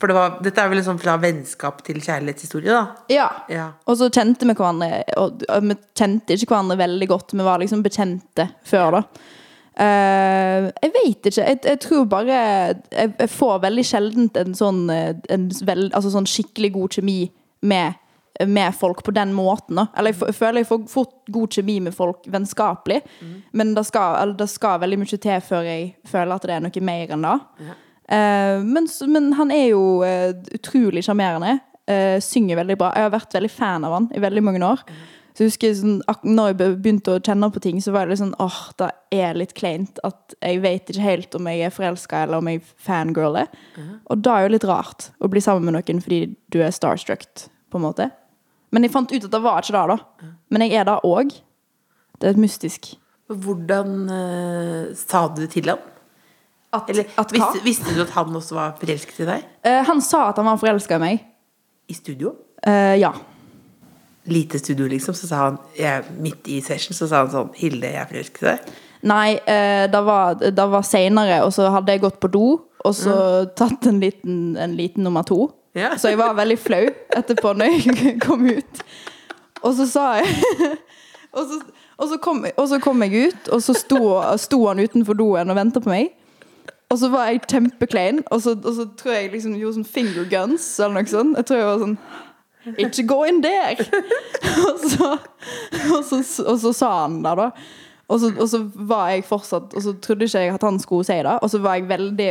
For 0.00 0.08
det 0.08 0.16
var, 0.16 0.38
dette 0.40 0.62
er 0.62 0.70
vel 0.72 0.80
sånn 0.84 1.00
fra 1.00 1.18
vennskap 1.20 1.82
til 1.84 2.00
kjærlighetshistorie, 2.00 2.72
da? 2.72 3.04
Ja. 3.12 3.28
Ja. 3.52 3.66
Og 3.84 3.98
så 4.00 4.08
kjente 4.08 4.48
vi 4.48 4.54
hverandre, 4.56 5.02
og, 5.20 5.44
vi 5.66 5.76
kjente 5.98 6.36
ikke 6.36 6.54
hverandre 6.54 6.78
veldig 6.80 7.08
godt. 7.10 7.34
Vi 7.36 7.44
var 7.44 7.60
liksom 7.60 7.84
bekjente 7.84 8.48
før, 8.66 9.00
da. 9.00 9.04
Uh, 9.80 10.68
jeg 10.82 10.92
vet 10.96 11.28
ikke. 11.30 11.44
Jeg, 11.44 11.58
jeg 11.64 11.80
tror 11.84 12.06
bare 12.10 12.36
jeg, 12.36 12.78
jeg 13.20 13.32
får 13.32 13.60
veldig 13.62 13.84
sjeldent 13.86 14.40
en 14.40 14.56
sånn, 14.56 14.82
eh, 14.92 15.12
en 15.32 15.46
veld, 15.64 15.92
altså 15.94 16.12
sånn 16.12 16.28
skikkelig 16.28 16.72
god 16.74 16.96
kjemi 16.98 17.18
med, 17.70 18.00
med 18.48 18.76
folk 18.76 19.04
på 19.06 19.14
den 19.16 19.32
måten. 19.36 19.78
Da. 19.80 19.86
Eller 19.96 20.12
jeg, 20.12 20.20
jeg 20.32 20.36
føler 20.40 20.64
jeg 20.64 20.70
får 20.72 20.82
fort 20.92 21.14
god 21.32 21.56
kjemi 21.56 21.78
med 21.86 21.96
folk 21.96 22.28
vennskapelig, 22.28 23.00
men 23.56 23.76
det 23.76 23.86
skal, 23.88 24.18
eller 24.20 24.40
det 24.40 24.50
skal 24.52 24.82
veldig 24.82 25.00
mye 25.00 25.20
til 25.28 25.46
før 25.48 25.68
jeg 25.68 25.86
føler 26.08 26.34
at 26.36 26.48
det 26.48 26.56
er 26.56 26.66
noe 26.66 26.84
mer 26.90 27.16
enn 27.16 27.28
det. 27.28 27.38
Eh, 27.68 27.86
men, 28.66 28.88
men 29.12 29.32
han 29.38 29.52
er 29.54 29.68
jo 29.70 29.82
eh, 30.06 30.32
utrolig 30.56 31.04
sjarmerende. 31.06 31.60
eh, 31.90 32.18
synger 32.22 32.60
veldig 32.60 32.76
bra. 32.78 32.92
Jeg 32.94 33.08
har 33.08 33.14
vært 33.14 33.34
veldig 33.38 33.50
fan 33.52 33.86
av 33.86 33.96
han 33.96 34.10
i 34.14 34.22
veldig 34.22 34.44
mange 34.46 34.62
år. 34.66 34.84
Så 35.30 35.44
jeg 35.44 35.52
husker 35.52 35.74
sånn, 35.78 35.98
når 36.26 36.50
jeg 36.50 36.56
begynte 36.82 37.14
å 37.14 37.20
kjenne 37.22 37.48
på 37.54 37.62
ting, 37.62 37.78
så 37.80 37.94
var 37.94 38.04
det 38.04 38.14
litt 38.14 38.22
sånn 38.22 38.34
åh, 38.42 38.58
det 38.82 38.90
er 39.14 39.38
litt 39.38 39.54
kleint. 39.56 40.00
At 40.06 40.34
jeg 40.42 40.60
vet 40.64 40.90
ikke 40.90 41.04
helt 41.04 41.36
om 41.38 41.46
jeg 41.48 41.62
er 41.64 41.74
forelska 41.74 42.24
eller 42.26 42.42
om 42.42 42.50
jeg 42.50 42.64
fangirler. 42.82 43.46
Og 44.10 44.24
da 44.24 44.36
er 44.36 44.46
jo 44.46 44.54
litt 44.56 44.66
rart 44.68 45.10
å 45.22 45.30
bli 45.30 45.42
sammen 45.44 45.70
med 45.70 45.78
noen 45.78 46.02
fordi 46.02 46.34
du 46.50 46.58
er 46.60 46.74
starstruck, 46.74 47.24
på 47.70 47.78
en 47.78 47.86
måte. 47.86 48.10
Men 48.74 48.84
jeg 48.84 48.92
fant 48.94 49.12
ut 49.12 49.24
at 49.24 49.30
det 49.32 49.42
var 49.42 49.62
ikke 49.62 49.76
det, 49.78 49.86
da. 49.94 50.30
Men 50.50 50.66
jeg 50.66 50.74
er 50.80 50.90
det 50.90 50.98
òg. 51.06 51.32
Det 52.18 52.28
er 52.28 52.34
et 52.34 52.42
mystisk. 52.42 52.92
Hvordan 53.30 53.94
uh, 54.10 54.90
sa 54.98 55.28
du 55.30 55.44
det 55.44 55.52
til 55.54 55.70
ham? 55.70 55.82
At, 56.70 56.90
Eller 56.90 57.08
at 57.18 57.32
hva? 57.34 57.48
visste, 57.50 57.64
visste 57.64 57.94
du 57.96 58.04
at 58.04 58.12
han 58.14 58.36
også 58.36 58.54
var 58.54 58.76
forelsket 58.78 59.24
i 59.24 59.26
deg? 59.26 59.46
Uh, 59.66 59.80
han 59.88 60.02
sa 60.04 60.28
at 60.30 60.38
han 60.38 60.46
var 60.46 60.60
forelska 60.60 61.00
i 61.00 61.02
meg. 61.02 61.24
I 61.90 61.96
studio? 61.98 62.36
Uh, 62.62 62.94
ja. 63.00 63.10
Lite 64.30 64.60
studio, 64.62 64.86
liksom. 64.86 65.16
Så 65.18 65.26
sa 65.26 65.44
han 65.48 65.58
jeg, 65.74 66.06
midt 66.22 66.46
i 66.46 66.60
session 66.62 66.94
så 66.94 67.08
sa 67.10 67.24
han 67.24 67.32
sånn 67.32 67.50
Hilde, 67.58 67.90
jeg 67.90 68.02
er 68.04 68.10
forelsket 68.12 68.44
i 68.44 68.48
deg. 68.52 68.74
Nei, 69.10 69.28
uh, 69.40 69.86
det 69.90 70.02
var, 70.06 70.38
det 70.38 70.68
var 70.76 70.86
seinere, 70.86 71.40
og 71.46 71.54
så 71.56 71.72
hadde 71.74 71.96
jeg 71.96 72.04
gått 72.04 72.20
på 72.22 72.30
do, 72.30 72.46
og 72.80 72.94
så 72.96 73.16
tatt 73.58 73.90
en 73.90 73.98
liten, 74.00 74.38
en 74.60 74.76
liten 74.78 75.04
nummer 75.04 75.26
to. 75.26 75.48
Ja. 75.76 75.96
Så 75.98 76.12
jeg 76.12 76.18
var 76.18 76.38
veldig 76.38 76.58
flau 76.58 76.84
etterpå 77.18 77.52
når 77.58 77.74
jeg 77.74 78.14
kom 78.26 78.46
ut. 78.46 78.84
Og 79.66 79.74
så 79.76 79.90
sa 79.90 80.06
jeg 80.20 80.30
Og 81.30 81.46
så, 81.46 81.60
og 81.94 82.08
så, 82.10 82.16
kom, 82.18 82.40
og 82.42 82.64
så 82.66 82.80
kom 82.82 83.04
jeg 83.04 83.28
ut, 83.30 83.48
og 83.54 83.60
så 83.62 83.74
sto, 83.78 84.00
sto 84.34 84.64
han 84.64 84.80
utenfor 84.82 85.14
doen 85.14 85.52
og 85.52 85.54
venta 85.54 85.78
på 85.82 85.92
meg. 85.92 86.08
Og 86.90 86.98
så 86.98 87.10
var 87.12 87.28
jeg 87.30 87.44
kjempeklein, 87.46 88.24
og 88.30 88.46
og 88.50 88.72
så 88.74 88.88
tror 88.98 89.14
jeg 89.14 89.30
liksom 89.32 89.54
gjorde 89.58 89.78
sånn 89.78 89.86
finger 89.86 90.26
guns 90.30 90.66
eller 90.80 90.98
noe 90.98 91.10
sånt. 91.10 91.36
Jeg 91.38 91.46
tror 91.46 91.60
jeg 91.60 91.68
var 91.68 91.84
sånn 91.84 91.98
Ikke 92.84 93.04
gå 93.12 93.18
inn 93.30 93.38
der! 93.44 93.84
og, 94.68 94.82
så, 94.90 95.12
og, 95.94 96.02
så, 96.04 96.18
og 96.44 96.58
så 96.60 96.72
sa 96.76 96.90
han 97.04 97.20
det, 97.22 97.36
da. 97.38 97.50
Og 98.10 98.20
så, 98.20 98.32
og 98.34 98.48
så 98.50 98.58
var 98.74 99.12
jeg 99.14 99.22
fortsatt 99.28 99.74
Og 99.76 99.84
så 99.84 99.92
trodde 100.02 100.26
ikke 100.26 100.42
jeg 100.42 100.54
at 100.56 100.64
han 100.66 100.80
skulle 100.82 101.06
si 101.06 101.14
det. 101.22 101.36
Og 101.38 101.50
så 101.52 101.60
var 101.62 101.78
jeg 101.78 101.88
veldig 101.88 102.30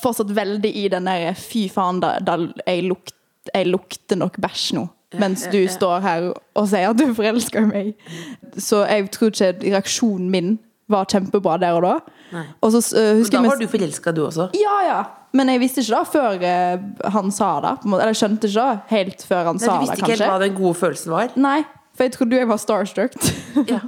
Fortsatt 0.00 0.36
veldig 0.36 0.70
i 0.76 0.86
den 0.92 1.08
der 1.08 1.32
Fy 1.34 1.64
faen, 1.72 2.02
da, 2.04 2.18
da 2.20 2.36
jeg, 2.66 2.84
lukt, 2.86 3.16
jeg 3.48 3.66
lukter 3.66 4.20
nok 4.20 4.36
bæsj 4.40 4.74
nå. 4.76 4.84
Mens 5.18 5.48
du 5.50 5.58
står 5.66 6.04
her 6.04 6.28
og 6.30 6.68
sier 6.70 6.92
at 6.92 7.00
du 7.00 7.08
forelsker 7.16 7.64
meg. 7.66 7.96
Så 8.54 8.84
jeg 8.86 9.08
tror 9.10 9.32
ikke 9.32 9.56
reaksjonen 9.64 10.28
min 10.30 10.52
var 10.90 11.08
kjempebra 11.10 11.56
der 11.60 11.78
og 11.78 11.84
da. 11.86 11.94
Og 12.62 12.74
så 12.74 12.82
uh, 12.96 13.22
da 13.30 13.42
var 13.44 13.60
du 13.60 13.66
forelska, 13.70 14.12
du 14.14 14.24
også? 14.26 14.50
ja, 14.58 14.76
ja. 14.86 15.00
Men 15.36 15.52
jeg 15.52 15.60
visste 15.62 15.84
ikke 15.84 15.94
da 15.94 16.02
før 16.10 16.40
uh, 16.42 17.10
han 17.14 17.30
sa 17.34 17.50
det. 17.62 17.74
Eller 17.86 18.10
jeg 18.10 18.20
skjønte 18.22 18.50
ikke 18.50 18.64
da 18.64 18.70
helt 18.90 19.24
før 19.28 19.52
han 19.52 19.60
Nei, 19.60 19.66
sa 19.66 19.76
du 19.76 19.84
visste 19.84 20.00
ikke 20.00 20.12
helt 20.16 20.26
hva 20.26 20.40
den 20.42 20.56
gode 20.58 20.74
følelsen 20.80 21.14
var? 21.14 21.36
Nei, 21.38 21.60
for 21.94 22.06
jeg 22.08 22.16
trodde 22.16 22.40
jeg 22.40 22.50
var 22.50 22.62
starstruck. 22.62 23.16
Ja. 23.70 23.80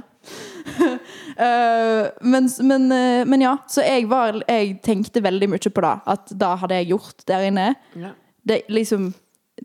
uh, 0.79 2.05
men, 2.33 2.47
men, 2.69 2.87
men 3.27 3.43
ja, 3.43 3.57
så 3.67 3.83
jeg, 3.83 4.07
var, 4.11 4.39
jeg 4.47 4.77
tenkte 4.85 5.23
veldig 5.25 5.51
mye 5.55 5.73
på 5.75 5.85
det. 5.87 5.97
At 6.15 6.33
da 6.45 6.55
hadde 6.63 6.79
jeg 6.79 6.93
gjort 6.93 7.27
der 7.27 7.49
inne. 7.51 7.67
Ja. 7.99 8.15
Det, 8.43 8.63
liksom, 8.71 9.11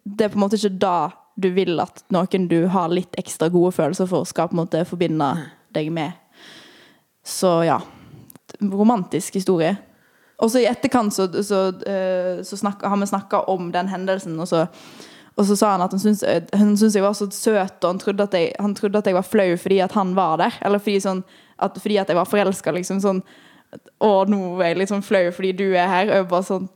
det 0.02 0.26
er 0.26 0.34
på 0.34 0.38
en 0.38 0.46
måte 0.46 0.58
ikke 0.58 0.76
da 0.82 0.98
du 1.38 1.50
vil 1.54 1.78
at 1.82 2.02
noen 2.14 2.48
du 2.50 2.66
har 2.72 2.90
litt 2.90 3.14
ekstra 3.20 3.48
gode 3.52 3.70
følelser 3.76 4.08
for, 4.10 4.26
skal 4.26 4.50
på 4.50 4.56
en 4.56 4.62
måte 4.64 4.82
forbinde 4.88 5.28
deg 5.76 5.92
med. 5.94 6.16
Så 7.28 7.50
ja. 7.68 7.76
Romantisk 8.64 9.36
historie. 9.36 9.74
Og 10.38 10.50
så 10.52 10.62
i 10.62 10.68
etterkant 10.70 11.12
så, 11.14 11.26
så, 11.42 11.66
eh, 11.86 12.40
så 12.46 12.56
snakka- 12.56 12.88
har 12.88 12.96
vi 12.96 13.06
snakka 13.10 13.40
om 13.50 13.72
den 13.74 13.88
hendelsen, 13.90 14.38
og 14.40 14.46
så, 14.48 14.68
og 15.36 15.46
så 15.46 15.56
sa 15.58 15.72
han 15.74 15.82
at 15.82 15.92
han 15.92 16.00
syntes, 16.76 16.94
jeg 16.94 17.02
var 17.02 17.16
så 17.18 17.26
søt, 17.34 17.82
og 17.82 17.90
han 17.90 17.98
trodde, 17.98 18.28
jeg, 18.32 18.54
han 18.58 18.74
trodde 18.74 18.98
at 19.02 19.06
jeg 19.06 19.18
var 19.18 19.26
flau 19.26 19.56
fordi 19.58 19.80
at 19.82 19.92
han 19.98 20.14
var 20.14 20.38
der. 20.38 20.54
Eller 20.62 20.78
fordi, 20.78 21.00
sånn, 21.02 21.24
at, 21.58 21.78
fordi 21.82 21.98
at 21.98 22.08
jeg 22.08 22.18
var 22.18 22.30
forelska, 22.30 22.74
liksom 22.74 23.02
sånn 23.04 23.22
Å, 24.00 24.24
nå 24.24 24.38
er 24.62 24.70
jeg 24.70 24.78
litt 24.78 24.88
sånn 24.88 25.02
flau 25.04 25.26
fordi 25.34 25.50
du 25.52 25.66
er 25.76 25.90
her. 25.90 26.10
Og 26.20 26.28
bare 26.30 26.46
sånn 26.46 26.68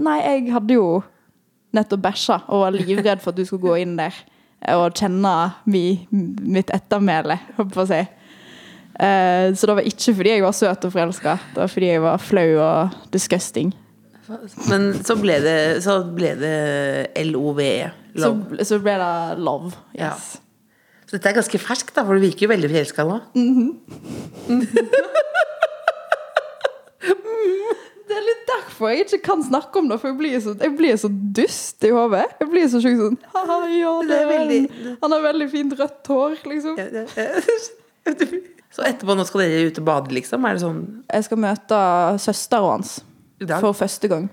Nei, 0.00 0.20
jeg 0.22 0.52
hadde 0.54 0.76
jo 0.78 1.02
nettopp 1.74 2.00
bæsja 2.06 2.38
og 2.46 2.62
var 2.62 2.72
livredd 2.72 3.20
for 3.20 3.34
at 3.34 3.36
du 3.36 3.44
skulle 3.44 3.66
gå 3.66 3.74
inn 3.82 3.96
der 3.98 4.14
og 4.72 4.94
kjenne 4.96 5.32
mi, 5.70 6.06
mitt 6.10 6.70
ettermæle, 6.74 7.36
holdt 7.58 7.68
jeg 7.68 7.74
på 7.74 7.82
å 7.82 7.90
si. 7.90 7.98
Eh, 8.98 9.54
så 9.54 9.66
det 9.70 9.74
var 9.78 9.86
ikke 9.86 10.14
fordi 10.18 10.32
jeg 10.36 10.42
var 10.42 10.52
søt 10.58 10.84
og 10.88 10.92
forelska, 10.92 11.36
det 11.54 11.60
var 11.62 11.68
fordi 11.70 11.86
jeg 11.92 12.02
var 12.02 12.18
flau 12.18 12.48
og 12.64 12.96
disgusting. 13.14 13.70
Men 14.68 14.90
så 15.06 15.14
ble 15.16 15.38
det, 15.40 15.54
så 15.84 16.00
ble 16.14 16.34
det 16.36 16.56
LOVE. 17.30 17.70
Så, 18.18 18.26
Love. 18.34 18.64
så 18.66 18.78
ble 18.82 18.96
det 19.00 19.38
love. 19.38 19.70
Ja. 19.96 20.10
Så 21.08 21.14
dette 21.16 21.30
er 21.30 21.38
ganske 21.38 21.60
ferskt, 21.62 21.94
da, 21.96 22.02
for 22.04 22.18
du 22.18 22.20
virker 22.26 22.44
jo 22.44 22.50
veldig 22.52 22.68
forelska 22.74 23.06
nå. 23.08 23.20
Det 28.08 28.16
er 28.16 28.24
litt 28.24 28.44
derfor 28.48 28.88
jeg 28.92 29.04
ikke 29.04 29.18
kan 29.26 29.42
snakke 29.44 29.80
om 29.82 29.88
det, 29.90 29.98
for 30.00 30.08
jeg 30.10 30.16
blir 30.18 30.38
så, 30.40 30.54
jeg 30.58 30.72
blir 30.78 30.96
så 31.00 31.10
dust 31.36 31.84
i 31.84 31.90
hodet. 31.92 32.24
Jeg 32.40 32.48
blir 32.52 32.68
så 32.72 32.80
sjuk 32.82 32.96
sånn 33.02 33.18
«Haha, 33.34 33.58
ja, 33.68 33.90
det 34.00 34.08
Det 34.08 34.16
er 34.16 34.22
er 34.22 34.30
veldig- 34.32 34.96
Han 35.02 35.12
har 35.12 35.20
veldig 35.26 35.48
fint 35.52 35.72
rødt 35.78 36.06
hår, 36.08 36.36
liksom. 36.48 36.74
Så 38.74 38.84
etterpå 38.84 39.14
nå 39.16 39.24
skal 39.26 39.40
dere 39.46 39.70
ut 39.70 39.78
og 39.80 39.86
bade, 39.88 40.12
liksom? 40.14 40.44
Er 40.44 40.58
det 40.58 40.62
sånn 40.62 40.82
Jeg 41.08 41.24
skal 41.24 41.40
møte 41.40 41.78
søsteren 42.20 42.68
hans 42.76 42.98
for 43.62 43.72
første 43.76 44.10
gang 44.10 44.28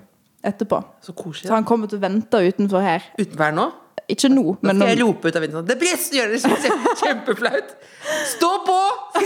etterpå. 0.46 0.82
Så 1.02 1.14
koselig. 1.16 1.48
Så 1.48 1.54
han 1.56 1.64
kommer 1.66 1.90
til 1.90 1.98
å 1.98 2.04
vente 2.04 2.40
utenfor 2.44 2.84
her. 2.84 3.06
Utenfor 3.18 3.44
her 3.48 3.56
nå? 3.56 3.66
Ikke 4.12 4.28
nå, 4.30 4.42
Nå 4.54 4.58
men 4.62 4.78
skal 4.78 4.92
jeg 4.92 5.00
rope 5.00 5.26
ut 5.26 5.36
av 5.38 5.42
vinduet 5.42 5.58
sånn 5.58 5.66
Det 5.66 5.76
blir 5.80 6.02
gjør 6.14 6.28
det 6.30 6.38
kjempe- 6.44 6.92
kjempeflaut! 7.02 7.72
Stå 8.36 8.50
på! 8.68 8.76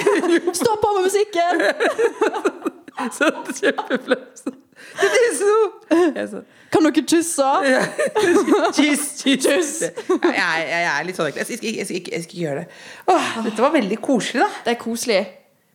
Stå 0.61 0.77
på 0.81 0.93
med 0.97 1.05
musikken! 1.05 1.61
Så 3.17 3.29
kjempeflaut. 3.59 4.41
Det 4.99 5.11
blir 5.15 5.33
så 5.39 5.53
så 6.31 6.43
Kan 6.71 6.87
dere 6.87 7.03
kysse? 7.03 7.47
Kyss, 8.77 9.07
kyss. 9.25 9.73
Jeg, 9.83 10.35
jeg, 10.37 10.69
jeg 10.71 10.87
er 10.93 11.07
litt 11.09 11.19
sånn. 11.19 11.31
Jeg 11.35 11.47
skal, 11.49 11.57
ikke- 11.59 11.77
jeg, 11.81 11.87
skal, 11.89 11.97
ikke- 12.01 12.13
jeg 12.15 12.23
skal 12.25 12.31
ikke 12.37 12.43
gjøre 12.45 12.61
det. 12.61 12.67
Åh, 13.11 13.31
dette 13.47 13.65
var 13.65 13.73
veldig 13.75 13.99
koselig, 14.05 14.43
da. 14.45 14.49
Det 14.67 14.75
er 14.77 14.79
koselig. 14.85 15.21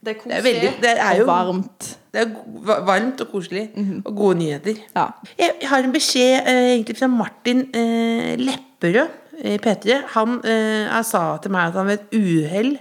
Det 0.06 0.14
er 0.14 0.18
koselig 0.22 0.32
Det 0.32 0.40
er 0.40 0.48
veldig- 0.48 0.82
det 0.86 0.94
er 0.96 1.18
jo- 1.20 1.26
og 1.26 1.32
varmt. 1.34 1.90
Det 2.16 2.22
er 2.24 2.80
varmt 2.88 3.22
og 3.26 3.32
koselig. 3.34 3.66
Og 4.06 4.16
gode 4.16 4.38
nyheter. 4.40 4.80
Ja. 4.96 5.08
Jeg 5.38 5.68
har 5.68 5.84
en 5.84 5.92
beskjed 5.92 6.48
eh, 6.48 6.72
egentlig 6.78 6.98
fra 6.98 7.08
Martin 7.12 7.66
eh, 7.76 8.36
Lepperød 8.40 9.10
i 9.44 9.58
P3. 9.60 9.98
Han 10.16 10.40
eh, 10.48 11.02
sa 11.04 11.26
til 11.44 11.52
meg 11.52 11.68
at 11.68 11.74
han 11.82 11.88
ved 11.92 12.00
et 12.00 12.16
uhell 12.22 12.78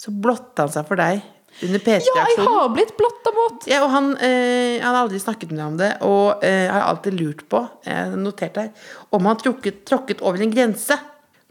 så 0.00 0.10
blotta 0.10 0.64
han 0.64 0.72
seg 0.72 0.88
for 0.88 0.96
deg 0.96 1.20
Under 1.62 1.80
Ja, 1.86 2.24
jeg 2.26 2.46
har 2.48 2.70
blitt 2.74 2.96
blotta 2.98 3.30
mot! 3.34 3.66
Ja, 3.70 3.84
og 3.84 3.92
han, 3.92 4.10
eh, 4.18 4.82
han 4.82 4.90
har 4.90 5.04
aldri 5.04 5.20
snakket 5.22 5.52
med 5.52 5.60
meg 5.60 5.66
om 5.66 5.76
det, 5.78 5.90
og 6.02 6.42
eh, 6.44 6.66
har 6.70 6.88
alltid 6.88 7.14
lurt 7.20 7.44
på, 7.48 7.62
jeg 7.86 7.94
har 7.94 8.16
notert 8.18 8.58
her, 8.58 8.72
om 9.14 9.30
han 9.30 9.38
tråkket, 9.38 9.84
tråkket 9.86 10.24
over 10.26 10.42
en 10.42 10.52
grense. 10.52 10.98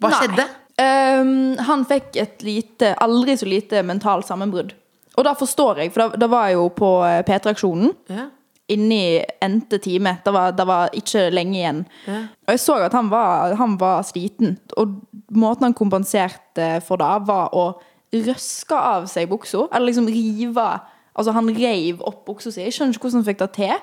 Hva 0.04 0.12
Nei. 0.12 0.20
skjedde? 0.20 0.47
Um, 0.74 1.54
han 1.62 1.84
fikk 1.86 2.18
et 2.20 2.43
lite, 2.43 2.95
aldri 3.04 3.38
så 3.39 3.47
lite 3.47 3.84
mentalt 3.86 4.28
sammenbrudd. 4.28 4.74
Og 5.14 5.28
da 5.28 5.36
forstår 5.38 5.84
jeg, 5.84 5.93
for 5.93 6.16
da 6.18 6.30
var 6.30 6.49
jeg 6.49 6.58
jo 6.58 6.70
på 6.74 6.89
eh, 7.08 7.22
P3-aksjonen. 7.28 7.93
Ja. 8.12 8.28
Inni 8.74 9.22
endte 9.43 9.78
time. 9.84 10.16
Det 10.26 10.34
var, 10.34 10.56
det 10.58 10.66
var 10.66 10.93
ikke 10.97 11.28
lenge 11.36 11.58
igjen. 11.60 11.82
Og 12.08 12.54
jeg 12.56 12.62
så 12.64 12.78
at 12.88 12.95
han 12.95 13.12
var, 13.12 13.54
han 13.60 13.76
var 13.78 14.06
sliten. 14.08 14.56
Og 14.80 14.95
måten 15.36 15.68
han 15.68 15.76
kompenserte 15.78 16.80
for 16.86 17.01
det, 17.01 17.12
var 17.28 17.54
å 17.54 17.68
røske 18.14 18.78
av 18.78 19.07
seg 19.11 19.30
buksa. 19.32 19.68
Eller 19.72 19.91
liksom 19.91 20.09
riva 20.09 20.72
Altså, 21.14 21.30
han 21.36 21.45
reiv 21.53 21.99
opp 22.01 22.24
buksa 22.26 22.49
si. 22.49 22.64
Jeg 22.66 22.74
skjønner 22.74 22.95
ikke 22.95 23.05
hvordan 23.05 23.22
han 23.22 23.28
fikk 23.28 23.41
det 23.43 23.49
til. 23.53 23.74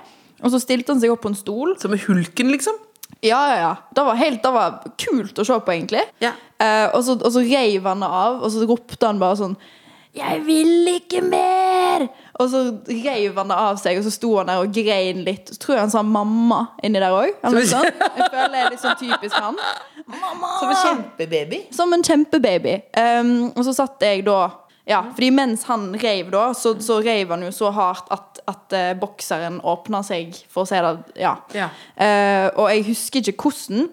Og 0.40 0.50
så 0.50 0.58
stilte 0.58 0.90
han 0.90 1.02
seg 1.02 1.12
opp 1.14 1.20
på 1.22 1.30
en 1.30 1.36
stol. 1.38 1.76
Som 1.78 1.92
med 1.94 2.02
hulken, 2.02 2.50
liksom? 2.50 2.78
Ja, 3.22 3.38
ja, 3.52 3.58
ja. 3.60 3.74
Det 3.94 4.04
var, 4.06 4.16
helt, 4.18 4.40
det 4.42 4.50
var 4.54 4.80
kult 4.98 5.38
å 5.38 5.44
se 5.46 5.58
på, 5.62 5.74
egentlig. 5.76 6.02
Ja. 6.24 6.32
Eh, 6.58 6.88
og, 6.88 7.04
så, 7.06 7.14
og 7.20 7.30
så 7.34 7.44
reiv 7.44 7.86
han 7.86 8.02
det 8.02 8.08
av, 8.08 8.40
og 8.40 8.50
så 8.50 8.66
ropte 8.66 9.06
han 9.06 9.22
bare 9.22 9.38
sånn 9.38 9.54
'Jeg 10.10 10.40
vil 10.42 10.88
ikke 10.96 11.20
mer!' 11.22 12.08
Og 12.40 12.48
så 12.48 12.60
reiv 12.88 13.36
han 13.36 13.50
det 13.52 13.58
av 13.60 13.76
seg, 13.80 13.98
og 14.00 14.06
så 14.06 14.12
sto 14.14 14.30
han 14.38 14.48
der 14.48 14.62
og 14.62 14.72
grein 14.72 15.20
litt. 15.26 15.50
Så 15.52 15.60
tror 15.60 15.76
jeg 15.76 15.84
han 15.84 15.92
sa 15.92 16.02
'mamma' 16.02 16.62
inni 16.82 17.02
der 17.02 17.12
òg. 17.12 17.34
Jeg 17.44 18.30
føler 18.32 18.48
det 18.54 18.62
er 18.62 18.72
litt 18.72 18.80
sånn 18.80 18.96
typisk 18.96 19.36
han. 19.36 19.58
Mamma! 20.06 20.54
Som 20.58 20.72
en 20.72 20.80
kjempebaby. 20.80 21.60
Som 21.76 21.92
en 21.92 22.04
kjempebaby. 22.06 22.74
Um, 22.96 23.52
og 23.54 23.64
så 23.68 23.76
satt 23.76 24.02
jeg 24.02 24.24
da 24.26 24.40
Ja, 24.88 25.04
fordi 25.14 25.28
mens 25.30 25.62
han 25.68 25.92
reiv, 25.94 26.32
da, 26.32 26.48
så, 26.56 26.72
så 26.82 26.96
reiv 27.04 27.30
han 27.30 27.44
jo 27.44 27.50
så 27.54 27.68
hardt 27.70 28.08
at, 28.10 28.40
at 28.48 28.74
uh, 28.74 28.98
bokseren 28.98 29.60
åpna 29.62 30.00
seg, 30.02 30.34
for 30.50 30.64
å 30.64 30.66
si 30.66 30.80
det 30.80 31.20
Ja. 31.20 31.36
Ja. 31.54 31.68
Uh, 31.94 32.48
og 32.56 32.70
jeg 32.72 32.86
husker 32.88 33.20
ikke 33.20 33.50
hvordan. 33.50 33.90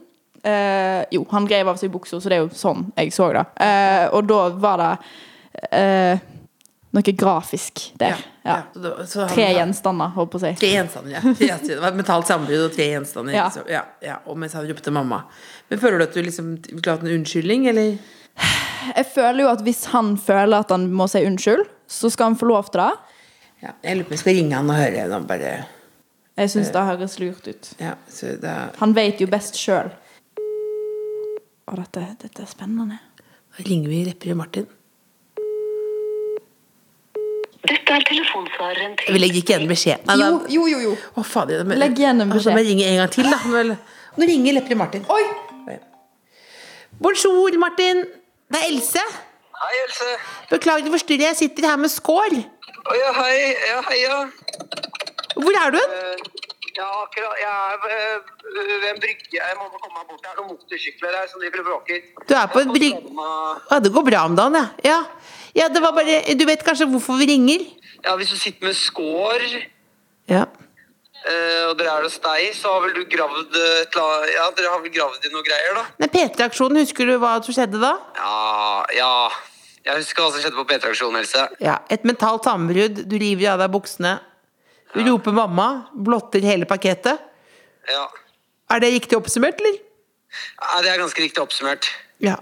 Uh, 0.47 1.03
jo, 1.11 1.25
han 1.33 1.49
reiv 1.49 1.67
av 1.67 1.77
seg 1.77 1.91
buksa, 1.91 2.21
så 2.21 2.31
det 2.31 2.39
er 2.39 2.45
jo 2.45 2.55
sånn 2.55 2.87
jeg 2.95 3.11
så 3.13 3.29
det. 3.35 3.43
Eh, 3.61 4.07
og 4.15 4.25
da 4.29 4.41
var 4.55 4.81
det 4.81 4.91
eh, 5.71 6.19
noe 6.95 7.13
grafisk 7.19 7.81
der. 7.99 8.21
Ja. 8.47 8.61
Så 8.73 8.93
så 9.11 9.25
Tre 9.29 9.47
gjenstander, 9.57 10.13
holdt 10.15 10.31
på 10.33 10.39
å 10.39 10.43
si. 10.45 10.53
Tre 10.59 10.69
gjenstander, 10.71 11.17
ja. 11.17 11.21
Tre 11.25 11.49
gjenstander. 11.49 11.97
Mentalt 11.99 12.29
sambrudd 12.29 12.67
og 12.69 12.75
tre 12.75 12.87
gjenstander. 12.93 13.35
Ja. 13.35 13.47
Så, 13.53 13.65
ja, 13.71 13.83
ja. 14.03 14.19
Og 14.25 14.39
mens 14.39 14.55
han 14.57 14.67
ropte 14.69 14.93
mamma. 14.95 15.23
Men 15.67 15.81
føler 15.83 15.99
du 15.99 16.07
at 16.07 16.15
du 16.15 16.21
liksom 16.23 16.53
ville 16.69 16.93
hatt 16.93 17.03
en 17.03 17.11
unnskyldning, 17.17 17.67
eller? 17.73 17.97
Jeg 18.95 19.09
føler 19.11 19.43
jo 19.43 19.49
at 19.51 19.63
hvis 19.65 19.83
han 19.91 20.13
føler 20.21 20.61
at 20.63 20.71
han 20.71 20.87
må 20.95 21.09
si 21.11 21.23
unnskyld, 21.27 21.65
så 21.91 22.11
skal 22.13 22.31
han 22.31 22.39
få 22.39 22.47
lov 22.49 22.71
til 22.71 22.83
det. 22.85 22.91
Ja, 23.65 23.73
jeg 23.83 23.97
lurer 23.97 24.05
på 24.07 24.13
om 24.13 24.15
jeg 24.15 24.23
skal 24.23 24.37
ringe 24.37 24.59
han 24.59 24.69
og 24.71 24.77
høre. 24.77 25.07
Han 25.11 25.27
bare 25.27 25.51
Jeg 26.37 26.53
syns 26.53 26.69
det 26.71 26.83
høres 26.87 27.17
lurt 27.19 27.47
ut. 27.49 27.71
Ja, 27.81 27.95
så 28.07 28.35
da 28.39 28.55
Han 28.77 28.93
vet 28.95 29.23
jo 29.23 29.27
best 29.31 29.57
sjøl. 29.59 29.89
Og 31.67 31.79
dette, 31.81 32.05
dette 32.21 32.45
er 32.45 32.47
spennende. 32.47 32.99
ringer 33.65 33.89
vi 33.89 34.05
Repperud 34.05 34.37
Martin. 34.37 34.67
Dette 37.67 37.93
er 37.97 38.05
telefonsvareren 38.09 38.95
til 38.99 39.13
Vi 39.15 39.19
legger 39.21 39.41
ikke 39.41 39.53
igjen 39.55 39.67
beskjed. 39.69 40.05
Nei, 40.07 40.15
Jo, 40.21 40.29
da- 40.39 40.53
jo, 40.55 40.65
jo. 40.71 40.79
jo. 40.87 40.95
Å, 41.17 41.23
fader. 41.25 41.63
men- 41.65 41.79
Legg 41.81 41.97
igjen 41.99 42.21
en 42.21 42.29
beskjed. 42.29 42.53
Altså, 42.53 42.55
men 42.55 42.65
ringer 42.71 42.87
en 42.93 42.97
gang 43.03 43.11
til, 43.17 43.29
da. 43.31 43.39
Vel, 43.57 43.75
Nå 44.17 44.25
ringer 44.31 44.53
Lepperød 44.57 44.77
Martin. 44.83 45.05
Oi! 45.13 45.23
Bonjour, 46.99 47.57
Martin. 47.61 48.05
Det 48.49 48.57
er 48.61 48.67
Else. 48.71 49.03
Hei, 49.57 49.73
Else. 49.85 50.07
Beklager 50.49 50.87
å 50.89 50.93
forstyrre, 50.95 51.27
jeg 51.31 51.37
sitter 51.41 51.67
her 51.69 51.77
med 51.81 51.91
skår. 51.93 52.37
Å 52.87 52.95
ja, 52.97 53.11
hei. 53.19 53.37
Ja, 53.69 53.81
hei, 53.89 53.99
ja. 54.05 54.17
Hvor 55.37 55.59
er 55.65 55.75
du? 55.75 55.81
Eh, 55.83 56.25
Ja, 56.77 56.85
akkurat. 57.01 57.33
Jeg 57.41 57.49
er 57.49 57.77
ved 57.83 58.01
ved 58.53 58.83
en 58.91 58.99
brygge. 59.01 59.29
Jeg 59.33 59.55
må 59.57 59.65
komme 59.81 59.95
meg 59.97 60.03
bort. 60.11 60.19
Det 60.21 60.29
er 60.29 60.35
noen 60.37 60.49
motorsykler 60.51 61.15
her 61.17 61.25
som 61.31 61.41
driver 61.41 61.63
og 61.63 61.65
bråker. 61.71 62.03
Du 62.29 62.33
er 62.37 62.51
på 62.53 62.59
en 62.61 62.69
brygge 62.75 62.99
Ja, 63.71 63.79
det 63.81 63.91
går 63.95 64.05
bra 64.05 64.25
om 64.29 64.35
dagen, 64.37 64.53
ja. 64.59 64.67
ja. 64.85 64.99
Ja, 65.57 65.67
det 65.73 65.81
var 65.81 65.91
bare 65.97 66.21
Du 66.37 66.45
vet 66.45 66.63
kanskje 66.65 66.85
hvorfor 66.91 67.17
vi 67.19 67.25
ringer? 67.33 67.65
Ja, 68.05 68.13
hvis 68.19 68.29
du 68.29 68.37
sitter 68.37 68.67
med 68.69 68.75
skår, 68.77 69.43
Ja. 70.29 70.43
eh, 71.25 71.63
og 71.69 71.77
dere 71.79 71.97
er 71.97 72.03
hos 72.05 72.17
deg, 72.21 72.53
så 72.55 72.71
har 72.75 72.81
vel 72.85 72.93
du 72.93 73.03
gravd 73.09 73.55
et 73.57 73.95
eller 73.97 74.31
Ja, 74.35 74.45
dere 74.55 74.69
har 74.75 74.81
vel 74.83 74.91
gravd 74.93 75.25
i 75.25 75.31
noe 75.33 75.43
greier, 75.43 75.73
da? 75.79 75.85
Nei, 75.99 76.07
P3-aksjonen, 76.13 76.77
husker 76.83 77.05
du 77.09 77.17
hva 77.19 77.37
som 77.43 77.53
skjedde 77.57 77.81
da? 77.81 77.95
Ja, 78.15 78.85
ja. 78.95 79.11
Jeg 79.87 80.01
husker 80.03 80.21
hva 80.25 80.31
som 80.35 80.41
skjedde 80.43 80.59
på 80.59 80.65
P3-aksjonen, 80.67 81.19
Else. 81.23 81.47
Ja, 81.63 81.77
Et 81.89 82.03
mentalt 82.03 82.43
sammenbrudd. 82.43 83.05
Du 83.07 83.15
river 83.17 83.53
av 83.53 83.59
deg 83.63 83.71
buksene. 83.71 84.17
Du 84.93 84.99
roper 85.07 85.31
mamma. 85.31 85.67
Blotter 85.95 86.43
hele 86.43 86.65
pakketet. 86.67 87.17
Ja. 87.87 88.05
Er 88.69 88.79
det 88.83 88.89
riktig 88.93 89.15
oppsummert, 89.17 89.61
eller? 89.63 89.77
ja. 90.59 90.81
Det 90.83 90.91
er 90.91 90.99
ganske 90.99 91.23
riktig 91.23 91.41
oppsummert. 91.41 91.87
Ja. 92.19 92.35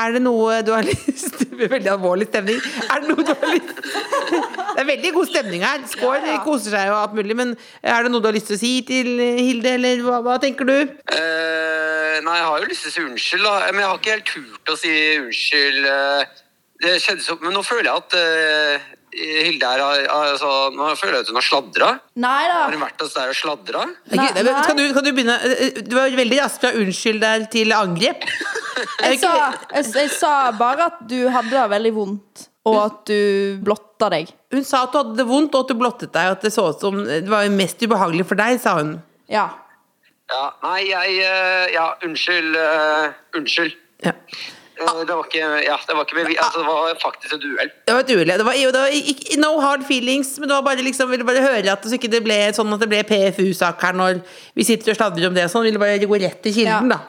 Er 0.00 0.14
det 0.16 0.22
noe 0.24 0.62
du 0.64 0.72
har 0.72 0.86
lyst 0.88 1.42
blir 1.62 1.70
veldig 1.72 1.90
alvorlig 1.94 2.26
stemning. 2.30 2.58
Er 2.88 3.02
det 3.02 3.10
noe 3.10 3.24
du 3.26 3.32
har 3.32 3.52
lyst 3.52 3.72
Det 3.72 4.80
er 4.82 4.88
veldig 4.88 5.12
god 5.14 5.30
stemning 5.30 5.64
her. 5.66 5.82
Skår 5.90 6.26
koser 6.46 6.74
seg 6.74 6.92
og 6.92 6.98
alt 6.98 7.16
mulig. 7.18 7.36
Men 7.38 7.54
er 7.82 8.06
det 8.06 8.12
noe 8.12 8.22
du 8.24 8.28
har 8.30 8.36
lyst 8.36 8.50
til 8.50 8.58
å 8.58 8.62
si 8.62 8.72
til 8.88 9.12
Hilde, 9.20 9.76
eller 9.78 10.02
hva, 10.06 10.20
hva 10.24 10.38
tenker 10.42 10.68
du? 10.68 10.74
Eh, 10.74 12.16
nei, 12.24 12.38
jeg 12.38 12.48
har 12.48 12.62
jo 12.64 12.70
lyst 12.70 12.86
til 12.86 12.92
å 12.92 12.96
si 12.96 13.04
unnskyld, 13.06 13.46
da. 13.46 13.58
Men 13.70 13.84
jeg 13.84 13.90
har 13.90 14.00
ikke 14.00 14.16
helt 14.16 14.32
turt 14.32 14.74
å 14.74 14.78
si 14.80 14.94
unnskyld. 15.20 15.90
eh. 15.92 16.41
Det 16.82 16.96
skjedde 17.02 17.22
så 17.24 17.36
Men 17.40 17.54
nå 17.54 17.62
føler 17.66 17.88
jeg 17.88 18.02
at 18.02 18.16
uh, 18.18 18.90
Hilde 19.12 19.68
her 19.68 19.82
har 19.84 20.06
altså, 20.32 20.50
Nå 20.72 20.88
føler 20.96 21.18
jeg 21.18 21.26
at 21.26 21.30
hun 21.30 21.38
har 21.38 21.44
sladra. 21.44 21.90
Nei 22.24 22.42
da. 22.48 22.58
Har 22.64 22.72
hun 22.74 22.84
vært 22.86 23.04
hos 23.04 23.12
deg 23.16 23.32
og 23.34 23.36
sladra? 23.36 23.84
Nei, 24.08 24.28
Ok, 24.30 24.40
nei. 24.40 24.54
Kan, 24.66 24.80
du, 24.80 24.84
kan 24.96 25.04
du 25.04 25.10
begynne 25.12 25.36
Du 25.84 25.96
var 25.98 26.16
veldig 26.22 26.38
rask 26.40 26.64
fra 26.64 26.72
unnskyld 26.80 27.20
der 27.22 27.46
til 27.52 27.76
angrep. 27.76 28.24
Jeg 29.02 29.18
sa, 29.20 29.30
jeg, 29.70 29.84
jeg 29.94 30.08
sa 30.10 30.30
bare 30.56 30.86
at 30.88 31.02
du 31.06 31.28
hadde 31.30 31.52
det 31.52 31.64
veldig 31.70 31.90
vondt, 31.94 32.44
og 32.66 32.78
at 32.80 33.10
du 33.10 33.58
blotta 33.62 34.08
deg. 34.14 34.30
Hun 34.54 34.64
sa 34.66 34.80
at 34.86 34.94
du 34.94 34.98
hadde 34.98 35.18
det 35.20 35.26
vondt, 35.28 35.54
og 35.54 35.66
at 35.66 35.70
du 35.70 35.78
blottet 35.78 36.14
deg. 36.14 36.30
Og 36.30 36.38
at 36.38 36.46
det 36.46 36.52
så 36.54 36.64
ut 36.72 36.82
som 36.82 36.98
Det 37.04 37.28
var 37.30 37.46
mest 37.52 37.82
ubehagelig 37.84 38.26
for 38.30 38.40
deg, 38.40 38.56
sa 38.62 38.74
hun. 38.80 38.96
Ja. 39.30 39.44
Ja, 40.32 40.42
nei, 40.64 40.80
jeg 40.88 41.20
eh, 41.28 41.66
Ja, 41.76 41.86
unnskyld. 42.06 42.56
Uh, 42.56 43.38
unnskyld. 43.38 43.76
Ja. 44.06 44.16
Det 44.78 45.14
var 45.14 45.24
ikke 45.28 45.42
Ja, 45.66 45.76
det 45.86 45.94
var 45.96 46.04
ikke 46.06 46.16
med 46.16 46.30
Altså, 46.40 46.58
det 46.62 46.66
var 46.66 46.98
faktisk 47.02 47.34
et 47.36 47.44
uhell. 47.44 47.70
Det 47.86 47.94
var 47.94 48.00
et 48.00 48.10
uhell. 48.16 48.32
Det 48.38 48.46
var, 48.46 48.56
jo, 48.58 48.70
det 48.74 48.80
var 48.80 48.94
ikke, 48.98 49.36
no 49.40 49.50
hard 49.60 49.84
feelings, 49.86 50.38
men 50.40 50.48
det 50.48 50.56
var 50.56 50.62
bare 50.66 50.82
liksom, 50.86 51.10
ville 51.10 51.24
bare 51.28 51.42
høre 51.44 51.72
at 51.72 51.82
det, 51.82 51.90
så 51.92 51.98
ikke 51.98 52.10
det 52.12 52.22
ble 52.24 52.38
sånn 52.56 52.72
at 52.74 52.80
det 52.82 52.88
ble 52.90 53.02
PFU-sak 53.10 53.82
her 53.86 53.92
når 53.98 54.22
vi 54.58 54.64
sitter 54.64 54.92
og 54.94 54.96
sladrer 54.98 55.28
om 55.28 55.34
det 55.36 55.44
og 55.44 55.52
sånn. 55.54 55.66
Ville 55.68 55.78
bare 55.82 55.98
gå 56.00 56.18
rett 56.24 56.40
til 56.42 56.54
kilden, 56.56 56.90
Ja. 56.90 56.96
da. 56.96 57.00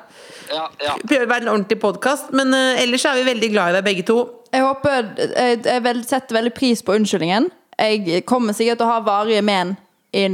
Ja, 0.53 0.65
ja. 0.83 0.93
Prøve 1.07 1.25
å 1.25 1.29
være 1.31 1.47
en 1.47 1.53
ordentlig 1.55 1.79
podkast. 1.81 2.33
Men 2.35 2.51
uh, 2.53 2.75
ellers 2.83 3.05
er 3.09 3.15
vi 3.17 3.23
veldig 3.31 3.49
glad 3.55 3.71
i 3.71 3.77
deg 3.79 3.85
begge 3.87 4.03
to. 4.05 4.17
Jeg 4.53 4.61
håper 4.61 5.07
Jeg, 5.17 5.63
jeg 5.65 5.83
vel- 5.87 6.03
setter 6.05 6.35
veldig 6.35 6.53
pris 6.53 6.83
på 6.85 6.93
unnskyldningen. 6.99 7.47
Jeg 7.79 8.25
kommer 8.29 8.53
sikkert 8.53 8.77
til 8.77 8.85
å 8.85 8.91
ha 8.91 8.99
varige 9.01 9.41
men 9.41 9.77
i 10.13 10.27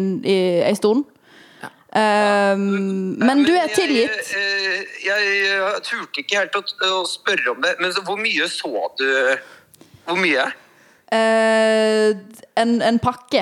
ei 0.66 0.74
stund. 0.76 1.06
Um, 1.90 3.18
men 3.18 3.40
du 3.48 3.54
er 3.56 3.66
jeg, 3.66 3.76
tilgitt. 3.76 4.34
Jeg, 4.34 4.86
Jeg, 5.06 5.22
eh, 5.50 5.80
turte 5.82 6.22
ikke 6.22 6.38
helt 6.38 6.58
å, 6.60 6.62
å 6.86 7.06
spørre 7.10 7.50
om 7.56 7.64
det, 7.64 7.72
men 7.82 7.90
så, 7.96 8.04
hvor 8.06 8.18
mye 8.22 8.46
så 8.52 8.70
du 9.00 9.08
Hvor 10.06 10.18
mye? 10.22 10.46
Eh, 11.10 12.10
en, 12.62 12.82
en 12.86 13.00
pakke. 13.02 13.42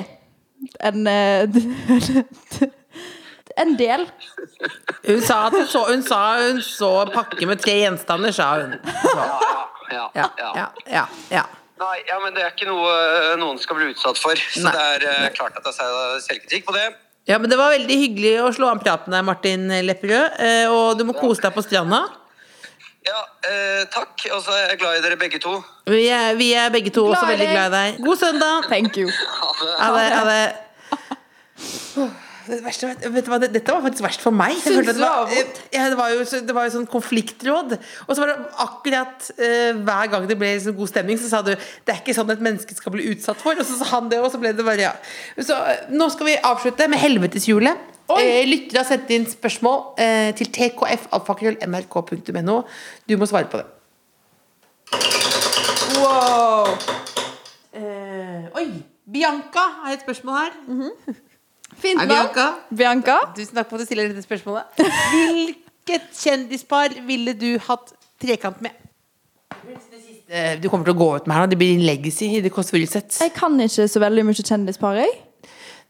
En 0.80 1.06
eh, 1.06 1.44
En 3.58 3.72
del. 3.74 4.04
Hun 5.06 5.22
sa 5.26 5.46
at 5.48 5.54
hun 5.56 5.64
så, 5.66 5.80
hun 5.88 6.02
sa 6.06 6.18
hun 6.38 6.60
så 6.62 6.90
en 7.02 7.10
pakke 7.10 7.46
med 7.48 7.58
tre 7.58 7.74
gjenstander, 7.80 8.30
sa 8.32 8.52
hun. 8.62 8.76
Så, 9.02 9.28
Ja, 9.88 10.10
ja, 10.14 10.26
ja, 10.36 10.66
ja, 10.92 11.04
ja. 11.32 11.42
Nei, 11.78 11.98
ja, 12.08 12.18
men 12.20 12.34
det 12.36 12.42
er 12.42 12.50
ikke 12.52 12.66
noe 12.68 12.90
eh, 12.92 13.36
noen 13.40 13.58
skal 13.62 13.78
bli 13.78 13.86
utsatt 13.92 14.18
for. 14.20 14.36
Så 14.36 14.66
Nei. 14.66 14.72
det 14.74 14.86
er 14.94 15.06
uh, 15.08 15.28
klart 15.36 15.56
at 15.56 15.68
jeg 15.68 15.94
har 15.94 16.18
selvkritikk 16.24 16.66
på 16.66 16.74
det. 16.76 16.88
Ja, 17.28 17.38
men 17.38 17.50
det 17.52 17.58
var 17.60 17.74
veldig 17.74 17.96
hyggelig 18.02 18.34
å 18.42 18.52
slå 18.56 18.70
an 18.72 18.80
praten 18.82 19.12
der, 19.14 19.24
Martin 19.26 19.68
Lepperød. 19.84 20.38
eh, 20.40 20.66
Og 20.72 20.96
du 20.98 21.04
må 21.08 21.14
kose 21.16 21.44
deg 21.44 21.52
på 21.54 21.64
stranda. 21.66 22.06
Ja, 23.08 23.20
eh, 23.48 23.84
takk. 23.92 24.24
Og 24.34 24.40
så 24.44 24.52
er 24.56 24.72
jeg 24.72 24.80
glad 24.82 24.98
i 24.98 25.02
dere 25.04 25.16
begge 25.20 25.38
to. 25.40 25.58
Vi 25.88 26.06
er, 26.12 26.34
vi 26.36 26.50
er 26.58 26.72
begge 26.74 26.90
to 26.92 27.06
Glad 27.06 27.16
også 27.16 27.28
veldig 27.30 27.50
glad 27.52 27.68
i 27.68 27.76
deg. 27.76 28.00
God 28.04 28.18
søndag! 28.20 28.68
Thank 28.68 28.96
you. 29.00 29.08
Ha 29.08 29.52
det. 29.60 29.74
Ha 29.80 29.92
det. 29.98 30.08
ha 30.16 30.24
Det 31.98 32.08
verste, 32.64 32.90
vet, 32.90 33.06
vet 33.14 33.26
du 33.26 33.32
hva, 33.32 33.38
det, 33.42 33.50
dette 33.54 33.74
var 33.74 33.84
faktisk 33.84 34.06
verst 34.06 34.24
for 34.24 34.34
meg. 34.34 34.56
Jeg 34.58 34.78
følte 34.78 34.94
det, 34.96 35.02
var, 35.02 35.34
ja, 35.74 35.88
det 35.92 35.98
var 35.98 36.14
jo 36.14 36.24
det 36.48 36.56
var 36.56 36.68
jo 36.68 36.74
sånn 36.76 36.88
konfliktråd. 36.90 37.76
Og 38.06 38.12
så 38.12 38.22
var 38.22 38.32
det 38.32 38.38
akkurat 38.64 39.28
uh, 39.38 39.82
hver 39.86 40.12
gang 40.14 40.28
det 40.30 40.38
ble 40.40 40.54
liksom 40.56 40.78
god 40.78 40.92
stemning, 40.92 41.20
så 41.20 41.30
sa 41.30 41.42
du 41.46 41.52
det 41.54 41.94
er 41.94 42.00
ikke 42.00 42.16
sånn 42.16 42.34
et 42.34 42.44
menneske 42.44 42.76
skal 42.76 42.94
bli 42.94 43.08
utsatt 43.12 43.40
for. 43.42 43.58
Og 43.58 43.68
så 43.68 43.78
sa 43.80 43.92
han 43.96 44.10
det, 44.12 44.20
og 44.22 44.32
så 44.32 44.40
ble 44.40 44.54
det 44.56 44.66
bare 44.66 44.88
ja. 44.88 44.94
Så 45.36 45.54
eh, 45.54 45.86
nå 45.94 46.08
skal 46.12 46.30
vi 46.30 46.42
avslutte 46.50 46.90
med 46.90 47.02
helveteshjulet. 47.02 47.76
Eh, 48.16 48.44
Lyttere 48.48 48.80
har 48.80 48.88
sendt 48.88 49.10
inn 49.12 49.26
spørsmål 49.28 49.78
eh, 50.00 50.30
til 50.38 50.48
tkfalfakrøllmrk.no. 50.56 52.56
Du 53.04 53.14
må 53.20 53.28
svare 53.28 53.50
på 53.52 53.60
det. 53.60 53.68
Wow. 55.98 56.72
Eh, 57.76 58.48
oi! 58.56 58.70
Bianca 59.08 59.64
har 59.82 59.96
et 59.96 60.04
spørsmål 60.04 60.34
her. 60.36 60.52
Fint 61.78 62.00
navn. 62.00 62.10
Bianca. 62.10 62.46
Bianca. 62.70 63.16
Tusen 63.36 63.58
takk 63.58 63.70
for 63.70 63.78
at 63.78 63.84
du 63.84 63.90
stiller 63.90 64.10
dette 64.10 64.24
spørsmålet. 64.26 64.82
Hvilket 65.14 66.10
kjendispar 66.18 66.98
ville 67.06 67.34
du 67.38 67.52
hatt 67.68 67.94
trekant 68.22 68.60
med? 68.64 68.74
Du 70.60 70.68
kommer 70.68 70.84
til 70.84 70.92
å 70.92 70.98
gå 70.98 71.08
ut 71.16 71.28
med 71.28 71.38
her 71.38 71.46
nå. 71.46 71.52
Det 71.54 71.56
blir 71.60 71.78
en 71.78 71.86
legacy 71.88 72.26
i 72.36 72.42
The 72.44 72.50
Kåss 72.52 72.74
Furuseths. 72.74 73.22
Jeg 73.24 73.32
kan 73.36 73.54
ikke 73.64 73.86
så 73.88 74.02
veldig 74.02 74.26
mye 74.28 74.44
kjendispar, 74.44 74.98
jeg. 75.00 75.14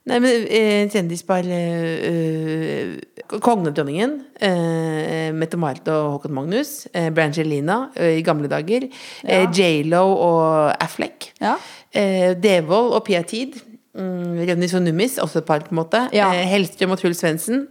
Nei, 0.09 0.21
men 0.25 0.45
eh, 0.47 0.87
kjendispar 0.89 1.45
eh, 1.53 2.05
eh, 2.09 3.25
Kongedronningen. 3.45 4.15
Eh, 4.41 5.27
Mette-Marit 5.37 5.91
og 5.93 6.15
Håkon 6.15 6.33
Magnus. 6.39 6.87
Eh, 6.97 7.11
Brangelina 7.13 7.91
eh, 7.99 8.15
i 8.21 8.23
gamle 8.25 8.49
dager. 8.49 8.87
Eh, 9.27 9.45
J.Lo 9.53 10.05
og 10.15 10.71
Affleck. 10.81 11.33
Ja. 11.43 11.59
Eh, 11.93 12.31
Devold 12.41 12.95
og 12.97 13.05
Pia 13.11 13.21
Tid. 13.27 13.59
Mm, 13.99 14.37
Rønnis 14.49 14.75
og 14.79 14.83
Nummis, 14.87 15.19
også 15.19 15.41
et 15.43 15.49
par, 15.49 15.61
på 15.67 15.75
en 15.75 15.81
måte. 15.81 16.05
Ja. 16.15 16.29
Eh, 16.35 16.47
Hellstrøm 16.53 16.93
og 16.95 17.01
Truls 17.01 17.19
Svendsen. 17.23 17.67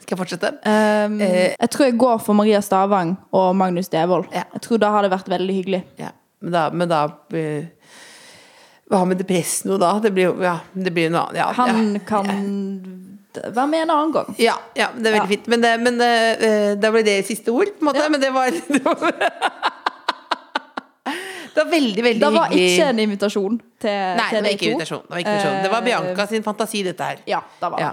Skal 0.00 0.14
jeg 0.16 0.20
fortsette? 0.22 0.50
Um, 0.64 1.18
Eh. 1.20 1.54
jeg 1.60 1.70
tror 1.74 1.84
jeg 1.84 1.98
går 2.00 2.20
for 2.24 2.32
Maria 2.38 2.60
Stavang 2.64 3.16
og 3.36 3.50
Magnus 3.56 3.88
Devold. 3.92 4.30
Ja. 4.32 4.44
Jeg 4.54 4.62
tror 4.64 4.78
da 4.80 4.90
har 4.94 5.02
det 5.04 5.10
vært 5.12 5.28
veldig 5.28 5.54
hyggelig. 5.58 5.82
Ja, 6.00 6.12
men 6.40 6.52
da, 6.54 6.62
men 6.72 6.88
da 6.88 7.02
uh, 7.34 7.64
Hva 8.90 9.04
med 9.06 9.20
Depresso 9.20 9.76
da? 9.78 9.92
Det 10.02 10.10
blir 10.16 10.30
jo 10.30 10.32
ja, 10.42 10.56
det 10.74 10.90
blir 10.96 11.10
noe 11.12 11.28
annet. 11.28 11.36
Ja, 11.42 11.50
Han 11.60 12.00
kan 12.08 12.26
være 13.34 13.66
med 13.70 13.82
en 13.84 13.90
annen 13.94 14.12
gang. 14.16 14.32
ja, 14.38 14.56
ja, 14.74 14.88
det 14.96 15.06
er 15.06 15.18
veldig 15.18 15.28
fint. 15.34 15.46
Men, 15.52 15.60
det, 15.62 15.74
men 15.84 16.00
eh, 16.02 16.72
da 16.80 16.90
ble 16.90 17.04
det 17.06 17.20
siste 17.28 17.52
ord, 17.54 17.70
på 17.76 17.84
en 17.84 17.90
måte. 17.92 18.08
Men 18.10 18.20
det 18.24 18.32
var 18.34 18.50
Det 21.54 21.64
var, 21.64 21.70
veldig, 21.70 22.02
veldig, 22.04 22.04
veldig 22.04 22.20
Det 22.20 22.30
var 22.34 22.48
hyggelig. 22.50 22.68
ikke 22.76 22.88
en 22.88 22.98
invitasjon 22.98 23.56
til, 23.80 23.90
Nei, 24.20 24.28
det 24.30 24.42
var 24.42 24.50
ikke 24.54 24.68
invitasjon. 24.70 25.02
Det 25.02 25.10
var, 25.10 25.18
ikke 25.18 25.30
invitasjon. 25.30 25.62
det 25.64 25.70
var 25.70 25.80
Eh, 25.80 25.84
Bianca 25.84 26.26
sin 26.26 26.42
fantasi, 26.42 26.82
dette 26.86 27.00
her. 27.04 27.16
Ja, 27.26 27.40
det 27.60 27.70
var. 27.72 27.80
Ja. 27.80 27.90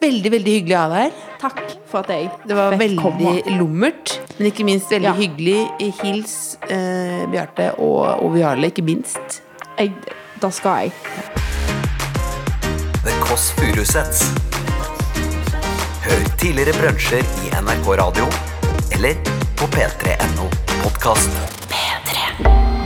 Veldig, 0.00 0.30
veldig 0.34 0.52
hyggelig 0.58 0.74
å 0.76 0.80
ha 0.80 0.88
deg 0.92 1.02
her. 1.04 1.12
Takk 1.40 1.60
for 1.88 1.98
at 2.00 2.08
jeg 2.12 2.30
Det 2.46 2.56
var 2.56 2.74
veldig 2.76 2.98
komme. 3.00 3.42
lummert, 3.58 4.18
men 4.38 4.50
ikke 4.50 4.64
minst 4.68 4.90
veldig 4.90 5.08
Ja. 5.08 5.14
hyggelig. 5.14 5.70
Hils 6.02 6.58
eh, 6.68 7.24
Bjarte 7.32 7.70
og 7.78 8.22
Oviale, 8.26 8.66
ikke 8.70 8.84
minst. 8.84 9.40
Jeg, 9.78 9.92
da 10.40 10.50
skal 10.50 10.82
jeg. 10.84 10.92
The 13.04 13.12
Kåss 13.22 13.52
Furuseths. 13.56 14.26
Hør 16.06 16.22
tidligere 16.38 16.72
brunsjer 16.76 17.22
i 17.46 17.50
NRK 17.60 17.88
Radio 18.02 18.26
eller 18.92 19.14
på 19.56 19.66
p3.no 19.72 20.46
podkast. 20.82 21.65